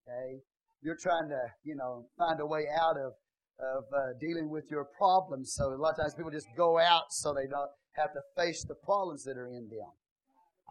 Okay? 0.07 0.39
You're 0.81 0.97
trying 0.99 1.29
to, 1.29 1.39
you 1.63 1.75
know, 1.75 2.07
find 2.17 2.39
a 2.39 2.47
way 2.47 2.65
out 2.75 2.97
of, 2.97 3.13
of 3.59 3.83
uh, 3.95 4.17
dealing 4.19 4.49
with 4.49 4.65
your 4.71 4.87
problems. 4.97 5.53
So 5.53 5.65
a 5.65 5.75
lot 5.75 5.91
of 5.91 5.97
times 5.97 6.15
people 6.15 6.31
just 6.31 6.47
go 6.57 6.79
out 6.79 7.11
so 7.11 7.31
they 7.31 7.45
don't 7.45 7.69
have 7.93 8.11
to 8.13 8.21
face 8.35 8.65
the 8.67 8.73
problems 8.73 9.23
that 9.25 9.37
are 9.37 9.47
in 9.47 9.69
them. 9.69 9.93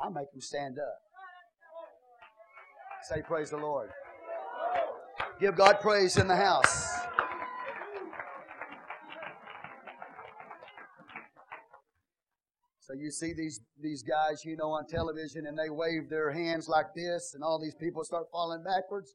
I 0.03 0.09
make 0.09 0.31
them 0.33 0.41
stand 0.41 0.79
up. 0.79 0.99
Say 3.09 3.23
praise 3.23 3.51
the 3.51 3.57
Lord. 3.57 3.91
Give 5.41 5.57
God 5.57 5.79
praise 5.81 6.17
in 6.17 6.29
the 6.29 6.37
house. 6.37 6.99
So 12.81 12.95
you 12.95 13.11
see 13.11 13.35
these, 13.37 13.61
these 13.81 14.03
guys, 14.03 14.45
you 14.45 14.57
know, 14.57 14.71
on 14.71 14.87
television, 14.87 15.47
and 15.47 15.59
they 15.59 15.69
wave 15.69 16.09
their 16.09 16.33
hands 16.33 16.69
like 16.69 16.87
this, 16.97 17.33
and 17.35 17.45
all 17.45 17.61
these 17.61 17.75
people 17.75 18.03
start 18.03 18.25
falling 18.33 18.65
backwards. 18.65 19.15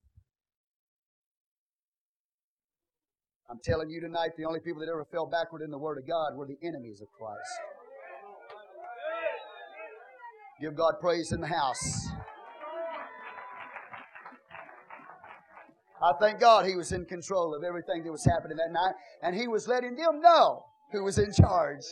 I'm 3.50 3.60
telling 3.64 3.90
you 3.90 4.00
tonight, 4.00 4.32
the 4.38 4.46
only 4.46 4.60
people 4.60 4.80
that 4.82 4.90
ever 4.90 5.06
fell 5.12 5.26
backward 5.26 5.64
in 5.64 5.72
the 5.72 5.78
Word 5.78 5.98
of 5.98 6.08
God 6.08 6.36
were 6.36 6.46
the 6.46 6.58
enemies 6.64 7.02
of 7.02 7.08
Christ. 7.18 7.50
Give 10.64 10.76
God 10.76 10.94
praise 11.02 11.34
in 11.34 11.42
the 11.42 11.48
house. 11.48 12.08
I 16.02 16.14
thank 16.22 16.40
God 16.40 16.66
He 16.66 16.78
was 16.78 16.94
in 16.94 17.04
control 17.04 17.54
of 17.54 17.66
everything 17.66 18.02
that 18.06 18.12
was 18.14 18.24
happening 18.24 18.56
that 18.56 18.72
night, 18.72 18.94
and 19.22 19.36
He 19.36 19.50
was 19.50 19.68
letting 19.68 19.98
them 19.98 20.22
know 20.22 20.64
who 20.94 21.04
was 21.04 21.18
in 21.18 21.34
charge. 21.34 21.84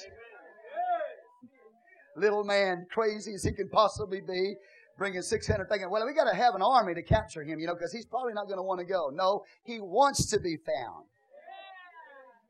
Little 2.15 2.45
man, 2.45 2.87
crazy 2.93 3.33
as 3.33 3.43
he 3.43 3.51
can 3.51 3.67
possibly 3.67 4.21
be, 4.21 4.55
bringing 4.97 5.21
600 5.21 5.67
thinking, 5.67 5.89
well, 5.89 6.05
we 6.05 6.13
got 6.13 6.31
to 6.31 6.35
have 6.35 6.55
an 6.55 6.61
army 6.61 6.93
to 6.93 7.03
capture 7.03 7.43
him, 7.43 7.59
you 7.59 7.67
know, 7.67 7.73
because 7.73 7.91
he's 7.91 8.05
probably 8.05 8.33
not 8.33 8.45
going 8.45 8.57
to 8.57 8.63
want 8.63 8.79
to 8.79 8.85
go. 8.85 9.11
No, 9.13 9.43
he 9.65 9.81
wants 9.81 10.27
to 10.27 10.39
be 10.39 10.55
found 10.55 11.07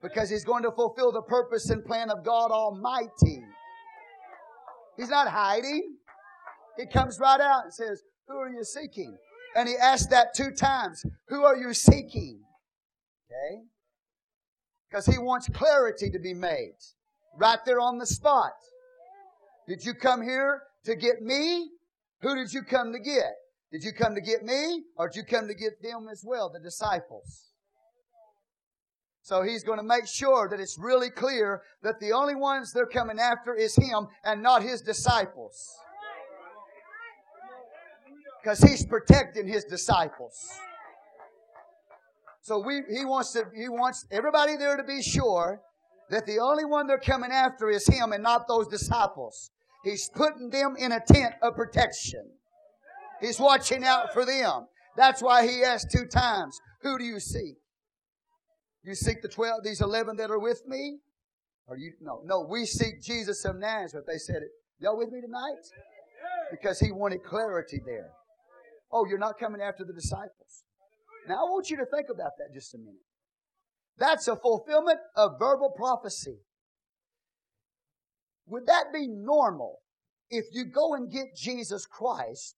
because 0.04 0.30
he's 0.30 0.44
going 0.44 0.62
to 0.62 0.72
fulfill 0.72 1.12
the 1.12 1.24
purpose 1.24 1.72
and 1.72 1.84
plan 1.84 2.12
of 2.12 2.24
God 2.24 2.52
Almighty. 2.52 3.44
He's 4.98 5.10
not 5.10 5.28
hiding. 5.28 5.96
He 6.82 6.88
comes 6.88 7.20
right 7.20 7.40
out 7.40 7.66
and 7.66 7.74
says, 7.74 8.02
Who 8.28 8.38
are 8.38 8.50
you 8.50 8.64
seeking? 8.64 9.16
And 9.56 9.70
he 9.70 9.76
asked 9.76 10.10
that 10.10 10.34
two 10.34 10.50
times. 10.52 11.06
Who 11.28 11.44
are 11.44 11.56
you 11.56 11.74
seeking? 11.74 12.42
Okay? 13.28 13.62
Because 14.90 15.06
he 15.06 15.20
wants 15.20 15.48
clarity 15.54 16.10
to 16.10 16.20
be 16.20 16.34
made 16.34 16.74
right 17.38 17.60
there 17.66 17.80
on 17.80 18.00
the 18.00 18.06
spot. 18.06 18.54
Did 19.68 19.86
you 19.86 19.94
come 19.94 20.24
here 20.24 20.64
to 20.86 20.96
get 20.96 21.22
me? 21.22 21.70
Who 22.22 22.36
did 22.36 22.52
you 22.52 22.64
come 22.64 22.92
to 22.94 23.00
get? 23.00 23.36
Did 23.72 23.84
you 23.84 23.94
come 23.94 24.16
to 24.16 24.22
get 24.22 24.44
me 24.44 24.82
or 24.98 25.08
did 25.08 25.18
you 25.18 25.24
come 25.24 25.48
to 25.48 25.54
get 25.54 25.82
them 25.84 26.08
as 26.12 26.24
well, 26.26 26.50
the 26.50 26.60
disciples? 26.60 27.52
So 29.22 29.44
he's 29.44 29.64
going 29.64 29.78
to 29.78 29.84
make 29.84 30.08
sure 30.08 30.50
that 30.50 30.60
it's 30.60 30.80
really 30.80 31.12
clear 31.12 31.62
that 31.84 32.00
the 32.00 32.12
only 32.12 32.36
ones 32.36 32.74
they're 32.74 32.88
coming 32.88 33.20
after 33.20 33.54
is 33.54 33.76
him 33.76 34.08
and 34.26 34.42
not 34.42 34.64
his 34.64 34.82
disciples 34.82 35.70
because 38.42 38.60
he's 38.60 38.86
protecting 38.86 39.48
his 39.48 39.64
disciples. 39.66 40.50
So 42.42 42.60
we, 42.60 42.82
he 42.90 43.06
wants 43.06 43.34
to, 43.34 43.46
he 43.56 43.70
wants 43.70 44.08
everybody 44.12 44.56
there 44.58 44.76
to 44.76 44.84
be 44.84 45.02
sure 45.02 45.62
that 46.10 46.26
the 46.26 46.40
only 46.40 46.66
one 46.66 46.88
they're 46.88 46.98
coming 46.98 47.32
after 47.32 47.70
is 47.70 47.88
him 47.88 48.12
and 48.12 48.24
not 48.24 48.48
those 48.48 48.68
disciples. 48.68 49.52
He's 49.84 50.10
putting 50.14 50.50
them 50.50 50.76
in 50.78 50.92
a 50.92 51.00
tent 51.00 51.36
of 51.42 51.56
protection. 51.56 52.24
He's 53.20 53.40
watching 53.40 53.84
out 53.84 54.12
for 54.14 54.26
them. 54.26 54.68
That's 54.98 55.22
why 55.22 55.48
he 55.48 55.64
asked 55.64 55.92
two 55.92 56.06
times, 56.06 56.60
who 56.82 56.98
do 56.98 57.04
you 57.04 57.20
seek? 57.20 57.56
You 58.84 58.96
seek 58.96 59.22
the 59.22 59.28
twelve, 59.28 59.64
these 59.64 59.80
eleven 59.80 60.18
that 60.18 60.32
are 60.32 60.40
with 60.40 60.64
me? 60.68 60.98
Or 61.68 61.78
you, 61.78 61.94
no, 62.02 62.22
no, 62.26 62.46
we 62.50 62.66
seek 62.66 63.02
Jesus 63.02 63.46
of 63.46 63.58
Nazareth. 63.58 64.06
They 64.08 64.18
said 64.18 64.38
it. 64.38 64.50
Y'all 64.80 64.98
with 64.98 65.12
me 65.12 65.22
tonight? 65.22 65.62
Because 66.50 66.80
he 66.80 66.92
wanted 66.92 67.24
clarity 67.24 67.80
there. 67.86 68.10
Oh, 68.92 69.06
you're 69.06 69.18
not 69.18 69.40
coming 69.40 69.62
after 69.62 69.84
the 69.86 69.94
disciples. 69.94 70.64
Now, 71.28 71.36
I 71.36 71.44
want 71.44 71.70
you 71.70 71.78
to 71.78 71.86
think 71.86 72.08
about 72.10 72.32
that 72.40 72.54
just 72.54 72.74
a 72.74 72.78
minute. 72.78 73.06
That's 73.98 74.28
a 74.28 74.36
fulfillment 74.36 75.00
of 75.16 75.34
verbal 75.40 75.72
prophecy. 75.76 76.40
Would 78.48 78.66
that 78.68 78.86
be 78.94 79.08
normal 79.08 79.78
if 80.30 80.46
you 80.52 80.66
go 80.66 80.94
and 80.96 81.12
get 81.12 81.36
Jesus 81.36 81.86
Christ, 81.86 82.56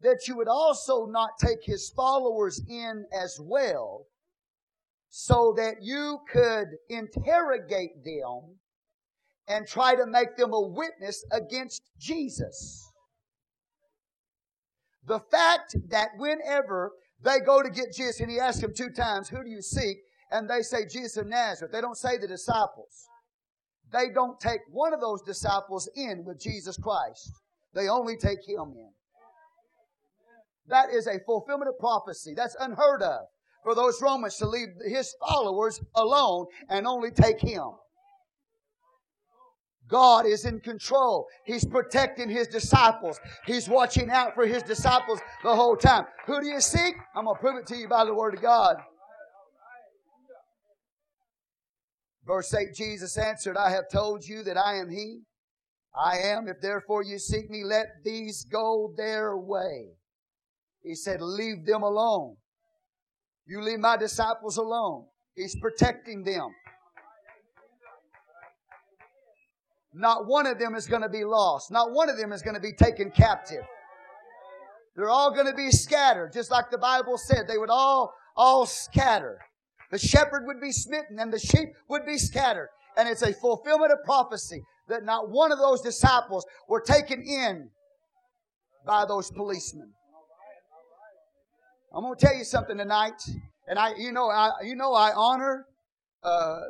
that 0.00 0.26
you 0.26 0.36
would 0.36 0.48
also 0.48 1.06
not 1.06 1.30
take 1.40 1.64
his 1.64 1.92
followers 1.94 2.60
in 2.68 3.04
as 3.12 3.38
well, 3.40 4.06
so 5.10 5.52
that 5.56 5.76
you 5.82 6.18
could 6.30 6.68
interrogate 6.88 8.04
them 8.04 8.58
and 9.48 9.66
try 9.66 9.94
to 9.94 10.06
make 10.06 10.36
them 10.36 10.52
a 10.52 10.68
witness 10.68 11.24
against 11.32 11.82
Jesus? 11.98 12.91
The 15.06 15.20
fact 15.30 15.76
that 15.88 16.10
whenever 16.16 16.92
they 17.22 17.40
go 17.40 17.62
to 17.62 17.70
get 17.70 17.92
Jesus, 17.92 18.20
and 18.20 18.30
he 18.30 18.38
asks 18.38 18.60
them 18.60 18.72
two 18.74 18.90
times, 18.90 19.28
Who 19.28 19.42
do 19.42 19.50
you 19.50 19.62
seek? 19.62 19.98
And 20.30 20.48
they 20.48 20.62
say, 20.62 20.86
Jesus 20.86 21.18
of 21.18 21.26
Nazareth. 21.26 21.72
They 21.72 21.80
don't 21.80 21.96
say 21.96 22.16
the 22.16 22.26
disciples. 22.26 23.06
They 23.92 24.08
don't 24.14 24.40
take 24.40 24.60
one 24.70 24.94
of 24.94 25.00
those 25.00 25.20
disciples 25.22 25.88
in 25.94 26.24
with 26.24 26.40
Jesus 26.40 26.78
Christ. 26.78 27.30
They 27.74 27.88
only 27.88 28.16
take 28.16 28.38
him 28.46 28.72
in. 28.74 28.90
That 30.68 30.90
is 30.90 31.06
a 31.06 31.20
fulfillment 31.26 31.68
of 31.68 31.78
prophecy. 31.78 32.32
That's 32.34 32.56
unheard 32.58 33.02
of 33.02 33.26
for 33.62 33.74
those 33.74 34.00
Romans 34.00 34.36
to 34.36 34.46
leave 34.46 34.68
his 34.86 35.14
followers 35.20 35.80
alone 35.94 36.46
and 36.68 36.86
only 36.86 37.10
take 37.10 37.40
him. 37.40 37.72
God 39.92 40.24
is 40.24 40.46
in 40.46 40.58
control. 40.60 41.26
He's 41.44 41.66
protecting 41.66 42.30
His 42.30 42.48
disciples. 42.48 43.20
He's 43.46 43.68
watching 43.68 44.10
out 44.10 44.34
for 44.34 44.46
His 44.46 44.62
disciples 44.62 45.20
the 45.44 45.54
whole 45.54 45.76
time. 45.76 46.06
Who 46.26 46.40
do 46.40 46.48
you 46.48 46.60
seek? 46.60 46.94
I'm 47.14 47.26
going 47.26 47.36
to 47.36 47.40
prove 47.40 47.58
it 47.58 47.66
to 47.66 47.76
you 47.76 47.88
by 47.88 48.06
the 48.06 48.14
Word 48.14 48.34
of 48.34 48.40
God. 48.40 48.76
Verse 52.26 52.54
8 52.54 52.74
Jesus 52.74 53.18
answered, 53.18 53.58
I 53.58 53.70
have 53.70 53.90
told 53.92 54.24
you 54.26 54.42
that 54.44 54.56
I 54.56 54.76
am 54.76 54.88
He. 54.88 55.20
I 55.94 56.18
am. 56.18 56.48
If 56.48 56.62
therefore 56.62 57.02
you 57.02 57.18
seek 57.18 57.50
me, 57.50 57.62
let 57.62 57.86
these 58.02 58.46
go 58.50 58.94
their 58.96 59.36
way. 59.36 59.88
He 60.82 60.94
said, 60.94 61.20
Leave 61.20 61.66
them 61.66 61.82
alone. 61.82 62.36
You 63.46 63.60
leave 63.60 63.80
my 63.80 63.98
disciples 63.98 64.56
alone. 64.56 65.04
He's 65.34 65.54
protecting 65.60 66.24
them. 66.24 66.48
Not 69.94 70.26
one 70.26 70.46
of 70.46 70.58
them 70.58 70.74
is 70.74 70.86
going 70.86 71.02
to 71.02 71.08
be 71.08 71.24
lost. 71.24 71.70
Not 71.70 71.92
one 71.92 72.08
of 72.08 72.16
them 72.16 72.32
is 72.32 72.42
going 72.42 72.54
to 72.54 72.60
be 72.60 72.72
taken 72.72 73.10
captive. 73.10 73.64
They're 74.96 75.10
all 75.10 75.32
going 75.32 75.46
to 75.46 75.54
be 75.54 75.70
scattered, 75.70 76.32
just 76.32 76.50
like 76.50 76.70
the 76.70 76.78
Bible 76.78 77.18
said. 77.18 77.46
They 77.48 77.58
would 77.58 77.70
all, 77.70 78.12
all 78.36 78.66
scatter. 78.66 79.38
The 79.90 79.98
shepherd 79.98 80.44
would 80.46 80.60
be 80.60 80.72
smitten 80.72 81.18
and 81.18 81.32
the 81.32 81.38
sheep 81.38 81.68
would 81.88 82.06
be 82.06 82.18
scattered. 82.18 82.68
And 82.96 83.08
it's 83.08 83.22
a 83.22 83.32
fulfillment 83.32 83.92
of 83.92 83.98
prophecy 84.04 84.62
that 84.88 85.04
not 85.04 85.30
one 85.30 85.52
of 85.52 85.58
those 85.58 85.80
disciples 85.80 86.44
were 86.68 86.80
taken 86.80 87.22
in 87.22 87.68
by 88.86 89.04
those 89.06 89.30
policemen. 89.30 89.92
I'm 91.94 92.02
going 92.02 92.16
to 92.16 92.26
tell 92.26 92.34
you 92.34 92.44
something 92.44 92.78
tonight. 92.78 93.20
And 93.68 93.78
I, 93.78 93.94
you 93.96 94.12
know, 94.12 94.28
I, 94.28 94.50
you 94.64 94.74
know, 94.74 94.92
I 94.94 95.12
honor, 95.14 95.66
uh, 96.22 96.60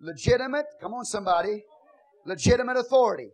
legitimate, 0.00 0.66
come 0.80 0.94
on 0.94 1.04
somebody, 1.04 1.62
legitimate 2.26 2.76
authority. 2.76 3.28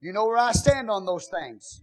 You 0.00 0.12
know 0.12 0.26
where 0.26 0.38
I 0.38 0.52
stand 0.52 0.90
on 0.90 1.06
those 1.06 1.28
things. 1.28 1.80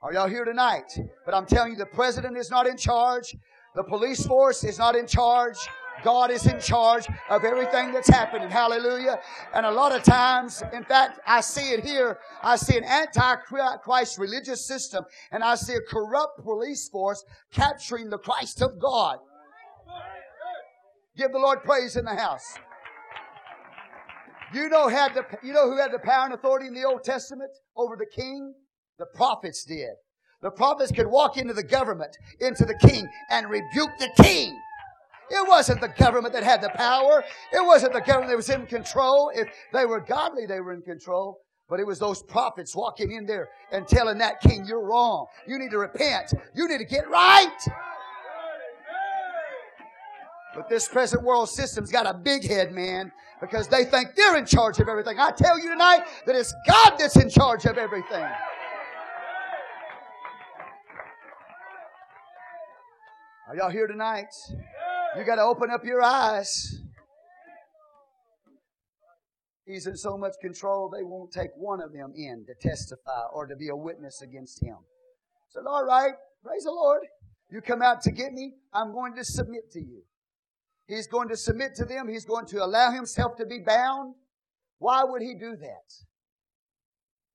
Are 0.00 0.12
y'all 0.12 0.28
here 0.28 0.44
tonight? 0.44 0.98
But 1.24 1.34
I'm 1.34 1.46
telling 1.46 1.72
you, 1.72 1.78
the 1.78 1.86
president 1.86 2.36
is 2.36 2.50
not 2.50 2.66
in 2.66 2.76
charge. 2.76 3.36
The 3.74 3.82
police 3.84 4.24
force 4.26 4.64
is 4.64 4.78
not 4.78 4.94
in 4.96 5.06
charge. 5.06 5.56
God 6.04 6.30
is 6.30 6.46
in 6.46 6.60
charge 6.60 7.08
of 7.28 7.44
everything 7.44 7.92
that's 7.92 8.08
happening. 8.08 8.48
Hallelujah. 8.48 9.18
And 9.52 9.66
a 9.66 9.70
lot 9.70 9.90
of 9.90 10.04
times, 10.04 10.62
in 10.72 10.84
fact, 10.84 11.18
I 11.26 11.40
see 11.40 11.72
it 11.72 11.84
here. 11.84 12.18
I 12.42 12.54
see 12.54 12.78
an 12.78 12.84
anti-Christ 12.84 14.18
religious 14.18 14.64
system 14.64 15.04
and 15.32 15.42
I 15.42 15.56
see 15.56 15.74
a 15.74 15.80
corrupt 15.80 16.40
police 16.44 16.88
force 16.88 17.24
capturing 17.52 18.10
the 18.10 18.18
Christ 18.18 18.62
of 18.62 18.78
God. 18.78 19.18
Give 21.16 21.32
the 21.32 21.38
Lord 21.38 21.64
praise 21.64 21.96
in 21.96 22.04
the 22.04 22.14
house. 22.14 22.54
You 24.52 24.68
know, 24.68 24.88
had 24.88 25.14
the, 25.14 25.24
you 25.42 25.52
know 25.52 25.70
who 25.70 25.76
had 25.78 25.92
the 25.92 25.98
power 25.98 26.24
and 26.24 26.34
authority 26.34 26.66
in 26.66 26.74
the 26.74 26.84
Old 26.84 27.04
Testament 27.04 27.50
over 27.76 27.96
the 27.96 28.06
king? 28.06 28.54
The 28.98 29.06
prophets 29.14 29.64
did. 29.64 29.90
The 30.40 30.50
prophets 30.50 30.92
could 30.92 31.06
walk 31.06 31.36
into 31.36 31.52
the 31.52 31.62
government, 31.62 32.16
into 32.40 32.64
the 32.64 32.78
king, 32.86 33.08
and 33.30 33.50
rebuke 33.50 33.90
the 33.98 34.10
king. 34.22 34.58
It 35.30 35.46
wasn't 35.46 35.80
the 35.80 35.88
government 35.88 36.32
that 36.32 36.42
had 36.42 36.62
the 36.62 36.70
power. 36.70 37.22
It 37.52 37.64
wasn't 37.64 37.92
the 37.92 38.00
government 38.00 38.30
that 38.30 38.36
was 38.36 38.48
in 38.48 38.64
control. 38.66 39.30
If 39.34 39.48
they 39.72 39.84
were 39.84 40.00
godly, 40.00 40.46
they 40.46 40.60
were 40.60 40.72
in 40.72 40.82
control. 40.82 41.40
But 41.68 41.80
it 41.80 41.86
was 41.86 41.98
those 41.98 42.22
prophets 42.22 42.74
walking 42.74 43.12
in 43.12 43.26
there 43.26 43.48
and 43.70 43.86
telling 43.86 44.16
that 44.18 44.40
king, 44.40 44.64
you're 44.66 44.82
wrong. 44.82 45.26
You 45.46 45.58
need 45.58 45.70
to 45.72 45.78
repent. 45.78 46.32
You 46.54 46.66
need 46.66 46.78
to 46.78 46.86
get 46.86 47.08
right. 47.10 47.58
But 50.58 50.68
this 50.68 50.88
present 50.88 51.22
world 51.22 51.48
system's 51.48 51.92
got 51.92 52.04
a 52.04 52.12
big 52.12 52.44
head, 52.44 52.72
man, 52.72 53.12
because 53.40 53.68
they 53.68 53.84
think 53.84 54.16
they're 54.16 54.36
in 54.36 54.44
charge 54.44 54.80
of 54.80 54.88
everything. 54.88 55.16
I 55.16 55.30
tell 55.30 55.56
you 55.56 55.70
tonight 55.70 56.00
that 56.26 56.34
it's 56.34 56.52
God 56.66 56.94
that's 56.98 57.14
in 57.14 57.30
charge 57.30 57.64
of 57.64 57.78
everything. 57.78 58.24
Are 63.46 63.54
y'all 63.54 63.70
here 63.70 63.86
tonight? 63.86 64.34
You 65.16 65.22
got 65.22 65.36
to 65.36 65.42
open 65.42 65.70
up 65.70 65.84
your 65.84 66.02
eyes. 66.02 66.80
He's 69.64 69.86
in 69.86 69.96
so 69.96 70.18
much 70.18 70.32
control, 70.40 70.90
they 70.90 71.04
won't 71.04 71.30
take 71.30 71.50
one 71.56 71.80
of 71.80 71.92
them 71.92 72.12
in 72.16 72.44
to 72.46 72.68
testify 72.68 73.26
or 73.32 73.46
to 73.46 73.54
be 73.54 73.68
a 73.68 73.76
witness 73.76 74.22
against 74.22 74.60
him. 74.60 74.78
said, 75.50 75.62
All 75.68 75.84
right, 75.84 76.14
praise 76.42 76.64
the 76.64 76.72
Lord. 76.72 77.02
You 77.48 77.60
come 77.60 77.80
out 77.80 78.00
to 78.02 78.10
get 78.10 78.32
me, 78.32 78.54
I'm 78.74 78.92
going 78.92 79.14
to 79.14 79.24
submit 79.24 79.70
to 79.74 79.78
you. 79.78 80.02
He's 80.88 81.06
going 81.06 81.28
to 81.28 81.36
submit 81.36 81.74
to 81.76 81.84
them. 81.84 82.08
He's 82.08 82.24
going 82.24 82.46
to 82.46 82.64
allow 82.64 82.90
himself 82.90 83.36
to 83.36 83.46
be 83.46 83.58
bound. 83.58 84.14
Why 84.78 85.04
would 85.04 85.20
he 85.20 85.34
do 85.34 85.54
that? 85.56 85.92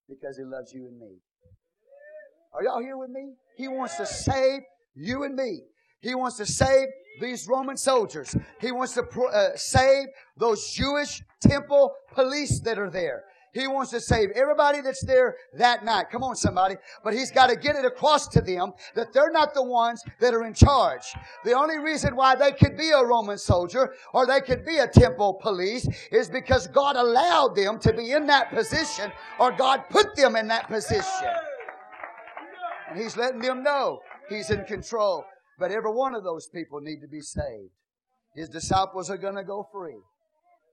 Because 0.09 0.37
he 0.37 0.43
loves 0.43 0.73
you 0.73 0.87
and 0.87 0.99
me. 0.99 1.19
Are 2.53 2.63
y'all 2.63 2.81
here 2.81 2.97
with 2.97 3.11
me? 3.11 3.33
He 3.55 3.67
wants 3.67 3.95
to 3.97 4.05
save 4.05 4.61
you 4.95 5.23
and 5.23 5.35
me. 5.35 5.61
He 6.01 6.15
wants 6.15 6.37
to 6.37 6.45
save 6.45 6.87
these 7.21 7.47
Roman 7.47 7.77
soldiers. 7.77 8.35
He 8.59 8.71
wants 8.71 8.95
to 8.95 9.03
uh, 9.03 9.49
save 9.55 10.07
those 10.35 10.71
Jewish 10.71 11.21
temple 11.39 11.93
police 12.13 12.59
that 12.61 12.79
are 12.79 12.89
there. 12.89 13.23
He 13.53 13.67
wants 13.67 13.91
to 13.91 14.01
save 14.01 14.31
everybody 14.31 14.81
that's 14.81 15.03
there 15.05 15.37
that 15.53 15.85
night. 15.85 16.07
Come 16.11 16.23
on, 16.23 16.35
somebody. 16.35 16.75
But 17.03 17.13
he's 17.13 17.29
got 17.29 17.47
to 17.47 17.55
get 17.55 17.75
it 17.75 17.85
across 17.85 18.27
to 18.29 18.41
them 18.41 18.73
that 18.95 19.13
they're 19.13 19.31
not 19.31 19.53
the 19.53 19.63
ones 19.63 20.03
that 20.19 20.33
are 20.33 20.43
in 20.43 20.55
charge. 20.55 21.03
The 21.45 21.53
only 21.53 21.77
reason 21.77 22.15
why 22.15 22.35
they 22.35 22.51
could 22.51 22.75
be 22.75 22.89
a 22.89 23.05
Roman 23.05 23.37
soldier 23.37 23.93
or 24.11 24.25
they 24.25 24.41
could 24.41 24.65
be 24.65 24.79
a 24.79 24.87
temple 24.87 25.35
police 25.35 25.87
is 26.11 26.29
because 26.29 26.65
God 26.67 26.95
allowed 26.95 27.55
them 27.55 27.79
to 27.79 27.93
be 27.93 28.11
in 28.11 28.25
that 28.27 28.49
position 28.49 29.11
or 29.39 29.51
God 29.51 29.83
put 29.91 30.15
them 30.15 30.35
in 30.35 30.47
that 30.47 30.67
position. 30.67 31.29
And 32.89 32.99
he's 32.99 33.15
letting 33.17 33.41
them 33.41 33.61
know 33.61 33.99
he's 34.29 34.49
in 34.49 34.65
control. 34.65 35.25
But 35.59 35.71
every 35.71 35.91
one 35.91 36.15
of 36.15 36.23
those 36.23 36.47
people 36.47 36.81
need 36.81 37.01
to 37.01 37.07
be 37.07 37.21
saved. 37.21 37.71
His 38.35 38.49
disciples 38.49 39.11
are 39.11 39.17
going 39.17 39.35
to 39.35 39.43
go 39.43 39.67
free. 39.71 40.01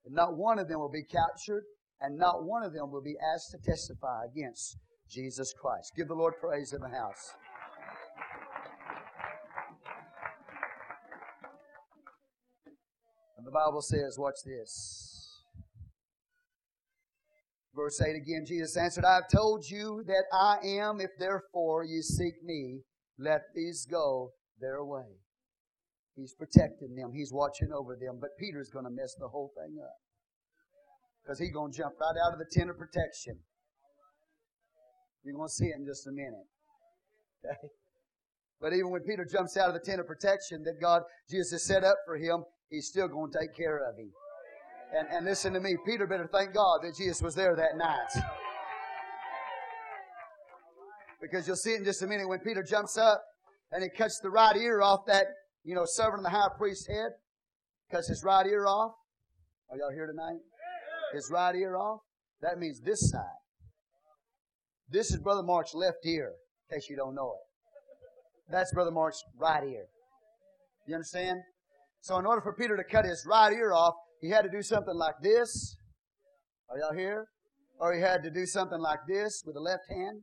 And 0.07 0.15
not 0.15 0.35
one 0.37 0.59
of 0.59 0.69
them 0.69 0.81
will 0.81 0.91
be 0.91 1.03
captured, 1.03 1.65
and 2.01 2.17
not 2.17 2.45
one 2.45 2.63
of 2.63 2.73
them 2.73 2.91
will 2.91 3.03
be 3.03 3.17
asked 3.35 3.51
to 3.53 3.59
testify 3.59 4.25
against 4.25 4.79
Jesus 5.09 5.53
Christ. 5.53 5.93
Give 5.97 6.09
the 6.09 6.15
Lord 6.15 6.35
praise 6.41 6.73
in 6.73 6.81
the 6.81 6.89
house. 6.89 7.35
And 13.37 13.47
the 13.47 13.51
Bible 13.51 13.83
says, 13.83 14.19
watch 14.19 14.37
this. 14.45 15.43
Verse 17.75 18.01
8 18.03 18.17
again, 18.17 18.45
Jesus 18.47 18.77
answered, 18.77 19.05
I 19.05 19.15
have 19.15 19.29
told 19.33 19.65
you 19.69 20.03
that 20.07 20.25
I 20.33 20.59
am. 20.63 21.01
If 21.01 21.11
therefore 21.19 21.85
you 21.85 22.03
seek 22.03 22.35
me, 22.45 22.81
let 23.19 23.43
these 23.55 23.87
go 23.91 24.33
their 24.61 24.85
way. 24.85 25.07
He's 26.17 26.35
protecting 26.35 26.95
them. 26.97 27.13
He's 27.15 27.33
watching 27.33 27.73
over 27.73 27.97
them. 27.97 28.19
But 28.21 28.31
Peter's 28.39 28.71
going 28.71 28.85
to 28.85 28.91
mess 28.91 29.15
the 29.19 29.29
whole 29.29 29.53
thing 29.57 29.79
up. 29.83 29.97
Because 31.31 31.39
he's 31.39 31.53
going 31.53 31.71
to 31.71 31.79
jump 31.79 31.95
right 32.01 32.17
out 32.27 32.33
of 32.33 32.41
the 32.41 32.51
tent 32.51 32.71
of 32.71 32.77
protection. 32.77 33.39
You're 35.23 35.37
going 35.37 35.47
to 35.47 35.55
see 35.55 35.67
it 35.67 35.77
in 35.79 35.87
just 35.87 36.09
a 36.09 36.11
minute. 36.11 36.35
Okay? 37.47 37.69
But 38.61 38.73
even 38.75 38.91
when 38.91 39.03
Peter 39.03 39.25
jumps 39.25 39.57
out 39.57 39.69
of 39.69 39.75
the 39.75 39.81
tent 39.81 40.01
of 40.01 40.07
protection 40.07 40.65
that 40.65 40.79
God, 40.79 41.03
Jesus 41.31 41.53
has 41.53 41.63
set 41.63 41.85
up 41.85 41.95
for 42.05 42.19
him, 42.19 42.43
he's 42.69 42.89
still 42.89 43.07
going 43.09 43.31
to 43.33 43.39
take 43.39 43.57
care 43.57 43.79
of 43.89 43.97
him. 43.97 44.11
And, 44.93 45.09
and 45.09 45.25
listen 45.25 45.55
to 45.55 45.61
me, 45.61 45.77
Peter 45.87 46.07
better 46.07 46.29
thank 46.31 46.53
God 46.53 46.81
that 46.83 46.97
Jesus 46.99 47.23
was 47.23 47.37
there 47.37 47.55
that 47.55 47.79
night. 47.79 48.25
Because 51.23 51.47
you'll 51.47 51.57
see 51.57 51.75
it 51.75 51.79
in 51.79 51.85
just 51.85 52.03
a 52.03 52.07
minute 52.09 52.29
when 52.29 52.41
Peter 52.41 52.63
jumps 52.63 52.99
up 52.99 53.23
and 53.71 53.85
he 53.85 53.89
cuts 53.89 54.19
the 54.21 54.29
right 54.29 54.57
ear 54.57 54.83
off 54.83 55.07
that, 55.07 55.27
you 55.63 55.77
know, 55.77 55.85
servant 55.87 56.19
of 56.19 56.25
the 56.25 56.31
high 56.31 56.51
priest's 56.59 56.89
head. 56.89 57.13
Cuts 57.91 58.09
his 58.09 58.25
right 58.25 58.47
ear 58.47 58.67
off. 58.67 58.93
Are 59.71 59.79
y'all 59.79 59.93
here 59.93 60.09
tonight? 60.09 60.41
His 61.13 61.31
right 61.31 61.55
ear 61.55 61.77
off. 61.77 62.01
That 62.43 62.59
means 62.59 62.81
this 62.81 63.11
side. 63.11 63.23
This 64.89 65.11
is 65.11 65.19
Brother 65.19 65.43
Mark's 65.43 65.75
left 65.75 65.99
ear, 66.05 66.33
in 66.71 66.77
case 66.77 66.89
you 66.89 66.97
don't 66.97 67.15
know 67.15 67.33
it. 67.33 68.53
That's 68.53 68.73
Brother 68.73 68.91
Mark's 68.91 69.23
right 69.39 69.63
ear. 69.63 69.87
You 70.87 70.95
understand? 70.95 71.41
So 72.01 72.19
in 72.19 72.27
order 72.27 72.41
for 72.41 72.55
Peter 72.55 72.77
to 72.77 72.85
cut 72.85 73.05
his 73.05 73.25
right 73.29 73.53
ear 73.53 73.73
off, 73.73 73.95
he 74.21 74.31
had 74.31 74.43
to 74.43 74.51
do 74.51 74.63
something 74.63 74.95
like 74.95 75.15
this. 75.23 75.77
Are 76.69 76.79
y'all 76.79 76.97
here? 76.97 77.27
Or 77.79 77.95
he 77.95 78.01
had 78.01 78.23
to 78.25 78.31
do 78.31 78.47
something 78.47 78.81
like 78.81 79.01
this 79.09 79.43
with 79.47 79.55
the 79.55 79.61
left 79.61 79.85
hand. 79.89 80.23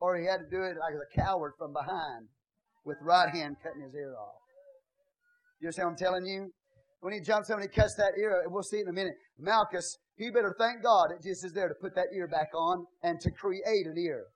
Or 0.00 0.16
he 0.16 0.26
had 0.26 0.38
to 0.38 0.50
do 0.50 0.62
it 0.62 0.76
like 0.78 0.94
a 0.94 1.20
coward 1.20 1.52
from 1.58 1.72
behind 1.72 2.28
with 2.84 2.98
right 3.02 3.30
hand 3.30 3.56
cutting 3.62 3.82
his 3.82 3.94
ear 3.94 4.14
off. 4.20 4.40
You 5.60 5.68
understand 5.68 5.86
what 5.86 5.92
I'm 5.92 5.98
telling 5.98 6.26
you? 6.26 6.52
When 7.02 7.12
he 7.12 7.18
jumps 7.18 7.50
up 7.50 7.58
and 7.58 7.68
he 7.68 7.80
cuts 7.80 7.96
that 7.96 8.12
ear, 8.16 8.44
we'll 8.46 8.62
see 8.62 8.76
it 8.76 8.82
in 8.82 8.88
a 8.88 8.92
minute. 8.92 9.14
Malchus, 9.36 9.98
he 10.14 10.30
better 10.30 10.54
thank 10.56 10.84
God 10.84 11.10
that 11.10 11.20
Jesus 11.20 11.42
is 11.42 11.52
there 11.52 11.66
to 11.66 11.74
put 11.74 11.96
that 11.96 12.06
ear 12.14 12.28
back 12.28 12.50
on 12.54 12.86
and 13.02 13.20
to 13.20 13.30
create 13.32 13.86
an 13.86 13.98
ear. 13.98 14.26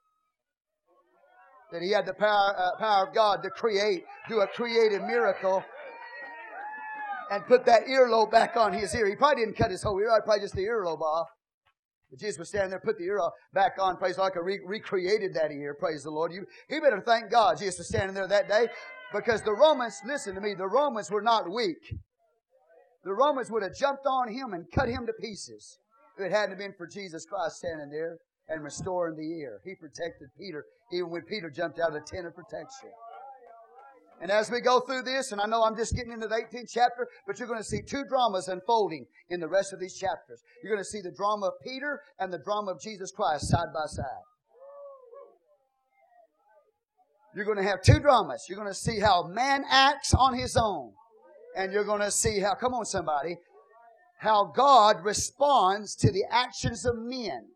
That 1.71 1.81
he 1.81 1.93
had 1.93 2.07
the 2.07 2.15
power, 2.15 2.57
uh, 2.59 2.77
power 2.77 3.07
of 3.07 3.15
God 3.15 3.45
to 3.45 3.51
create, 3.51 4.03
do 4.29 4.41
a 4.41 4.49
creative 4.49 5.03
miracle 5.03 5.63
and 7.31 7.47
put 7.47 7.65
that 7.67 7.87
earlobe 7.87 8.33
back 8.33 8.57
on 8.57 8.73
his 8.73 8.93
ear. 8.97 9.09
He 9.09 9.15
probably 9.15 9.45
didn't 9.45 9.57
cut 9.57 9.71
his 9.71 9.85
whole 9.85 10.01
ear, 10.01 10.11
probably 10.25 10.41
just 10.41 10.57
the 10.57 10.65
earlobe 10.65 11.03
off. 11.03 11.29
But 12.11 12.19
Jesus 12.19 12.41
was 12.41 12.49
standing 12.49 12.71
there, 12.71 12.81
put 12.81 12.99
the 12.99 13.05
ear 13.05 13.21
back 13.55 13.75
on, 13.79 13.97
praise 13.97 14.19
like 14.19 14.37
I 14.37 14.41
re- 14.41 14.61
recreated 14.67 15.35
that 15.35 15.53
ear, 15.53 15.77
praise 15.79 16.03
the 16.03 16.11
Lord. 16.11 16.33
You, 16.33 16.45
he 16.69 16.81
better 16.81 17.01
thank 17.01 17.31
God 17.31 17.59
Jesus 17.59 17.79
was 17.79 17.89
standing 17.89 18.15
there 18.15 18.27
that 18.27 18.49
day 18.49 18.67
because 19.15 19.43
the 19.43 19.55
Romans, 19.55 20.01
listen 20.05 20.35
to 20.35 20.41
me, 20.41 20.55
the 20.55 20.67
Romans 20.67 21.13
were 21.13 21.23
not 21.23 21.49
weak. 21.49 21.95
The 23.07 23.15
Romans 23.15 23.53
would 23.53 23.63
have 23.63 23.77
jumped 23.77 24.05
on 24.05 24.27
him 24.27 24.53
and 24.53 24.67
cut 24.75 24.89
him 24.89 25.07
to 25.07 25.13
pieces 25.13 25.79
if 26.19 26.27
it 26.27 26.33
hadn't 26.33 26.59
been 26.59 26.75
for 26.77 26.89
Jesus 26.89 27.25
Christ 27.25 27.59
standing 27.59 27.89
there 27.89 28.19
and 28.49 28.65
restoring 28.65 29.15
the 29.15 29.39
ear. 29.39 29.61
He 29.65 29.77
protected 29.77 30.27
Peter 30.37 30.65
even 30.93 31.11
when 31.11 31.23
Peter 31.23 31.49
jumped 31.49 31.79
out 31.79 31.95
of 31.95 31.95
the 31.95 32.01
tent 32.01 32.27
of 32.27 32.35
protection. 32.35 32.91
And 34.21 34.29
as 34.29 34.51
we 34.51 34.61
go 34.61 34.81
through 34.81 35.03
this, 35.03 35.31
and 35.31 35.41
I 35.41 35.47
know 35.47 35.63
I'm 35.63 35.77
just 35.77 35.95
getting 35.95 36.11
into 36.11 36.27
the 36.27 36.35
18th 36.35 36.69
chapter, 36.69 37.07
but 37.29 37.39
you're 37.39 37.47
going 37.47 37.61
to 37.61 37.65
see 37.65 37.81
two 37.81 38.03
dramas 38.09 38.49
unfolding 38.49 39.07
in 39.31 39.39
the 39.39 39.47
rest 39.47 39.73
of 39.73 39.79
these 39.79 39.97
chapters. 39.97 40.43
You're 40.65 40.73
going 40.73 40.83
to 40.83 40.91
see 40.91 41.01
the 41.01 41.15
drama 41.17 41.47
of 41.47 41.53
Peter 41.63 42.01
and 42.19 42.33
the 42.33 42.41
drama 42.43 42.73
of 42.73 42.81
Jesus 42.81 43.13
Christ 43.13 43.47
side 43.47 43.69
by 43.73 43.87
side. 43.87 44.27
You're 47.37 47.45
going 47.45 47.59
to 47.59 47.63
have 47.63 47.83
two 47.83 48.01
dramas. 48.01 48.47
You're 48.49 48.59
going 48.59 48.73
to 48.73 48.75
see 48.75 48.99
how 48.99 49.29
man 49.29 49.63
acts 49.71 50.13
on 50.13 50.35
his 50.35 50.57
own. 50.57 50.93
And 51.57 51.73
you're 51.73 51.85
going 51.85 52.03
to 52.03 52.11
see 52.11 52.41
how, 52.41 52.55
come 52.55 52.75
on 52.75 52.85
somebody, 52.85 53.39
how 54.19 54.53
God 54.55 55.03
responds 55.03 55.95
to 55.97 56.13
the 56.13 56.25
actions 56.31 56.85
of 56.85 56.97
men. 56.99 57.47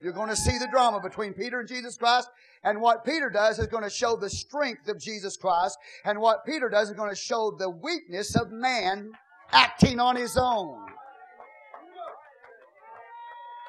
You're 0.00 0.12
going 0.12 0.28
to 0.28 0.36
see 0.36 0.58
the 0.58 0.68
drama 0.70 1.00
between 1.00 1.32
Peter 1.32 1.58
and 1.58 1.68
Jesus 1.68 1.96
Christ. 1.96 2.28
And 2.62 2.80
what 2.80 3.04
Peter 3.04 3.30
does 3.30 3.58
is 3.58 3.66
going 3.66 3.82
to 3.82 3.90
show 3.90 4.16
the 4.16 4.30
strength 4.30 4.88
of 4.88 5.00
Jesus 5.00 5.36
Christ. 5.36 5.76
And 6.04 6.20
what 6.20 6.44
Peter 6.46 6.68
does 6.68 6.90
is 6.90 6.94
going 6.94 7.10
to 7.10 7.16
show 7.16 7.56
the 7.58 7.70
weakness 7.70 8.36
of 8.36 8.50
man 8.50 9.10
acting 9.52 9.98
on 9.98 10.16
his 10.16 10.36
own. 10.36 10.86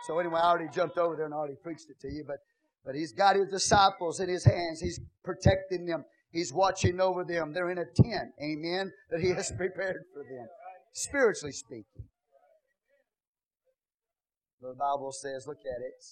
So 0.05 0.19
anyway, 0.19 0.39
I 0.41 0.49
already 0.49 0.69
jumped 0.73 0.97
over 0.97 1.15
there 1.15 1.25
and 1.25 1.33
already 1.33 1.55
preached 1.61 1.89
it 1.89 1.99
to 2.01 2.07
you, 2.07 2.23
but 2.25 2.37
but 2.87 2.95
he's 2.95 3.11
got 3.11 3.35
his 3.35 3.49
disciples 3.49 4.21
in 4.21 4.29
his 4.29 4.45
hands. 4.45 4.79
He's 4.79 5.01
protecting 5.21 5.85
them. 5.85 6.05
He's 6.31 6.53
watching 6.53 6.99
over 6.99 7.23
them. 7.23 7.53
They're 7.53 7.71
in 7.71 7.77
a 7.77 7.85
tent, 7.85 8.31
amen, 8.41 8.91
that 9.09 9.21
he 9.21 9.29
has 9.29 9.51
prepared 9.57 10.03
for 10.13 10.23
them, 10.23 10.47
spiritually 10.93 11.53
speaking. 11.53 12.09
The 14.61 14.73
Bible 14.77 15.11
says, 15.11 15.45
look 15.47 15.59
at 15.59 15.81
it 15.81 16.03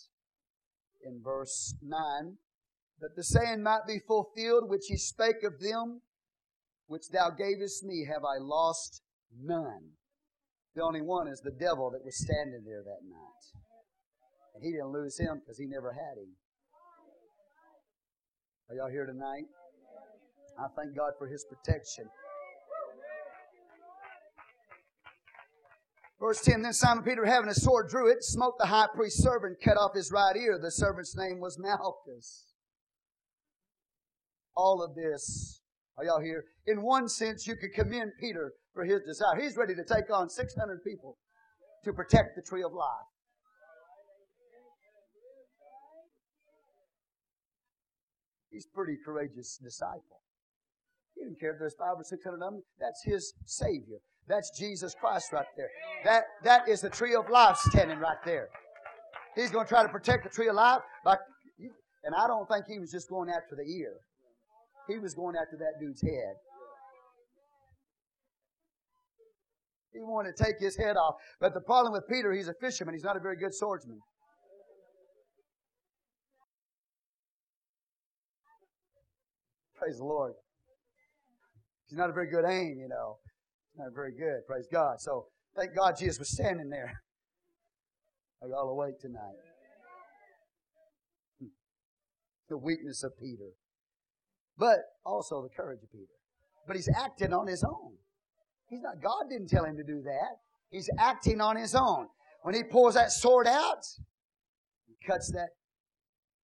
in 1.05 1.21
verse 1.23 1.75
9, 1.81 2.37
that 2.99 3.15
the 3.15 3.23
saying 3.23 3.61
might 3.63 3.85
be 3.87 3.99
fulfilled 4.07 4.69
which 4.69 4.85
he 4.87 4.97
spake 4.97 5.43
of 5.43 5.59
them, 5.59 6.01
which 6.87 7.09
thou 7.11 7.29
gavest 7.31 7.83
me, 7.83 8.05
have 8.05 8.23
I 8.23 8.37
lost 8.39 9.01
none. 9.37 9.97
The 10.75 10.83
only 10.83 11.01
one 11.01 11.27
is 11.27 11.41
the 11.41 11.51
devil 11.51 11.89
that 11.91 12.03
was 12.03 12.17
standing 12.17 12.63
there 12.65 12.83
that 12.83 13.07
night. 13.07 13.45
And 14.53 14.63
he 14.63 14.71
didn't 14.71 14.91
lose 14.91 15.17
him 15.19 15.39
because 15.39 15.57
he 15.57 15.65
never 15.65 15.91
had 15.91 16.17
him. 16.17 16.35
Are 18.69 18.75
y'all 18.75 18.91
here 18.91 19.05
tonight? 19.05 19.45
I 20.57 20.67
thank 20.75 20.95
God 20.95 21.11
for 21.17 21.27
his 21.27 21.45
protection. 21.45 22.05
Verse 26.19 26.41
10 26.41 26.61
Then 26.61 26.73
Simon 26.73 27.03
Peter, 27.03 27.25
having 27.25 27.49
a 27.49 27.53
sword, 27.53 27.89
drew 27.89 28.09
it, 28.09 28.23
smote 28.23 28.57
the 28.57 28.65
high 28.65 28.87
priest's 28.93 29.21
servant, 29.21 29.57
cut 29.61 29.77
off 29.77 29.93
his 29.93 30.11
right 30.11 30.35
ear. 30.35 30.57
The 30.61 30.71
servant's 30.71 31.15
name 31.15 31.39
was 31.39 31.59
Malchus. 31.59 32.53
All 34.55 34.81
of 34.81 34.95
this, 34.95 35.61
are 35.97 36.05
y'all 36.05 36.21
here? 36.21 36.45
In 36.65 36.81
one 36.81 37.09
sense, 37.09 37.45
you 37.45 37.55
could 37.57 37.73
commend 37.73 38.13
Peter 38.19 38.53
for 38.73 38.85
his 38.85 39.01
desire. 39.05 39.39
He's 39.39 39.57
ready 39.57 39.75
to 39.75 39.83
take 39.83 40.09
on 40.09 40.29
600 40.29 40.83
people 40.83 41.17
to 41.83 41.91
protect 41.91 42.35
the 42.37 42.41
tree 42.41 42.63
of 42.63 42.71
life. 42.71 42.87
He's 48.49 48.65
a 48.65 48.73
pretty 48.73 48.95
courageous 49.03 49.59
disciple. 49.61 50.21
Didn't 51.25 51.39
care 51.39 51.53
if 51.53 51.59
there's 51.59 51.73
five 51.73 51.95
or 51.97 52.03
six 52.03 52.23
hundred 52.23 52.45
of 52.45 52.53
them. 52.53 52.63
That's 52.79 53.01
his 53.03 53.33
Savior. 53.45 53.97
That's 54.27 54.51
Jesus 54.57 54.93
Christ 54.93 55.33
right 55.33 55.45
there. 55.57 55.69
That, 56.03 56.23
that 56.43 56.69
is 56.69 56.81
the 56.81 56.89
tree 56.89 57.15
of 57.15 57.29
life 57.31 57.57
standing 57.57 57.97
right 57.97 58.17
there. 58.25 58.49
He's 59.35 59.49
going 59.49 59.65
to 59.65 59.69
try 59.69 59.81
to 59.81 59.89
protect 59.89 60.23
the 60.23 60.29
tree 60.29 60.47
of 60.49 60.55
life. 60.55 60.81
By, 61.03 61.17
and 62.03 62.13
I 62.15 62.27
don't 62.27 62.47
think 62.47 62.65
he 62.67 62.77
was 62.77 62.91
just 62.91 63.09
going 63.09 63.29
after 63.29 63.55
the 63.55 63.63
ear. 63.63 63.93
He 64.87 64.99
was 64.99 65.15
going 65.15 65.35
after 65.35 65.57
that 65.57 65.79
dude's 65.79 66.01
head. 66.01 66.35
He 69.93 70.01
wanted 70.01 70.37
to 70.37 70.43
take 70.43 70.59
his 70.59 70.77
head 70.77 70.95
off. 70.95 71.15
But 71.39 71.55
the 71.55 71.61
problem 71.61 71.91
with 71.91 72.03
Peter, 72.07 72.33
he's 72.33 72.49
a 72.49 72.53
fisherman. 72.61 72.93
He's 72.93 73.03
not 73.03 73.17
a 73.17 73.19
very 73.19 73.37
good 73.37 73.53
swordsman. 73.53 73.99
Praise 79.79 79.97
the 79.97 80.05
Lord. 80.05 80.33
Not 81.95 82.09
a 82.09 82.13
very 82.13 82.29
good 82.29 82.43
aim, 82.45 82.77
you 82.79 82.89
know. 82.89 83.17
Not 83.77 83.93
very 83.95 84.11
good. 84.11 84.45
Praise 84.47 84.67
God. 84.71 84.99
So 84.99 85.27
thank 85.55 85.75
God 85.75 85.95
Jesus 85.97 86.19
was 86.19 86.29
standing 86.29 86.69
there. 86.69 87.01
Are 88.41 88.49
y'all 88.49 88.69
awake 88.69 88.99
tonight? 88.99 89.39
Hmm. 91.39 91.47
The 92.49 92.57
weakness 92.57 93.03
of 93.03 93.17
Peter. 93.17 93.51
But 94.57 94.79
also 95.05 95.41
the 95.41 95.49
courage 95.55 95.79
of 95.83 95.91
Peter. 95.91 96.03
But 96.67 96.75
he's 96.75 96.89
acting 96.89 97.33
on 97.33 97.47
his 97.47 97.63
own. 97.63 97.93
He's 98.67 98.81
not, 98.81 99.01
God 99.01 99.29
didn't 99.29 99.47
tell 99.47 99.63
him 99.63 99.77
to 99.77 99.83
do 99.83 100.01
that. 100.03 100.39
He's 100.71 100.89
acting 100.99 101.39
on 101.39 101.55
his 101.55 101.75
own. 101.75 102.07
When 102.43 102.55
he 102.55 102.63
pulls 102.63 102.95
that 102.95 103.11
sword 103.11 103.47
out, 103.47 103.85
he 104.85 104.95
cuts 105.07 105.31
that 105.31 105.49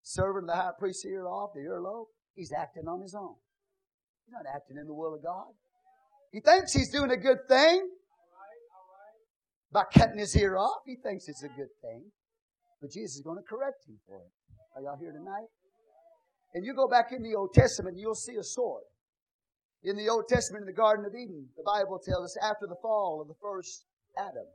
servant 0.02 0.49
of 0.49 0.56
the 0.56 0.62
high 0.62 0.72
priest's 0.80 1.06
ear 1.06 1.28
off, 1.28 1.52
the 1.54 1.62
earlobe, 1.62 2.06
he's 2.36 2.54
acting 2.54 2.88
on 2.88 3.02
his 3.02 3.16
own. 3.16 3.36
He's 4.32 4.46
not 4.46 4.56
acting 4.56 4.78
in 4.78 4.88
the 4.88 4.94
will 4.94 5.14
of 5.14 5.24
God. 5.24 5.52
He 6.32 6.40
thinks 6.40 6.72
he's 6.72 6.90
doing 6.90 7.12
a 7.12 7.18
good 7.18 7.40
thing 7.50 7.90
by 9.74 9.84
cutting 9.94 10.20
his 10.20 10.34
ear 10.38 10.56
off. 10.56 10.84
He 10.86 10.96
thinks 10.96 11.28
it's 11.28 11.44
a 11.44 11.50
good 11.50 11.68
thing. 11.82 12.04
But 12.82 12.92
Jesus 12.92 13.18
is 13.18 13.22
going 13.24 13.38
to 13.38 13.44
correct 13.44 13.84
him 13.88 14.00
for 14.08 14.22
it. 14.22 14.32
Are 14.76 14.82
y'all 14.84 14.98
here 14.98 15.12
tonight? 15.12 15.52
And 16.54 16.66
you 16.66 16.74
go 16.74 16.88
back 16.88 17.12
in 17.12 17.22
the 17.24 17.36
Old 17.36 17.54
Testament, 17.54 17.98
you'll 17.98 18.16
see 18.16 18.36
a 18.36 18.44
sword. 18.44 18.84
In 19.84 19.98
the 19.98 20.08
Old 20.08 20.30
Testament, 20.30 20.62
in 20.62 20.68
the 20.68 20.80
Garden 20.80 21.06
of 21.06 21.14
Eden, 21.14 21.48
the 21.58 21.64
Bible 21.64 22.00
tells 22.00 22.24
us 22.24 22.38
after 22.42 22.68
the 22.68 22.80
fall 22.82 23.20
of 23.22 23.28
the 23.28 23.40
first 23.42 23.84
Adam, 24.18 24.48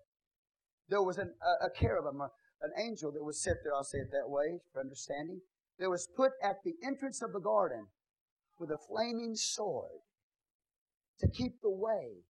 there 0.88 1.02
was 1.02 1.18
an, 1.18 1.34
a, 1.42 1.66
a 1.66 1.68
cherubim, 1.78 2.22
a, 2.22 2.30
an 2.62 2.72
angel 2.78 3.12
that 3.12 3.22
was 3.22 3.42
set 3.42 3.56
there, 3.62 3.74
I'll 3.74 3.84
say 3.84 3.98
it 3.98 4.10
that 4.12 4.30
way 4.30 4.58
for 4.72 4.80
understanding, 4.80 5.40
that 5.78 5.90
was 5.90 6.08
put 6.16 6.32
at 6.42 6.64
the 6.64 6.72
entrance 6.82 7.20
of 7.20 7.34
the 7.34 7.40
garden 7.40 7.88
with 8.58 8.70
a 8.70 8.78
flaming 8.88 9.34
sword 9.34 10.00
to 11.20 11.28
keep 11.28 11.60
the 11.62 11.70
way 11.70 12.22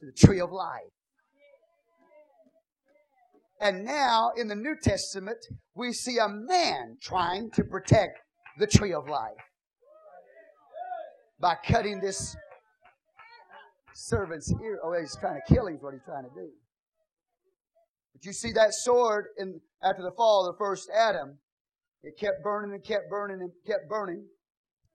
to 0.00 0.06
the 0.06 0.12
tree 0.12 0.40
of 0.40 0.50
life. 0.50 0.82
And 3.60 3.84
now 3.84 4.32
in 4.36 4.48
the 4.48 4.56
New 4.56 4.74
Testament, 4.82 5.38
we 5.74 5.92
see 5.92 6.18
a 6.18 6.28
man 6.28 6.96
trying 7.00 7.50
to 7.52 7.62
protect 7.62 8.18
the 8.58 8.66
tree 8.66 8.92
of 8.92 9.08
life 9.08 9.30
by 11.40 11.56
cutting 11.64 12.00
this 12.00 12.36
servant's 13.94 14.52
ear. 14.62 14.80
Oh, 14.82 14.98
he's 14.98 15.16
trying 15.20 15.40
to 15.46 15.54
kill 15.54 15.66
him, 15.66 15.76
is 15.76 15.82
what 15.82 15.94
he's 15.94 16.02
trying 16.04 16.24
to 16.24 16.30
do. 16.34 16.48
But 18.12 18.24
you 18.24 18.32
see 18.32 18.52
that 18.52 18.74
sword 18.74 19.26
in, 19.38 19.60
after 19.82 20.02
the 20.02 20.12
fall 20.16 20.46
of 20.46 20.54
the 20.54 20.58
first 20.58 20.90
Adam, 20.94 21.38
it 22.02 22.18
kept 22.18 22.42
burning 22.42 22.72
and 22.74 22.84
kept 22.84 23.08
burning 23.08 23.40
and 23.40 23.52
kept 23.64 23.88
burning 23.88 24.26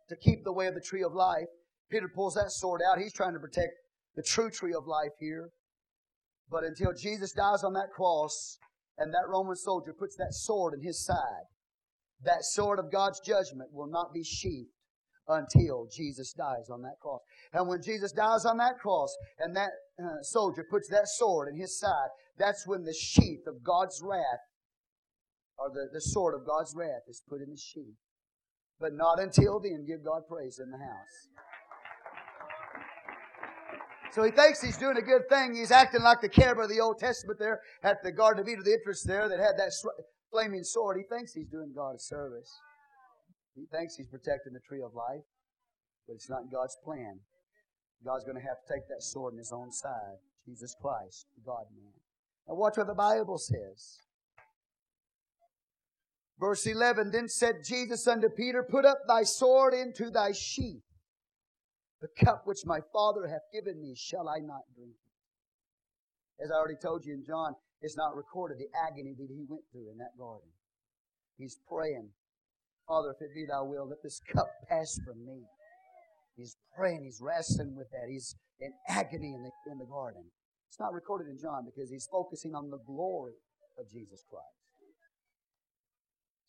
to 0.09 0.15
keep 0.15 0.43
the 0.43 0.53
way 0.53 0.67
of 0.67 0.73
the 0.73 0.81
tree 0.81 1.03
of 1.03 1.13
life. 1.13 1.47
Peter 1.89 2.09
pulls 2.13 2.35
that 2.35 2.51
sword 2.51 2.81
out. 2.81 2.99
He's 2.99 3.13
trying 3.13 3.33
to 3.33 3.39
protect 3.39 3.73
the 4.15 4.23
true 4.23 4.49
tree 4.49 4.73
of 4.73 4.87
life 4.87 5.13
here. 5.19 5.49
But 6.49 6.63
until 6.63 6.93
Jesus 6.93 7.31
dies 7.31 7.63
on 7.63 7.73
that 7.73 7.91
cross 7.95 8.57
and 8.97 9.13
that 9.13 9.27
Roman 9.27 9.55
soldier 9.55 9.93
puts 9.97 10.15
that 10.17 10.33
sword 10.33 10.73
in 10.73 10.81
his 10.81 11.03
side, 11.05 11.45
that 12.23 12.43
sword 12.43 12.79
of 12.79 12.91
God's 12.91 13.19
judgment 13.19 13.69
will 13.71 13.87
not 13.87 14.13
be 14.13 14.23
sheathed 14.23 14.71
until 15.27 15.87
Jesus 15.93 16.33
dies 16.33 16.69
on 16.71 16.81
that 16.83 16.95
cross. 17.01 17.21
And 17.53 17.67
when 17.67 17.81
Jesus 17.81 18.11
dies 18.11 18.45
on 18.45 18.57
that 18.57 18.79
cross 18.79 19.15
and 19.39 19.55
that 19.55 19.71
uh, 20.01 20.21
soldier 20.21 20.65
puts 20.69 20.87
that 20.89 21.07
sword 21.07 21.49
in 21.49 21.59
his 21.59 21.77
side, 21.77 22.07
that's 22.37 22.65
when 22.65 22.83
the 22.83 22.93
sheath 22.93 23.45
of 23.45 23.63
God's 23.63 24.01
wrath, 24.03 24.45
or 25.59 25.69
the, 25.69 25.89
the 25.91 26.01
sword 26.01 26.33
of 26.33 26.45
God's 26.45 26.73
wrath, 26.75 27.01
is 27.07 27.21
put 27.27 27.41
in 27.41 27.49
the 27.49 27.57
sheath. 27.57 27.97
But 28.79 28.93
not 28.93 29.19
until 29.19 29.59
then 29.59 29.85
give 29.87 30.05
God 30.05 30.27
praise 30.29 30.59
in 30.59 30.69
the 30.69 30.77
house. 30.77 31.29
So 34.11 34.23
he 34.23 34.31
thinks 34.31 34.61
he's 34.61 34.77
doing 34.77 34.97
a 34.97 35.01
good 35.01 35.29
thing. 35.29 35.55
He's 35.55 35.71
acting 35.71 36.01
like 36.01 36.21
the 36.21 36.29
cherub 36.29 36.59
of 36.59 36.69
the 36.69 36.79
Old 36.79 36.97
Testament 36.99 37.39
there 37.39 37.61
at 37.83 38.01
the 38.03 38.11
Garden 38.11 38.41
of 38.41 38.47
Eden, 38.47 38.63
the 38.63 38.73
entrance 38.73 39.03
there 39.03 39.29
that 39.29 39.39
had 39.39 39.57
that 39.57 39.71
flaming 40.31 40.63
sword. 40.63 40.97
He 40.97 41.03
thinks 41.03 41.33
he's 41.33 41.49
doing 41.49 41.71
God 41.75 41.95
a 41.95 41.99
service. 41.99 42.49
He 43.55 43.65
thinks 43.71 43.95
he's 43.95 44.07
protecting 44.07 44.53
the 44.53 44.59
tree 44.67 44.81
of 44.81 44.93
life, 44.93 45.25
but 46.07 46.13
it's 46.13 46.29
not 46.29 46.51
God's 46.51 46.77
plan. 46.83 47.19
God's 48.05 48.23
going 48.23 48.37
to 48.37 48.41
have 48.41 48.57
to 48.65 48.73
take 48.73 48.87
that 48.89 49.01
sword 49.01 49.33
in 49.33 49.39
his 49.39 49.51
own 49.51 49.71
side. 49.71 50.21
Jesus 50.45 50.75
Christ, 50.81 51.25
God 51.45 51.65
man. 51.75 51.93
Now 52.47 52.55
watch 52.55 52.77
what 52.77 52.87
the 52.87 52.93
Bible 52.93 53.37
says. 53.37 53.99
Verse 56.39 56.67
11, 56.67 57.11
Then 57.11 57.27
said 57.27 57.63
Jesus 57.65 58.07
unto 58.07 58.29
Peter, 58.29 58.63
Put 58.63 58.85
up 58.85 58.99
thy 59.07 59.23
sword 59.23 59.73
into 59.73 60.11
thy 60.11 60.31
sheath. 60.31 60.83
The 61.99 62.25
cup 62.25 62.43
which 62.45 62.65
my 62.65 62.79
Father 62.93 63.27
hath 63.27 63.49
given 63.51 63.81
me, 63.81 63.95
shall 63.95 64.29
I 64.29 64.37
not 64.37 64.61
drink? 64.75 64.93
As 66.43 66.51
I 66.51 66.55
already 66.55 66.77
told 66.81 67.05
you 67.05 67.15
in 67.15 67.23
John, 67.25 67.55
it's 67.81 67.97
not 67.97 68.15
recorded 68.15 68.59
the 68.59 68.69
agony 68.77 69.15
that 69.17 69.29
he 69.29 69.45
went 69.49 69.63
through 69.71 69.89
in 69.91 69.97
that 69.97 70.17
garden. 70.17 70.49
He's 71.37 71.57
praying, 71.67 72.09
Father, 72.87 73.15
if 73.17 73.21
it 73.21 73.33
be 73.33 73.45
thy 73.49 73.61
will, 73.61 73.89
let 73.89 74.03
this 74.03 74.21
cup 74.31 74.47
pass 74.69 74.99
from 75.05 75.25
me. 75.25 75.41
He's 76.35 76.55
praying, 76.77 77.03
he's 77.03 77.19
wrestling 77.21 77.75
with 77.75 77.89
that. 77.89 78.09
He's 78.09 78.35
in 78.59 78.73
agony 78.87 79.33
in 79.33 79.41
the, 79.41 79.71
in 79.71 79.79
the 79.79 79.85
garden. 79.85 80.23
It's 80.69 80.79
not 80.79 80.93
recorded 80.93 81.29
in 81.29 81.37
John 81.41 81.65
because 81.65 81.89
he's 81.89 82.07
focusing 82.11 82.53
on 82.53 82.69
the 82.69 82.77
glory 82.85 83.33
of 83.79 83.89
Jesus 83.89 84.23
Christ. 84.29 84.56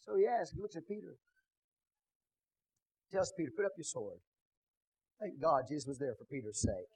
So 0.08 0.16
he 0.16 0.24
asks, 0.24 0.56
he 0.56 0.60
looks 0.64 0.72
at 0.72 0.88
Peter, 0.88 1.20
tells 3.12 3.28
Peter, 3.36 3.52
put 3.52 3.68
up 3.68 3.76
your 3.76 3.84
sword. 3.84 4.16
Thank 5.20 5.36
God 5.36 5.68
Jesus 5.68 5.84
was 5.84 6.00
there 6.00 6.16
for 6.16 6.24
Peter's 6.32 6.64
sake. 6.64 6.88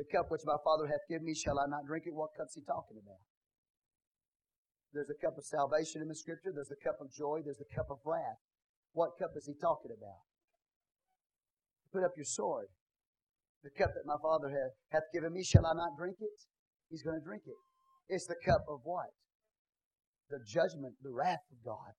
The 0.00 0.08
cup 0.08 0.32
which 0.32 0.40
my 0.48 0.56
Father 0.64 0.88
hath 0.88 1.04
given 1.12 1.28
me, 1.28 1.36
shall 1.36 1.60
I 1.60 1.68
not 1.68 1.84
drink 1.84 2.08
it? 2.08 2.16
What 2.16 2.32
cup's 2.40 2.56
he 2.56 2.64
talking 2.64 2.96
about? 2.96 3.20
There's 4.96 5.12
a 5.12 5.18
cup 5.20 5.36
of 5.36 5.44
salvation 5.44 6.00
in 6.00 6.08
the 6.08 6.16
scripture. 6.16 6.56
There's 6.56 6.72
a 6.72 6.80
cup 6.80 6.96
of 7.04 7.12
joy. 7.12 7.44
There's 7.44 7.60
a 7.60 7.68
cup 7.68 7.92
of 7.92 8.00
wrath. 8.08 8.40
What 8.96 9.20
cup 9.20 9.36
is 9.36 9.44
he 9.44 9.52
talking 9.60 9.92
about? 9.92 10.24
Put 11.92 12.00
up 12.00 12.16
your 12.16 12.24
sword. 12.24 12.72
The 13.60 13.72
cup 13.76 13.92
that 13.92 14.08
my 14.08 14.16
Father 14.24 14.48
hath, 14.48 14.72
hath 14.88 15.08
given 15.12 15.36
me, 15.36 15.44
shall 15.44 15.68
I 15.68 15.76
not 15.76 16.00
drink 16.00 16.16
it? 16.16 16.38
He's 16.88 17.04
going 17.04 17.20
to 17.20 17.24
drink 17.24 17.44
it. 17.44 17.60
It's 18.08 18.24
the 18.24 18.40
cup 18.40 18.64
of 18.72 18.80
what? 18.88 19.12
The 20.30 20.40
judgment, 20.46 20.94
the 21.02 21.10
wrath 21.10 21.44
of 21.52 21.64
God. 21.64 21.92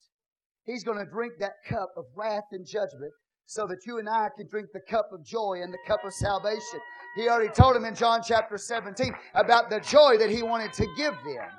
He's 0.65 0.83
going 0.83 0.97
to 0.97 1.05
drink 1.05 1.33
that 1.39 1.53
cup 1.67 1.89
of 1.95 2.05
wrath 2.15 2.43
and 2.51 2.65
judgment 2.65 3.13
so 3.45 3.65
that 3.67 3.77
you 3.85 3.99
and 3.99 4.09
I 4.09 4.27
can 4.37 4.47
drink 4.49 4.67
the 4.73 4.81
cup 4.81 5.09
of 5.13 5.25
joy 5.25 5.61
and 5.63 5.73
the 5.73 5.77
cup 5.87 6.03
of 6.03 6.13
salvation. 6.13 6.79
He 7.15 7.29
already 7.29 7.51
told 7.53 7.75
him 7.77 7.85
in 7.85 7.95
John 7.95 8.21
chapter 8.25 8.57
17 8.57 9.13
about 9.33 9.69
the 9.69 9.79
joy 9.79 10.17
that 10.17 10.29
he 10.29 10.43
wanted 10.43 10.73
to 10.73 10.85
give 10.97 11.13
them. 11.13 11.49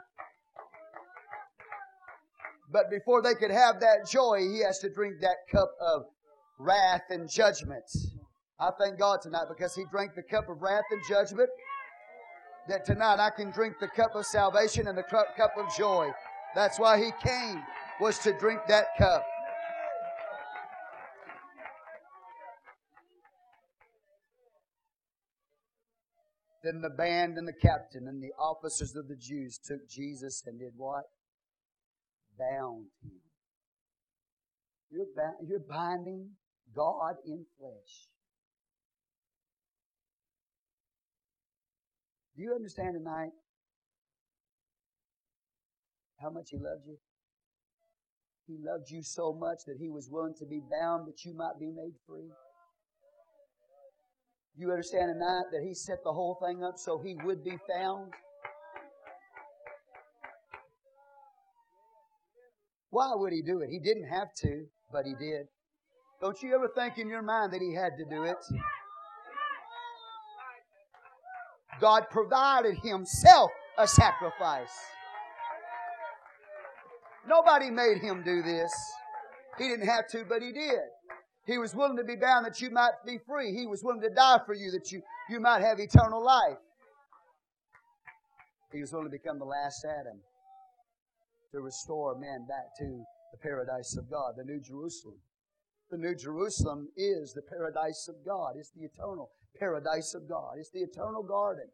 But 2.70 2.90
before 2.90 3.22
they 3.22 3.34
could 3.34 3.50
have 3.50 3.80
that 3.80 4.06
joy, 4.06 4.40
he 4.40 4.62
has 4.62 4.78
to 4.80 4.90
drink 4.90 5.14
that 5.22 5.36
cup 5.50 5.70
of 5.80 6.02
wrath 6.60 7.04
and 7.08 7.30
judgment. 7.30 7.84
I 8.60 8.70
thank 8.78 8.98
God 8.98 9.20
tonight 9.22 9.46
because 9.48 9.74
he 9.74 9.84
drank 9.90 10.14
the 10.14 10.22
cup 10.22 10.50
of 10.50 10.60
wrath 10.60 10.84
and 10.90 11.00
judgment. 11.08 11.48
That 12.68 12.84
tonight 12.84 13.18
I 13.18 13.30
can 13.30 13.50
drink 13.50 13.76
the 13.80 13.88
cup 13.88 14.14
of 14.14 14.26
salvation 14.26 14.86
and 14.86 14.98
the 14.98 15.02
cup 15.02 15.52
of 15.56 15.64
joy. 15.78 16.10
That's 16.54 16.78
why 16.78 16.98
he 16.98 17.10
came, 17.22 17.62
was 18.00 18.18
to 18.20 18.32
drink 18.32 18.60
that 18.68 18.86
cup. 18.98 19.24
Then 26.64 26.80
the 26.82 26.90
band 26.90 27.38
and 27.38 27.46
the 27.46 27.52
captain 27.52 28.08
and 28.08 28.22
the 28.22 28.32
officers 28.38 28.96
of 28.96 29.08
the 29.08 29.16
Jews 29.16 29.58
took 29.58 29.88
Jesus 29.88 30.42
and 30.46 30.58
did 30.58 30.72
what? 30.76 31.04
Bound 32.38 32.86
him. 33.02 33.20
You're, 34.90 35.06
bound, 35.16 35.48
you're 35.48 35.60
binding 35.60 36.30
God 36.74 37.16
in 37.26 37.44
flesh. 37.58 38.08
Do 42.36 42.42
you 42.42 42.54
understand 42.54 42.94
tonight 42.94 43.30
how 46.20 46.30
much 46.30 46.48
He 46.50 46.56
loved 46.56 46.86
you? 46.86 46.96
He 48.46 48.56
loved 48.58 48.90
you 48.90 49.02
so 49.02 49.32
much 49.32 49.64
that 49.66 49.76
He 49.78 49.88
was 49.88 50.08
willing 50.10 50.34
to 50.38 50.46
be 50.46 50.60
bound 50.60 51.06
that 51.06 51.24
you 51.24 51.34
might 51.34 51.58
be 51.58 51.66
made 51.66 51.94
free. 52.06 52.30
You 54.58 54.72
understand 54.72 55.12
tonight 55.14 55.44
that 55.52 55.62
he 55.62 55.72
set 55.72 56.02
the 56.02 56.12
whole 56.12 56.36
thing 56.44 56.64
up 56.64 56.78
so 56.78 56.98
he 56.98 57.14
would 57.24 57.44
be 57.44 57.56
found? 57.72 58.12
Why 62.90 63.12
would 63.14 63.32
he 63.32 63.40
do 63.40 63.60
it? 63.60 63.70
He 63.70 63.78
didn't 63.78 64.08
have 64.08 64.34
to, 64.42 64.64
but 64.92 65.04
he 65.04 65.14
did. 65.14 65.46
Don't 66.20 66.42
you 66.42 66.56
ever 66.56 66.68
think 66.74 66.98
in 66.98 67.08
your 67.08 67.22
mind 67.22 67.52
that 67.52 67.60
he 67.60 67.72
had 67.72 67.92
to 67.98 68.04
do 68.04 68.24
it? 68.24 68.38
God 71.80 72.06
provided 72.10 72.78
himself 72.78 73.52
a 73.78 73.86
sacrifice. 73.86 74.74
Nobody 77.28 77.70
made 77.70 77.98
him 77.98 78.22
do 78.24 78.42
this. 78.42 78.72
He 79.58 79.68
didn't 79.68 79.86
have 79.86 80.08
to, 80.08 80.24
but 80.26 80.40
he 80.40 80.52
did. 80.52 80.80
He 81.46 81.58
was 81.58 81.74
willing 81.74 81.96
to 81.98 82.04
be 82.04 82.16
bound 82.16 82.46
that 82.46 82.60
you 82.60 82.70
might 82.70 82.92
be 83.06 83.18
free. 83.26 83.54
He 83.54 83.66
was 83.66 83.82
willing 83.84 84.00
to 84.02 84.10
die 84.10 84.40
for 84.46 84.54
you 84.54 84.70
that 84.70 84.90
you, 84.92 85.02
you 85.28 85.40
might 85.40 85.62
have 85.62 85.78
eternal 85.78 86.24
life. 86.24 86.56
He 88.72 88.80
was 88.80 88.92
willing 88.92 89.08
to 89.08 89.10
become 89.10 89.38
the 89.38 89.44
last 89.44 89.84
Adam 89.84 90.20
to 91.52 91.60
restore 91.60 92.18
man 92.18 92.46
back 92.46 92.76
to 92.78 93.02
the 93.32 93.38
paradise 93.42 93.96
of 93.96 94.10
God, 94.10 94.34
the 94.36 94.44
New 94.44 94.60
Jerusalem. 94.60 95.16
The 95.90 95.98
New 95.98 96.14
Jerusalem 96.14 96.88
is 96.96 97.32
the 97.32 97.42
paradise 97.42 98.08
of 98.08 98.16
God. 98.24 98.54
It's 98.56 98.70
the 98.70 98.84
eternal 98.84 99.30
paradise 99.58 100.14
of 100.14 100.28
God. 100.28 100.56
It's 100.58 100.70
the 100.70 100.80
eternal 100.80 101.22
garden 101.22 101.68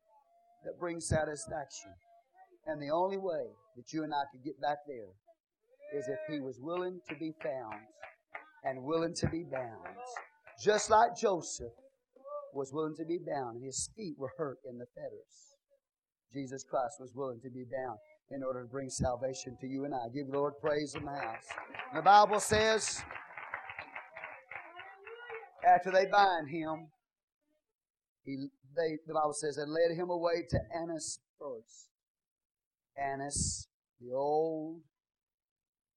that 0.65 0.79
brings 0.79 1.07
satisfaction. 1.09 1.91
And 2.67 2.81
the 2.81 2.91
only 2.91 3.19
way 3.19 3.47
that 3.77 3.93
you 3.93 4.05
and 4.05 4.15
I 4.15 4.23
could 4.31 4.45
get 4.45 4.61
back 4.61 4.79
there 4.87 5.11
is 5.93 6.09
if 6.09 6.19
He 6.33 6.41
was 6.41 6.59
willing 6.61 7.01
to 7.09 7.15
be 7.17 7.33
found 7.43 7.83
and 8.65 8.83
willing 8.83 9.15
to 9.15 9.29
be 9.29 9.45
bound. 9.45 9.97
Just 10.63 10.91
like 10.91 11.17
Joseph 11.17 11.73
was 12.55 12.73
willing 12.73 12.95
to 12.97 13.05
be 13.05 13.19
bound 13.19 13.57
and 13.57 13.65
his 13.65 13.91
feet 13.97 14.15
were 14.19 14.33
hurt 14.39 14.59
in 14.69 14.79
the 14.79 14.87
fetters. 14.95 15.57
Jesus 16.33 16.65
Christ 16.65 16.97
was 17.01 17.13
willing 17.15 17.41
to 17.43 17.51
be 17.51 17.65
bound 17.65 17.99
in 18.31 18.43
order 18.43 18.63
to 18.63 18.69
bring 18.69 18.89
salvation 18.89 19.57
to 19.61 19.67
you 19.67 19.85
and 19.85 19.95
I. 19.95 20.09
Give 20.15 20.27
the 20.27 20.39
Lord 20.39 20.55
praise 20.61 20.95
in 20.95 21.05
the 21.05 21.11
house. 21.11 21.45
the 21.95 22.03
Bible 22.03 22.41
says, 22.41 23.03
after 25.67 25.91
they 25.91 26.07
bind 26.07 26.49
him, 26.49 26.89
he, 28.25 28.37
they, 28.77 28.97
the 29.07 29.15
Bible 29.15 29.35
says, 29.35 29.57
they 29.57 29.67
led 29.67 29.97
him 29.97 30.11
away 30.11 30.45
to 30.51 30.59
Annas 30.81 31.21
first. 31.39 31.91
Annas, 32.97 33.69
the 34.01 34.15
old 34.15 34.81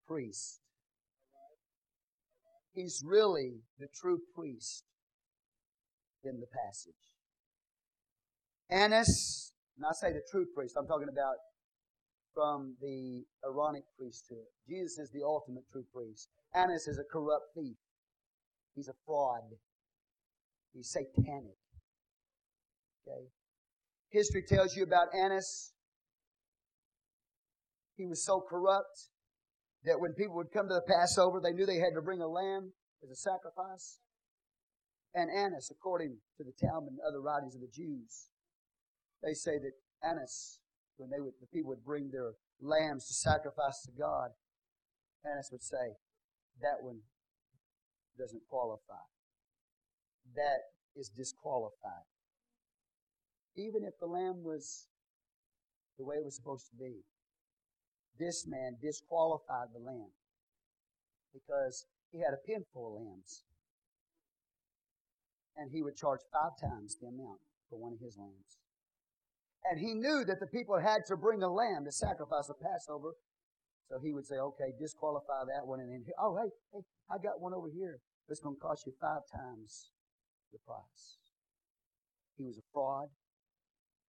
priest. 0.08 0.60
He's 2.74 3.04
really 3.06 3.62
the 3.80 3.88
true 3.88 4.20
priest 4.36 4.84
in 6.24 6.40
the 6.40 6.48
passage. 6.48 6.94
Annas, 8.70 9.54
and 9.78 9.86
I 9.86 9.94
say 9.94 10.14
the 10.14 10.22
true 10.30 10.46
priest, 10.54 10.76
I'm 10.78 10.88
talking 10.88 11.10
about 11.10 11.36
from 12.34 12.76
the 12.82 13.24
Aaronic 13.44 13.84
priesthood. 13.98 14.46
Jesus 14.70 15.00
is 15.00 15.12
the 15.12 15.24
ultimate 15.24 15.64
true 15.72 15.86
priest. 15.92 16.30
Annas 16.54 16.88
is 16.88 17.00
a 17.00 17.04
corrupt 17.04 17.56
thief. 17.56 17.78
He's 18.76 18.90
a 18.90 18.94
fraud. 19.06 19.42
He's 20.74 20.90
satanic. 20.90 21.58
Okay? 23.08 23.26
History 24.10 24.44
tells 24.48 24.76
you 24.76 24.84
about 24.84 25.08
Annas. 25.16 25.74
He 27.96 28.06
was 28.06 28.24
so 28.24 28.40
corrupt 28.40 29.10
that 29.88 30.00
when 30.00 30.14
people 30.14 30.36
would 30.36 30.52
come 30.52 30.68
to 30.68 30.76
the 30.76 30.86
Passover, 30.88 31.40
they 31.42 31.54
knew 31.54 31.66
they 31.66 31.80
had 31.80 31.96
to 31.96 32.02
bring 32.02 32.22
a 32.22 32.28
lamb 32.28 32.72
as 33.04 33.10
a 33.10 33.16
sacrifice. 33.16 34.00
And 35.16 35.32
Annas, 35.32 35.72
according 35.72 36.18
to 36.38 36.44
the 36.44 36.54
Talmud 36.54 36.92
and 36.92 37.00
other 37.08 37.22
writings 37.22 37.56
of 37.56 37.62
the 37.62 37.72
Jews, 37.74 38.30
they 39.24 39.34
say 39.34 39.58
that 39.58 39.74
Annas 40.04 40.60
when 40.98 41.10
they 41.10 41.22
would, 41.22 41.34
the 41.40 41.48
people 41.48 41.70
would 41.70 41.86
bring 41.86 42.10
their 42.12 42.34
lambs 42.60 43.08
to 43.08 43.14
sacrifice 43.14 43.82
to 43.86 43.92
God, 43.98 44.32
Annas 45.24 45.50
would 45.52 45.64
say, 45.64 45.96
that 46.62 46.82
one 46.82 47.00
doesn't 48.18 48.42
qualify. 48.50 49.06
That 50.36 50.74
is 50.96 51.10
disqualified. 51.10 52.10
Even 53.56 53.84
if 53.84 53.94
the 54.00 54.08
lamb 54.08 54.44
was 54.44 54.88
the 55.98 56.06
way 56.06 56.16
it 56.16 56.26
was 56.26 56.36
supposed 56.36 56.68
to 56.70 56.76
be, 56.76 57.06
this 58.20 58.46
man 58.48 58.78
disqualified 58.82 59.70
the 59.74 59.80
lamb 59.80 60.12
because 61.34 61.86
he 62.12 62.20
had 62.20 62.34
a 62.34 62.42
pen 62.48 62.64
full 62.74 62.88
of 62.88 63.04
lambs. 63.04 63.44
And 65.58 65.72
he 65.72 65.82
would 65.82 65.96
charge 65.96 66.20
five 66.32 66.54
times 66.62 66.98
the 67.02 67.08
amount 67.08 67.42
for 67.70 67.80
one 67.80 67.94
of 67.94 68.00
his 68.00 68.16
lambs. 68.18 68.58
And 69.70 69.80
he 69.80 69.94
knew 69.94 70.24
that 70.26 70.40
the 70.40 70.48
people 70.48 70.80
had 70.80 71.06
to 71.08 71.18
bring 71.18 71.44
a 71.44 71.52
lamb 71.52 71.84
to 71.86 71.92
sacrifice 71.92 72.50
a 72.50 72.54
Passover. 72.54 73.14
So 73.90 74.00
he 74.02 74.14
would 74.14 74.26
say, 74.26 74.36
okay, 74.36 74.72
disqualify 74.80 75.46
that 75.48 75.66
one. 75.66 75.80
And 75.80 75.92
then, 75.92 76.06
oh, 76.20 76.38
hey, 76.38 76.50
hey, 76.74 76.82
I 77.10 77.18
got 77.18 77.42
one 77.42 77.54
over 77.54 77.68
here. 77.74 78.00
It's 78.30 78.40
going 78.40 78.56
to 78.56 78.62
cost 78.62 78.86
you 78.86 78.94
five 79.00 79.22
times 79.34 79.92
the 80.52 80.60
price. 80.66 81.18
He 82.38 82.46
was 82.46 82.58
a 82.58 82.66
fraud. 82.72 83.08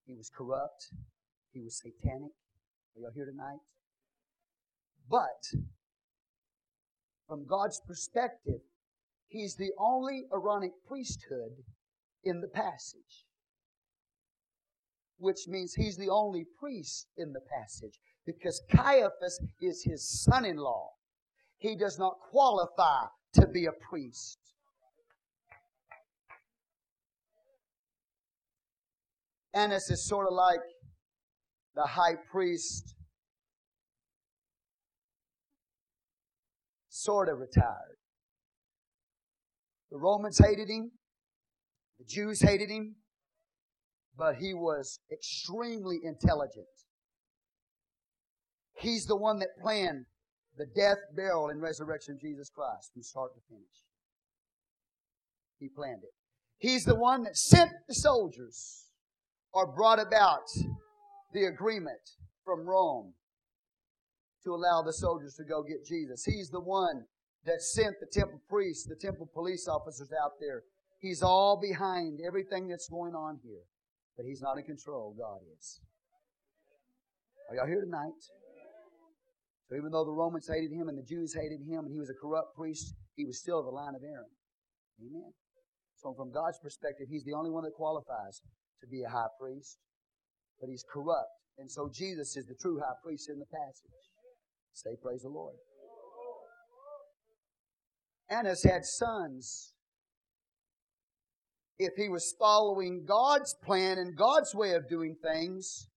He 0.06 0.14
was 0.14 0.30
corrupt. 0.30 0.90
He 1.52 1.60
was 1.60 1.78
satanic. 1.78 2.32
Are 2.96 3.00
y'all 3.00 3.12
here 3.14 3.26
tonight? 3.26 3.58
But 5.10 5.60
from 7.26 7.46
God's 7.46 7.80
perspective, 7.86 8.60
he's 9.28 9.56
the 9.56 9.72
only 9.78 10.24
Aaronic 10.32 10.72
priesthood 10.86 11.64
in 12.24 12.40
the 12.40 12.48
passage 12.48 13.26
which 15.18 15.48
means 15.48 15.74
he's 15.74 15.96
the 15.96 16.08
only 16.08 16.46
priest 16.58 17.08
in 17.16 17.32
the 17.32 17.40
passage 17.40 17.98
because 18.24 18.62
Caiaphas 18.70 19.40
is 19.60 19.82
his 19.84 20.08
son 20.22 20.44
in 20.44 20.56
law. 20.56 20.90
He 21.58 21.76
does 21.76 21.98
not 21.98 22.14
qualify 22.30 23.06
to 23.34 23.46
be 23.46 23.66
a 23.66 23.72
priest. 23.90 24.38
Annas 29.52 29.90
is 29.90 30.06
sort 30.06 30.28
of 30.28 30.34
like 30.34 30.60
the 31.74 31.82
high 31.82 32.14
priest, 32.30 32.94
sort 37.08 37.30
of 37.30 37.38
retired. 37.38 37.96
The 39.90 39.96
Romans 39.96 40.38
hated 40.38 40.68
him, 40.68 40.90
the 41.98 42.04
Jews 42.04 42.42
hated 42.42 42.68
him, 42.68 42.96
but 44.14 44.34
he 44.36 44.52
was 44.52 45.00
extremely 45.10 46.00
intelligent. 46.04 46.66
He's 48.74 49.06
the 49.06 49.16
one 49.16 49.38
that 49.38 49.58
planned 49.62 50.04
the 50.58 50.66
death, 50.76 50.98
burial, 51.16 51.48
and 51.48 51.62
resurrection 51.62 52.16
of 52.16 52.20
Jesus 52.20 52.50
Christ 52.50 52.90
from 52.92 53.02
start 53.02 53.30
to 53.34 53.40
finish. 53.48 53.64
He 55.58 55.70
planned 55.74 56.02
it. 56.02 56.12
He's 56.58 56.84
the 56.84 56.94
one 56.94 57.22
that 57.22 57.38
sent 57.38 57.70
the 57.88 57.94
soldiers 57.94 58.84
or 59.54 59.66
brought 59.66 59.98
about 59.98 60.44
the 61.32 61.44
agreement 61.44 62.10
from 62.44 62.68
Rome 62.68 63.14
to 64.44 64.54
allow 64.54 64.82
the 64.82 64.92
soldiers 64.92 65.34
to 65.34 65.44
go 65.44 65.62
get 65.62 65.84
Jesus. 65.84 66.24
He's 66.24 66.50
the 66.50 66.60
one 66.60 67.04
that 67.44 67.60
sent 67.60 67.96
the 68.00 68.06
temple 68.06 68.40
priests, 68.48 68.86
the 68.86 68.96
temple 68.96 69.28
police 69.32 69.68
officers 69.68 70.10
out 70.12 70.32
there. 70.40 70.62
He's 71.00 71.22
all 71.22 71.60
behind 71.60 72.18
everything 72.26 72.68
that's 72.68 72.88
going 72.88 73.14
on 73.14 73.38
here. 73.42 73.62
But 74.16 74.26
He's 74.26 74.42
not 74.42 74.58
in 74.58 74.64
control. 74.64 75.14
God 75.16 75.38
is. 75.56 75.80
Are 77.48 77.56
y'all 77.56 77.66
here 77.66 77.80
tonight? 77.80 78.18
So 79.68 79.76
even 79.76 79.92
though 79.92 80.04
the 80.04 80.12
Romans 80.12 80.48
hated 80.48 80.72
him 80.72 80.88
and 80.88 80.96
the 80.96 81.04
Jews 81.04 81.34
hated 81.36 81.60
him 81.60 81.84
and 81.84 81.92
he 81.92 82.00
was 82.00 82.08
a 82.08 82.16
corrupt 82.16 82.56
priest, 82.56 82.94
he 83.16 83.24
was 83.24 83.38
still 83.38 83.62
the 83.62 83.70
line 83.70 83.94
of 83.94 84.02
Aaron. 84.02 84.32
Amen. 85.00 85.32
So 85.96 86.14
from 86.16 86.32
God's 86.32 86.58
perspective, 86.62 87.06
he's 87.10 87.24
the 87.24 87.34
only 87.34 87.50
one 87.50 87.64
that 87.64 87.76
qualifies 87.76 88.40
to 88.80 88.86
be 88.86 89.02
a 89.02 89.08
high 89.08 89.28
priest. 89.38 89.78
But 90.60 90.70
he's 90.70 90.84
corrupt. 90.90 91.28
And 91.58 91.70
so 91.70 91.90
Jesus 91.92 92.36
is 92.36 92.46
the 92.46 92.54
true 92.54 92.80
high 92.80 92.96
priest 93.04 93.28
in 93.28 93.38
the 93.38 93.46
passage. 93.46 94.07
Say 94.72 94.96
praise 95.02 95.22
the 95.22 95.28
Lord. 95.28 95.54
Annas 98.30 98.62
had 98.62 98.84
sons 98.84 99.72
if 101.78 101.92
he 101.96 102.08
was 102.08 102.34
following 102.38 103.04
God's 103.06 103.54
plan 103.64 103.98
and 103.98 104.16
God's 104.16 104.54
way 104.54 104.72
of 104.72 104.88
doing 104.88 105.16
things, 105.22 105.88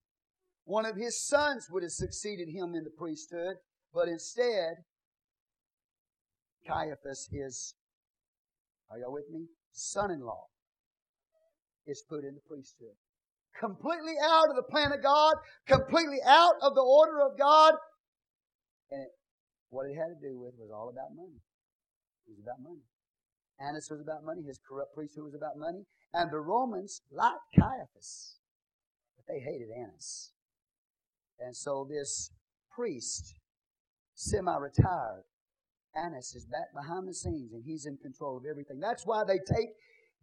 one 0.64 0.86
of 0.86 0.96
his 0.96 1.26
sons 1.26 1.66
would 1.70 1.82
have 1.82 1.90
succeeded 1.90 2.48
him 2.48 2.74
in 2.74 2.84
the 2.84 2.90
priesthood, 2.96 3.56
but 3.92 4.08
instead, 4.08 4.74
Caiaphas, 6.66 7.28
his, 7.32 7.74
are 8.90 8.98
y'all 8.98 9.12
with 9.12 9.28
me? 9.30 9.46
Son 9.72 10.12
in 10.12 10.20
law, 10.20 10.46
is 11.86 12.04
put 12.08 12.22
in 12.22 12.34
the 12.34 12.40
priesthood. 12.46 12.94
Completely 13.58 14.14
out 14.24 14.48
of 14.48 14.56
the 14.56 14.70
plan 14.70 14.92
of 14.92 15.02
God, 15.02 15.34
completely 15.66 16.18
out 16.24 16.54
of 16.62 16.74
the 16.74 16.82
order 16.82 17.20
of 17.20 17.36
God. 17.36 17.74
And 18.92 19.02
it, 19.02 19.08
what 19.70 19.88
it 19.88 19.96
had 19.96 20.12
to 20.12 20.20
do 20.20 20.38
with 20.38 20.52
was 20.58 20.70
all 20.70 20.90
about 20.92 21.16
money. 21.16 21.40
It 22.28 22.36
was 22.36 22.40
about 22.44 22.60
money. 22.60 22.84
Annas 23.58 23.88
was 23.90 24.00
about 24.00 24.24
money. 24.24 24.42
His 24.42 24.60
corrupt 24.60 24.94
priesthood 24.94 25.24
was 25.24 25.34
about 25.34 25.56
money. 25.56 25.86
And 26.12 26.30
the 26.30 26.40
Romans 26.40 27.00
liked 27.10 27.40
Caiaphas, 27.58 28.36
but 29.16 29.24
they 29.32 29.40
hated 29.40 29.68
Annas. 29.74 30.32
And 31.40 31.56
so 31.56 31.86
this 31.88 32.30
priest, 32.70 33.34
semi-retired, 34.14 35.24
Annas 35.94 36.34
is 36.34 36.46
back 36.46 36.72
behind 36.74 37.08
the 37.08 37.14
scenes 37.14 37.52
and 37.52 37.62
he's 37.64 37.86
in 37.86 37.96
control 37.96 38.36
of 38.36 38.44
everything. 38.48 38.78
That's 38.78 39.06
why 39.06 39.24
they 39.24 39.38
take 39.38 39.70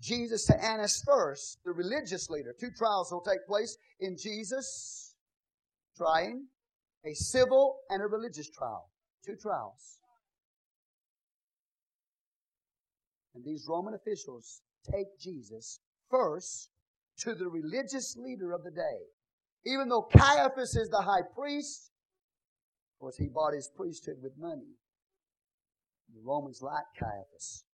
Jesus 0.01 0.45
to 0.45 0.63
Annas 0.63 1.03
first, 1.05 1.59
the 1.65 1.71
religious 1.71 2.29
leader. 2.29 2.55
Two 2.59 2.71
trials 2.77 3.11
will 3.11 3.21
take 3.21 3.45
place 3.47 3.77
in 3.99 4.15
Jesus 4.17 5.15
trying 5.97 6.45
a 7.05 7.13
civil 7.13 7.77
and 7.89 8.01
a 8.01 8.07
religious 8.07 8.49
trial. 8.49 8.89
Two 9.25 9.35
trials. 9.35 9.99
And 13.35 13.43
these 13.45 13.65
Roman 13.69 13.93
officials 13.93 14.61
take 14.91 15.19
Jesus 15.19 15.79
first 16.09 16.69
to 17.19 17.35
the 17.35 17.47
religious 17.47 18.15
leader 18.17 18.53
of 18.53 18.63
the 18.63 18.71
day. 18.71 18.99
Even 19.65 19.89
though 19.89 20.07
Caiaphas 20.13 20.75
is 20.75 20.89
the 20.89 21.01
high 21.01 21.23
priest, 21.35 21.91
of 22.95 22.99
course, 22.99 23.17
he 23.17 23.27
bought 23.27 23.53
his 23.53 23.69
priesthood 23.75 24.17
with 24.21 24.33
money. 24.37 24.75
The 26.13 26.21
Romans 26.23 26.61
like 26.61 26.85
Caiaphas. 26.97 27.65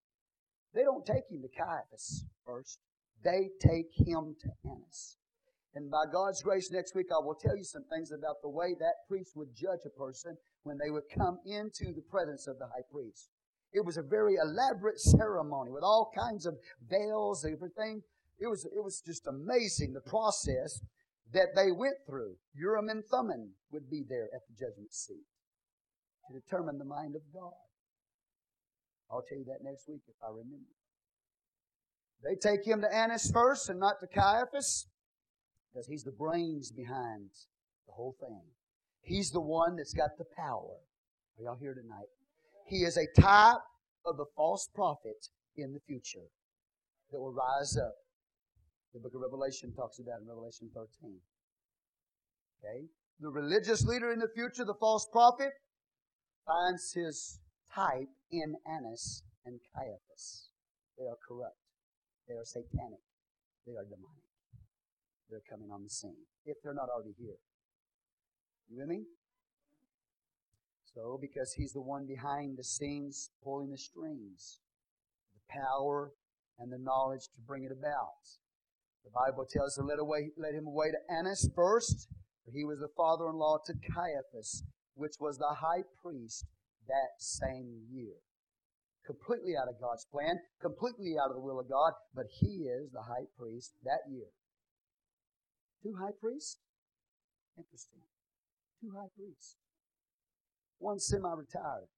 They 0.73 0.83
don't 0.83 1.05
take 1.05 1.23
him 1.31 1.41
to 1.41 1.47
Caiaphas 1.47 2.25
first. 2.45 2.79
They 3.23 3.49
take 3.59 3.89
him 3.95 4.35
to 4.41 4.49
Annas. 4.69 5.17
And 5.75 5.91
by 5.91 6.05
God's 6.09 6.41
grace, 6.41 6.71
next 6.71 6.95
week 6.95 7.07
I 7.11 7.19
will 7.19 7.35
tell 7.35 7.57
you 7.57 7.65
some 7.65 7.83
things 7.91 8.11
about 8.11 8.41
the 8.41 8.49
way 8.49 8.75
that 8.79 9.07
priest 9.09 9.33
would 9.35 9.53
judge 9.53 9.83
a 9.85 9.89
person 9.89 10.37
when 10.63 10.77
they 10.77 10.89
would 10.89 11.03
come 11.13 11.37
into 11.45 11.93
the 11.93 12.01
presence 12.09 12.47
of 12.47 12.57
the 12.57 12.65
high 12.67 12.87
priest. 12.89 13.29
It 13.73 13.83
was 13.83 13.97
a 13.97 14.01
very 14.01 14.35
elaborate 14.35 14.99
ceremony 14.99 15.71
with 15.71 15.83
all 15.83 16.11
kinds 16.17 16.45
of 16.45 16.55
veils, 16.89 17.43
and 17.43 17.53
everything. 17.53 18.01
It 18.39 18.47
was, 18.47 18.63
it 18.65 18.81
was 18.81 19.01
just 19.05 19.27
amazing 19.27 19.91
the 19.91 19.99
process 19.99 20.81
that 21.33 21.49
they 21.55 21.73
went 21.73 21.97
through. 22.07 22.35
Urim 22.53 22.87
and 22.87 23.03
Thummim 23.03 23.51
would 23.71 23.89
be 23.89 24.03
there 24.07 24.29
at 24.33 24.41
the 24.47 24.53
judgment 24.53 24.93
seat 24.93 25.27
to 26.27 26.39
determine 26.39 26.77
the 26.77 26.85
mind 26.85 27.15
of 27.15 27.21
God. 27.33 27.51
I'll 29.11 29.23
tell 29.27 29.37
you 29.37 29.45
that 29.45 29.61
next 29.61 29.89
week 29.89 30.01
if 30.07 30.15
I 30.23 30.29
remember. 30.29 30.71
They 32.23 32.35
take 32.35 32.65
him 32.65 32.79
to 32.81 32.95
Annas 32.95 33.29
first 33.29 33.69
and 33.69 33.79
not 33.79 33.99
to 33.99 34.07
Caiaphas 34.07 34.87
because 35.75 35.87
he's 35.87 36.03
the 36.03 36.11
brains 36.11 36.71
behind 36.71 37.29
the 37.85 37.93
whole 37.93 38.15
thing. 38.21 38.41
He's 39.01 39.31
the 39.31 39.41
one 39.41 39.75
that's 39.75 39.93
got 39.93 40.17
the 40.17 40.25
power. 40.37 40.79
Are 41.37 41.43
y'all 41.43 41.57
here 41.59 41.73
tonight? 41.73 42.07
He 42.65 42.83
is 42.83 42.97
a 42.97 43.07
type 43.19 43.59
of 44.05 44.15
the 44.15 44.25
false 44.37 44.69
prophet 44.73 45.27
in 45.57 45.73
the 45.73 45.81
future 45.85 46.31
that 47.11 47.19
will 47.19 47.33
rise 47.33 47.77
up. 47.77 47.93
The 48.93 49.01
book 49.01 49.11
of 49.15 49.21
Revelation 49.21 49.73
talks 49.75 49.99
about 49.99 50.21
in 50.21 50.27
Revelation 50.27 50.69
13. 50.73 51.19
Okay? 52.63 52.85
The 53.19 53.29
religious 53.29 53.83
leader 53.83 54.11
in 54.11 54.19
the 54.19 54.31
future, 54.33 54.63
the 54.63 54.79
false 54.79 55.07
prophet, 55.11 55.51
finds 56.47 56.93
his 56.93 57.39
type 57.73 58.07
in 58.31 58.55
Annas 58.65 59.23
and 59.45 59.59
Caiaphas. 59.75 60.49
They 60.97 61.05
are 61.05 61.17
corrupt. 61.27 61.59
They 62.29 62.35
are 62.35 62.45
satanic. 62.45 63.03
They 63.67 63.73
are 63.73 63.83
demonic. 63.83 64.24
They're 65.29 65.45
coming 65.49 65.69
on 65.71 65.83
the 65.83 65.89
scene. 65.89 66.25
If 66.45 66.57
they're 66.63 66.73
not 66.73 66.89
already 66.89 67.15
here. 67.17 67.37
You 68.69 68.79
with 68.79 68.87
me? 68.87 69.03
So, 70.93 71.17
because 71.19 71.53
he's 71.53 71.73
the 71.73 71.81
one 71.81 72.05
behind 72.07 72.57
the 72.57 72.63
scenes 72.63 73.29
pulling 73.43 73.69
the 73.69 73.77
strings, 73.77 74.59
the 75.33 75.59
power 75.59 76.11
and 76.57 76.71
the 76.71 76.77
knowledge 76.77 77.27
to 77.35 77.41
bring 77.45 77.63
it 77.63 77.71
about. 77.71 78.23
The 79.03 79.11
Bible 79.11 79.45
tells 79.45 79.75
to 79.75 79.83
let, 79.83 79.99
away, 79.99 80.31
let 80.37 80.53
him 80.53 80.67
away 80.67 80.91
to 80.91 81.13
Annas 81.13 81.49
first, 81.55 82.07
for 82.43 82.51
he 82.51 82.63
was 82.63 82.79
the 82.79 82.89
father 82.95 83.27
in 83.27 83.35
law 83.35 83.57
to 83.65 83.73
Caiaphas, 83.73 84.63
which 84.95 85.15
was 85.19 85.37
the 85.37 85.55
high 85.59 85.83
priest 86.01 86.45
that 86.87 87.19
same 87.19 87.81
year. 87.91 88.15
Completely 89.05 89.53
out 89.61 89.67
of 89.67 89.79
God's 89.79 90.05
plan, 90.09 90.39
completely 90.61 91.15
out 91.21 91.29
of 91.29 91.35
the 91.35 91.41
will 91.41 91.59
of 91.59 91.69
God, 91.69 91.93
but 92.15 92.25
he 92.39 92.65
is 92.65 92.89
the 92.91 93.03
high 93.03 93.27
priest 93.37 93.73
that 93.83 94.09
year. 94.09 94.31
Two 95.85 95.93
high 96.01 96.17
priests? 96.19 96.57
Interesting. 97.55 98.01
Two 98.81 98.89
high 98.97 99.13
priests. 99.13 99.57
One 100.79 100.97
semi 100.97 101.29
retired, 101.29 101.93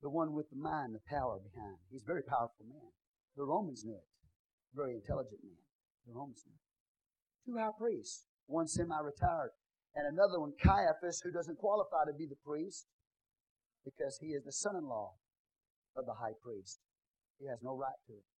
the 0.00 0.08
one 0.08 0.32
with 0.32 0.48
the 0.50 0.56
mind, 0.56 0.94
the 0.94 1.02
power 1.10 1.42
behind. 1.42 1.82
He's 1.90 2.04
a 2.04 2.06
very 2.06 2.22
powerful 2.22 2.62
man. 2.70 2.94
The 3.36 3.42
Romans 3.42 3.82
knew 3.84 3.98
it. 3.98 4.06
Very 4.78 4.94
intelligent 4.94 5.42
man. 5.42 5.58
The 6.06 6.14
Romans 6.14 6.44
knew 6.46 6.54
it. 6.54 7.50
Two 7.50 7.58
high 7.58 7.74
priests, 7.76 8.26
one 8.46 8.68
semi 8.68 8.94
retired, 9.02 9.50
and 9.96 10.06
another 10.06 10.38
one, 10.38 10.52
Caiaphas, 10.62 11.20
who 11.24 11.32
doesn't 11.32 11.58
qualify 11.58 12.06
to 12.06 12.14
be 12.16 12.26
the 12.30 12.38
priest 12.46 12.86
because 13.84 14.18
he 14.22 14.38
is 14.38 14.44
the 14.44 14.52
son 14.52 14.76
in 14.76 14.86
law 14.86 15.18
of 15.96 16.06
the 16.06 16.14
high 16.14 16.38
priest. 16.40 16.78
He 17.40 17.48
has 17.48 17.58
no 17.60 17.74
right 17.74 17.98
to 18.06 18.12
it. 18.12 18.37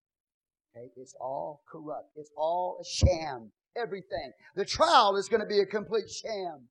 Okay? 0.78 0.90
It's 0.96 1.14
all 1.20 1.62
corrupt. 1.70 2.10
It's 2.16 2.30
all 2.36 2.78
a 2.80 2.84
sham. 2.84 3.50
Everything. 3.76 4.32
The 4.56 4.64
trial 4.64 5.16
is 5.16 5.28
going 5.28 5.40
to 5.40 5.46
be 5.46 5.60
a 5.60 5.66
complete 5.66 6.10
sham. 6.10 6.68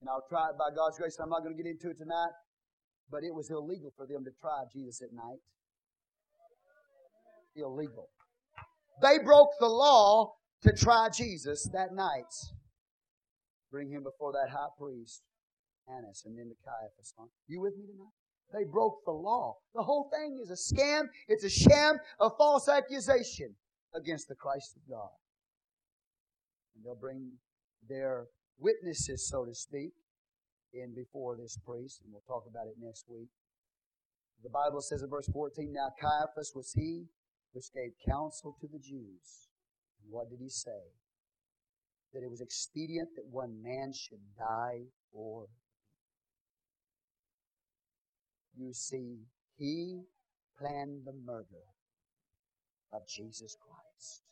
And 0.00 0.08
I'll 0.08 0.24
try 0.28 0.48
it 0.50 0.58
by 0.58 0.74
God's 0.74 0.98
grace. 0.98 1.18
I'm 1.20 1.28
not 1.28 1.42
going 1.42 1.56
to 1.56 1.62
get 1.62 1.70
into 1.70 1.90
it 1.90 1.98
tonight. 1.98 2.32
But 3.10 3.24
it 3.24 3.34
was 3.34 3.50
illegal 3.50 3.92
for 3.96 4.06
them 4.06 4.24
to 4.24 4.30
try 4.40 4.64
Jesus 4.72 5.02
at 5.02 5.12
night. 5.12 5.40
Illegal. 7.56 8.08
They 9.02 9.18
broke 9.24 9.50
the 9.58 9.66
law 9.66 10.34
to 10.62 10.72
try 10.72 11.08
Jesus 11.08 11.68
that 11.72 11.92
night. 11.92 12.32
Bring 13.72 13.90
him 13.90 14.04
before 14.04 14.32
that 14.32 14.50
high 14.50 14.70
priest. 14.78 15.22
Annas 15.88 16.22
and 16.24 16.38
then 16.38 16.48
to 16.48 16.54
Caiaphas. 16.62 17.14
You 17.48 17.60
with 17.60 17.76
me 17.76 17.86
tonight? 17.86 18.14
They 18.52 18.64
broke 18.64 19.04
the 19.04 19.12
law. 19.12 19.56
The 19.74 19.82
whole 19.82 20.10
thing 20.10 20.38
is 20.42 20.50
a 20.50 20.74
scam. 20.74 21.04
It's 21.28 21.44
a 21.44 21.50
sham, 21.50 21.98
a 22.20 22.30
false 22.30 22.68
accusation 22.68 23.54
against 23.94 24.28
the 24.28 24.34
Christ 24.34 24.76
of 24.76 24.88
God. 24.88 25.10
And 26.74 26.84
they'll 26.84 27.00
bring 27.00 27.32
their 27.88 28.26
witnesses, 28.58 29.28
so 29.28 29.44
to 29.44 29.54
speak, 29.54 29.92
in 30.72 30.94
before 30.94 31.36
this 31.36 31.58
priest, 31.64 32.02
and 32.02 32.12
we'll 32.12 32.22
talk 32.26 32.44
about 32.48 32.66
it 32.66 32.74
next 32.80 33.06
week. 33.08 33.28
The 34.42 34.50
Bible 34.50 34.80
says 34.80 35.02
in 35.02 35.10
verse 35.10 35.28
14, 35.32 35.72
Now 35.72 35.90
Caiaphas 36.00 36.52
was 36.54 36.72
he 36.72 37.06
which 37.52 37.72
gave 37.74 37.92
counsel 38.08 38.56
to 38.60 38.66
the 38.66 38.78
Jews. 38.78 39.48
And 40.02 40.10
what 40.10 40.30
did 40.30 40.38
he 40.40 40.48
say? 40.48 40.94
That 42.14 42.22
it 42.22 42.30
was 42.30 42.40
expedient 42.40 43.10
that 43.16 43.26
one 43.30 43.62
man 43.62 43.92
should 43.92 44.22
die 44.38 44.86
for 45.12 45.46
you 48.60 48.72
see, 48.72 49.18
he 49.56 50.02
planned 50.58 51.02
the 51.04 51.12
murder 51.12 51.64
of 52.92 53.02
Jesus 53.08 53.56
Christ. 53.60 54.22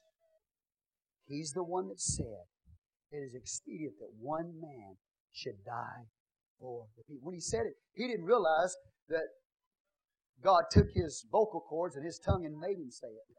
He's 1.27 1.53
the 1.53 1.65
one 1.65 1.89
that 1.89 2.01
said 2.01 2.47
it 3.11 3.19
is 3.19 3.35
expedient 3.35 3.95
that 4.01 4.11
one 4.21 4.61
man 4.61 4.97
should 5.33 5.65
die 5.65 6.07
for 6.61 6.87
the 6.97 7.05
people. 7.05 7.27
When 7.27 7.35
he 7.35 7.41
said 7.41 7.67
it, 7.67 7.75
he 7.95 8.07
didn't 8.07 8.25
realize 8.25 8.77
that 9.09 9.25
God 10.43 10.65
took 10.71 10.87
his 10.95 11.27
vocal 11.31 11.61
cords 11.61 11.97
and 11.97 12.05
his 12.05 12.19
tongue 12.19 12.45
and 12.45 12.59
made 12.59 12.79
him 12.79 12.91
say 12.91 13.09
it. 13.09 13.35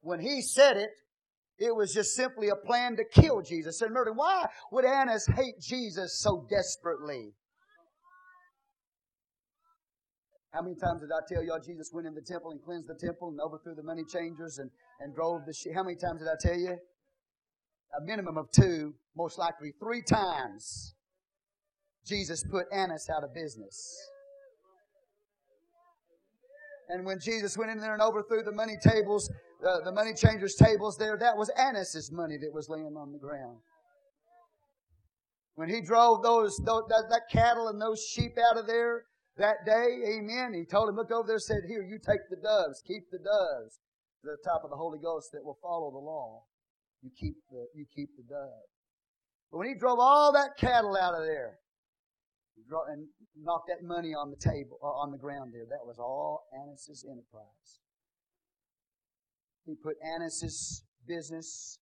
When 0.00 0.20
he 0.20 0.40
said 0.40 0.76
it, 0.76 0.90
it 1.58 1.74
was 1.74 1.92
just 1.92 2.14
simply 2.14 2.48
a 2.48 2.66
plan 2.66 2.96
to 2.96 3.04
kill 3.04 3.42
Jesus 3.42 3.80
and 3.80 3.92
murder. 3.92 4.12
Why 4.12 4.46
would 4.70 4.84
Annas 4.84 5.26
hate 5.26 5.58
Jesus 5.60 6.20
so 6.20 6.46
desperately? 6.48 7.32
How 10.56 10.62
many 10.62 10.74
times 10.74 11.02
did 11.02 11.10
I 11.12 11.20
tell 11.28 11.44
y'all 11.44 11.60
Jesus 11.60 11.90
went 11.92 12.06
in 12.06 12.14
the 12.14 12.22
temple 12.22 12.50
and 12.50 12.62
cleansed 12.64 12.88
the 12.88 12.94
temple 12.94 13.28
and 13.28 13.38
overthrew 13.40 13.74
the 13.74 13.82
money 13.82 14.04
changers 14.10 14.56
and, 14.56 14.70
and 15.00 15.14
drove 15.14 15.44
the 15.44 15.52
sheep? 15.52 15.74
How 15.74 15.82
many 15.82 15.96
times 15.96 16.20
did 16.20 16.28
I 16.28 16.36
tell 16.40 16.58
you? 16.58 16.78
A 17.98 18.02
minimum 18.02 18.38
of 18.38 18.50
two, 18.50 18.94
most 19.14 19.38
likely 19.38 19.74
three 19.78 20.00
times. 20.00 20.94
Jesus 22.06 22.42
put 22.50 22.64
Annas 22.72 23.10
out 23.14 23.22
of 23.22 23.34
business. 23.34 23.94
And 26.88 27.04
when 27.04 27.20
Jesus 27.20 27.58
went 27.58 27.70
in 27.70 27.78
there 27.78 27.92
and 27.92 28.00
overthrew 28.00 28.42
the 28.42 28.52
money 28.52 28.76
tables, 28.82 29.30
uh, 29.62 29.80
the 29.84 29.92
money 29.92 30.14
changers' 30.14 30.54
tables 30.54 30.96
there, 30.96 31.18
that 31.18 31.36
was 31.36 31.50
Annas's 31.58 32.10
money 32.10 32.38
that 32.38 32.54
was 32.54 32.70
laying 32.70 32.96
on 32.96 33.12
the 33.12 33.18
ground. 33.18 33.58
When 35.56 35.68
he 35.68 35.82
drove 35.82 36.22
those, 36.22 36.56
those 36.64 36.84
that, 36.88 37.04
that 37.10 37.22
cattle 37.30 37.68
and 37.68 37.78
those 37.78 38.02
sheep 38.02 38.38
out 38.38 38.56
of 38.56 38.66
there, 38.66 39.02
that 39.36 39.64
day, 39.66 40.16
amen. 40.16 40.54
He 40.54 40.64
told 40.64 40.88
him, 40.88 40.96
look 40.96 41.10
over 41.10 41.26
there, 41.26 41.38
said, 41.38 41.62
Here, 41.68 41.82
you 41.82 41.98
take 41.98 42.28
the 42.30 42.36
doves, 42.36 42.82
keep 42.86 43.10
the 43.10 43.18
doves. 43.18 43.80
To 44.24 44.30
the 44.32 44.42
top 44.42 44.64
of 44.64 44.70
the 44.70 44.76
Holy 44.76 44.98
Ghost 44.98 45.30
that 45.32 45.44
will 45.44 45.58
follow 45.62 45.90
the 45.90 45.98
law. 45.98 46.42
You 47.02 47.10
keep 47.20 47.36
the 47.50 47.66
you 47.74 47.84
keep 47.94 48.08
the 48.16 48.24
dove. 48.24 48.64
But 49.52 49.58
when 49.58 49.68
he 49.68 49.74
drove 49.74 49.98
all 50.00 50.32
that 50.32 50.56
cattle 50.56 50.96
out 50.96 51.14
of 51.14 51.22
there, 51.22 51.58
and 52.88 53.06
knocked 53.36 53.68
that 53.68 53.86
money 53.86 54.14
on 54.14 54.30
the 54.30 54.36
table, 54.36 54.78
uh, 54.82 54.86
on 54.86 55.10
the 55.10 55.18
ground 55.18 55.52
there. 55.52 55.66
That 55.68 55.84
was 55.84 55.98
all 55.98 56.46
Annas' 56.52 57.04
enterprise. 57.08 57.80
He 59.64 59.74
put 59.74 59.96
Annas' 60.02 60.84
business 61.06 61.78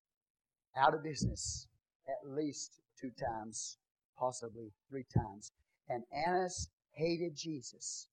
out 0.76 0.94
of 0.94 1.02
business 1.02 1.66
at 2.08 2.28
least 2.28 2.80
two 3.00 3.10
times, 3.10 3.78
possibly 4.18 4.72
three 4.90 5.04
times. 5.14 5.52
And 5.88 6.02
Annas 6.26 6.68
hated 6.94 7.36
Jesus 7.36 8.08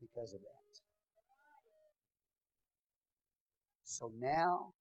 because 0.00 0.34
of 0.34 0.40
that. 0.40 0.64
So 3.84 4.10
now 4.18 4.74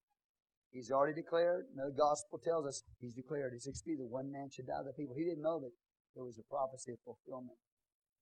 he's 0.71 0.89
already 0.89 1.13
declared, 1.13 1.69
the 1.75 1.93
gospel 1.93 2.41
tells 2.41 2.65
us 2.65 2.81
he's 2.97 3.13
declared, 3.13 3.53
he's 3.53 3.67
expedient, 3.67 4.09
one 4.09 4.31
man 4.31 4.49
should 4.49 4.65
die 4.65 4.81
of 4.81 4.89
the 4.89 4.97
people. 4.97 5.13
He 5.13 5.23
didn't 5.23 5.45
know 5.45 5.61
that 5.61 5.71
there 6.15 6.25
was 6.25 6.41
a 6.41 6.45
prophecy 6.49 6.93
of 6.93 6.99
fulfillment 7.05 7.57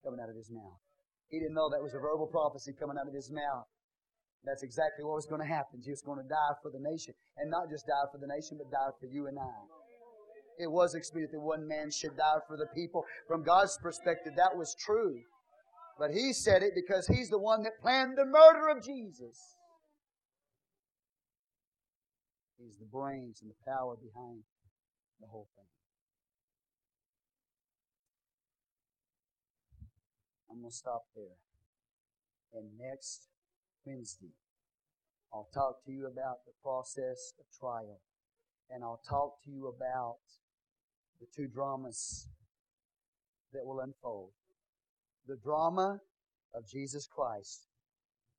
coming 0.04 0.20
out 0.20 0.28
of 0.30 0.36
his 0.36 0.52
mouth. 0.52 0.80
He 1.32 1.40
didn't 1.40 1.56
know 1.56 1.72
that 1.72 1.80
was 1.80 1.96
a 1.96 2.04
verbal 2.04 2.28
prophecy 2.28 2.76
coming 2.76 3.00
out 3.00 3.08
of 3.08 3.16
his 3.16 3.32
mouth. 3.32 3.68
That's 4.44 4.64
exactly 4.64 5.06
what 5.06 5.16
was 5.22 5.30
going 5.30 5.40
to 5.40 5.48
happen. 5.48 5.80
He 5.80 5.96
was 5.96 6.02
going 6.02 6.20
to 6.20 6.28
die 6.28 6.54
for 6.60 6.74
the 6.74 6.82
nation. 6.82 7.14
And 7.38 7.48
not 7.48 7.70
just 7.70 7.88
die 7.88 8.10
for 8.12 8.18
the 8.18 8.28
nation, 8.28 8.58
but 8.60 8.74
die 8.74 8.92
for 9.00 9.08
you 9.08 9.28
and 9.32 9.38
I. 9.38 9.56
It 10.62 10.72
was 10.72 10.94
expedient 10.94 11.32
that 11.32 11.40
one 11.40 11.68
man 11.68 11.90
should 11.90 12.16
die 12.16 12.40
for 12.48 12.56
the 12.56 12.68
people. 12.76 13.04
From 13.28 13.44
God's 13.44 13.78
perspective, 13.82 14.34
that 14.38 14.56
was 14.56 14.76
true. 14.76 15.20
But 15.98 16.12
he 16.12 16.34
said 16.34 16.62
it 16.62 16.74
because 16.76 17.08
he's 17.08 17.30
the 17.30 17.40
one 17.40 17.64
that 17.64 17.82
planned 17.82 18.18
the 18.18 18.26
murder 18.26 18.70
of 18.70 18.84
Jesus. 18.84 19.58
He's 22.58 22.78
the 22.78 22.86
brains 22.86 23.42
and 23.42 23.50
the 23.50 23.72
power 23.72 23.96
behind 23.96 24.44
the 25.20 25.28
whole 25.28 25.48
thing. 25.56 25.66
I'm 30.50 30.60
going 30.60 30.70
to 30.70 30.76
stop 30.76 31.06
there. 31.16 31.40
And 32.54 32.78
next 32.78 33.30
Wednesday, 33.86 34.36
I'll 35.34 35.50
talk 35.54 35.84
to 35.86 35.92
you 35.92 36.06
about 36.06 36.46
the 36.46 36.52
process 36.62 37.34
of 37.40 37.46
trial. 37.58 38.02
And 38.70 38.84
I'll 38.84 39.02
talk 39.08 39.42
to 39.46 39.52
you 39.52 39.68
about 39.68 40.20
the 41.22 41.28
two 41.36 41.48
dramas 41.48 42.28
that 43.54 43.64
will 43.64 43.80
unfold. 43.82 44.32
The 45.28 45.38
drama 45.38 46.00
of 46.56 46.68
Jesus 46.68 47.08
Christ 47.08 47.68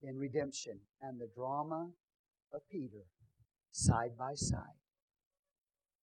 in 0.03 0.19
redemption 0.19 0.81
and 1.01 1.21
the 1.21 1.29
drama 1.35 1.91
of 2.53 2.61
Peter 2.71 3.05
side 3.71 4.11
by 4.19 4.35
side. 4.35 4.79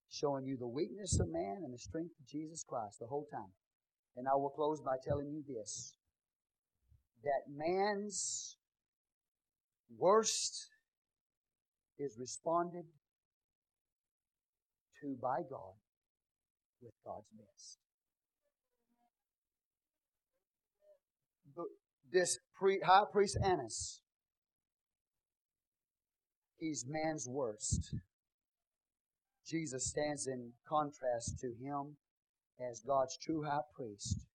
Showing 0.09 0.45
you 0.45 0.57
the 0.57 0.67
weakness 0.67 1.19
of 1.19 1.29
man 1.29 1.61
and 1.63 1.73
the 1.73 1.77
strength 1.77 2.13
of 2.19 2.25
Jesus 2.25 2.63
Christ 2.63 2.97
the 2.99 3.07
whole 3.07 3.27
time. 3.31 3.51
And 4.15 4.27
I 4.27 4.35
will 4.35 4.49
close 4.49 4.81
by 4.81 4.95
telling 5.05 5.29
you 5.29 5.43
this 5.47 5.93
that 7.23 7.53
man's 7.53 8.55
worst 9.97 10.69
is 11.99 12.17
responded 12.17 12.85
to 15.01 15.17
by 15.21 15.41
God 15.49 15.73
with 16.81 16.93
God's 17.05 17.27
best. 17.37 17.79
This 22.11 22.39
pre, 22.55 22.79
high 22.79 23.03
priest 23.11 23.37
Annas, 23.43 24.01
he's 26.57 26.85
man's 26.87 27.27
worst. 27.29 27.93
Jesus 29.45 29.85
stands 29.85 30.27
in 30.27 30.51
contrast 30.67 31.39
to 31.39 31.47
him 31.47 31.97
as 32.59 32.81
God's 32.81 33.17
true 33.17 33.43
high 33.43 33.61
priest 33.75 34.25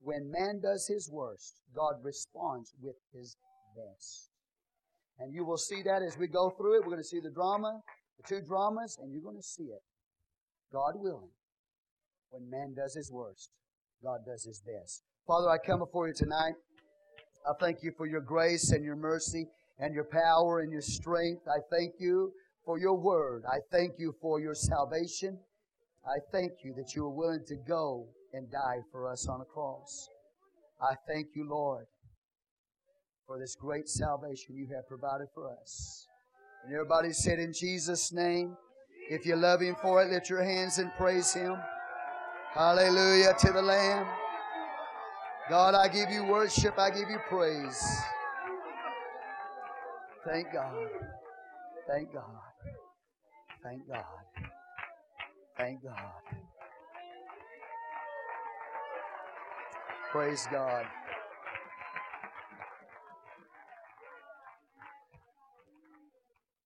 when 0.00 0.30
man 0.30 0.60
does 0.60 0.86
his 0.86 1.10
worst, 1.10 1.60
God 1.74 1.94
responds 2.02 2.72
with 2.80 2.96
his 3.12 3.36
best. 3.76 4.30
And 5.18 5.32
you 5.34 5.44
will 5.44 5.58
see 5.58 5.82
that 5.82 6.02
as 6.02 6.16
we 6.16 6.26
go 6.26 6.50
through 6.50 6.76
it. 6.76 6.80
We're 6.80 6.92
going 6.92 7.02
to 7.02 7.04
see 7.04 7.20
the 7.20 7.30
drama, 7.30 7.80
the 8.16 8.26
two 8.26 8.40
dramas, 8.40 8.98
and 9.00 9.12
you're 9.12 9.22
going 9.22 9.36
to 9.36 9.42
see 9.42 9.64
it. 9.64 9.82
God 10.72 10.94
willing. 10.96 11.30
When 12.30 12.48
man 12.48 12.74
does 12.76 12.94
his 12.94 13.10
worst, 13.10 13.50
God 14.02 14.20
does 14.26 14.44
his 14.44 14.60
best. 14.60 15.02
Father, 15.26 15.48
I 15.48 15.58
come 15.58 15.80
before 15.80 16.08
you 16.08 16.14
tonight. 16.14 16.54
I 17.48 17.52
thank 17.58 17.78
you 17.82 17.92
for 17.96 18.06
your 18.06 18.20
grace 18.20 18.70
and 18.70 18.84
your 18.84 18.96
mercy 18.96 19.46
and 19.78 19.94
your 19.94 20.04
power 20.04 20.60
and 20.60 20.70
your 20.70 20.82
strength. 20.82 21.42
I 21.48 21.60
thank 21.70 21.94
you 21.98 22.32
for 22.64 22.78
your 22.78 22.94
word. 22.94 23.44
I 23.48 23.58
thank 23.72 23.92
you 23.98 24.14
for 24.20 24.40
your 24.40 24.54
salvation. 24.54 25.38
I 26.06 26.18
thank 26.32 26.52
you 26.64 26.74
that 26.76 26.94
you 26.94 27.04
are 27.04 27.10
willing 27.10 27.44
to 27.48 27.56
go 27.66 28.06
and 28.32 28.50
die 28.50 28.80
for 28.92 29.10
us 29.10 29.28
on 29.28 29.40
a 29.40 29.44
cross. 29.44 30.08
I 30.80 30.94
thank 31.06 31.28
you, 31.34 31.48
Lord, 31.48 31.86
for 33.26 33.38
this 33.38 33.54
great 33.54 33.88
salvation 33.88 34.56
you 34.56 34.66
have 34.74 34.86
provided 34.88 35.28
for 35.34 35.50
us. 35.50 36.06
And 36.64 36.72
everybody 36.72 37.12
said 37.12 37.38
in 37.38 37.52
Jesus' 37.52 38.12
name, 38.12 38.56
if 39.10 39.26
you 39.26 39.34
love 39.34 39.60
Him 39.60 39.74
for 39.82 40.02
it, 40.02 40.10
lift 40.10 40.30
your 40.30 40.42
hands 40.42 40.78
and 40.78 40.90
praise 40.96 41.34
Him. 41.34 41.56
Hallelujah 42.54 43.34
to 43.40 43.52
the 43.52 43.60
Lamb. 43.60 44.06
God, 45.48 45.74
I 45.74 45.88
give 45.88 46.10
you 46.10 46.24
worship. 46.24 46.78
I 46.78 46.90
give 46.90 47.10
you 47.10 47.18
praise. 47.28 47.84
Thank 50.24 50.52
God. 50.52 50.74
Thank 51.88 52.12
God. 52.12 52.24
Thank 53.64 53.88
God. 53.88 54.04
Thank 55.58 55.82
God. 55.82 56.22
Praise 60.12 60.46
God. 60.52 60.86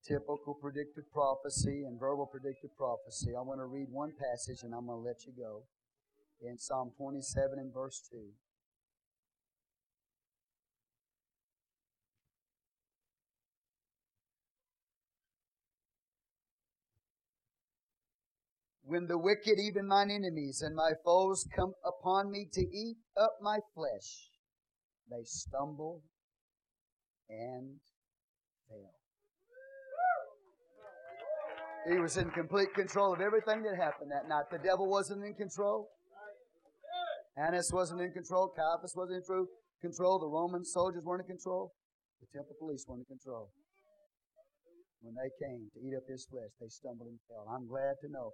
Typical 0.07 0.53
predictive 0.61 1.11
prophecy 1.13 1.85
and 1.85 1.99
verbal 1.99 2.27
predictive 2.27 2.77
prophecy. 2.77 3.31
I 3.35 3.41
want 3.41 3.61
to 3.61 3.65
read 3.65 3.89
one 3.91 4.13
passage 4.13 4.63
and 4.63 4.75
I'm 4.75 4.87
going 4.87 5.03
to 5.03 5.09
let 5.09 5.25
you 5.25 5.33
go. 5.33 5.63
In 6.43 6.59
Psalm 6.59 6.91
27 6.99 7.59
and 7.59 7.73
verse 7.73 8.03
2. 8.11 8.19
When 18.87 19.07
the 19.07 19.17
wicked, 19.17 19.59
even 19.59 19.87
mine 19.89 20.11
enemies 20.11 20.61
and 20.61 20.77
my 20.77 20.93
foes, 21.03 21.49
come 21.57 21.73
upon 21.83 22.31
me 22.31 22.47
to 22.53 22.61
eat 22.61 22.99
up 23.17 23.39
my 23.41 23.61
flesh, 23.75 24.29
they 25.11 25.25
stumble 25.25 26.03
and 27.31 27.81
fail. 28.69 29.04
He 31.89 31.99
was 31.99 32.17
in 32.17 32.31
complete 32.31 32.73
control 32.75 33.13
of 33.13 33.21
everything 33.21 33.63
that 33.63 33.77
happened 33.77 34.11
that 34.11 34.29
night. 34.29 34.45
The 34.51 34.59
devil 34.59 34.89
wasn't 34.89 35.23
in 35.25 35.35
control. 35.35 35.89
Annas 37.37 37.71
wasn't 37.73 38.01
in 38.01 38.13
control. 38.13 38.49
Caiaphas 38.57 38.95
wasn't 38.97 39.23
in 39.29 39.47
control. 39.83 40.19
The 40.19 40.27
Roman 40.27 40.65
soldiers 40.65 41.03
weren't 41.05 41.23
in 41.29 41.37
control. 41.37 41.73
The 42.21 42.27
temple 42.39 42.57
police 42.59 42.87
weren't 42.89 43.05
in 43.09 43.17
control. 43.19 43.51
When 45.03 45.15
they 45.15 45.29
came 45.45 45.69
to 45.75 45.81
eat 45.87 45.95
up 45.95 46.09
his 46.09 46.25
flesh, 46.31 46.49
they 46.59 46.69
stumbled 46.69 47.09
and 47.09 47.19
fell. 47.29 47.45
I'm 47.53 47.69
glad 47.69 48.01
to 48.01 48.09
know 48.09 48.33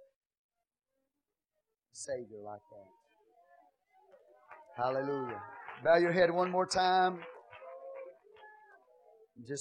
a 1.91 1.95
Savior 1.95 2.39
like 2.45 2.63
that. 2.71 2.89
Hallelujah. 4.81 5.41
Bow 5.83 5.97
your 5.97 6.13
head 6.13 6.31
one 6.31 6.49
more 6.49 6.65
time. 6.65 7.19
Just 9.45 9.59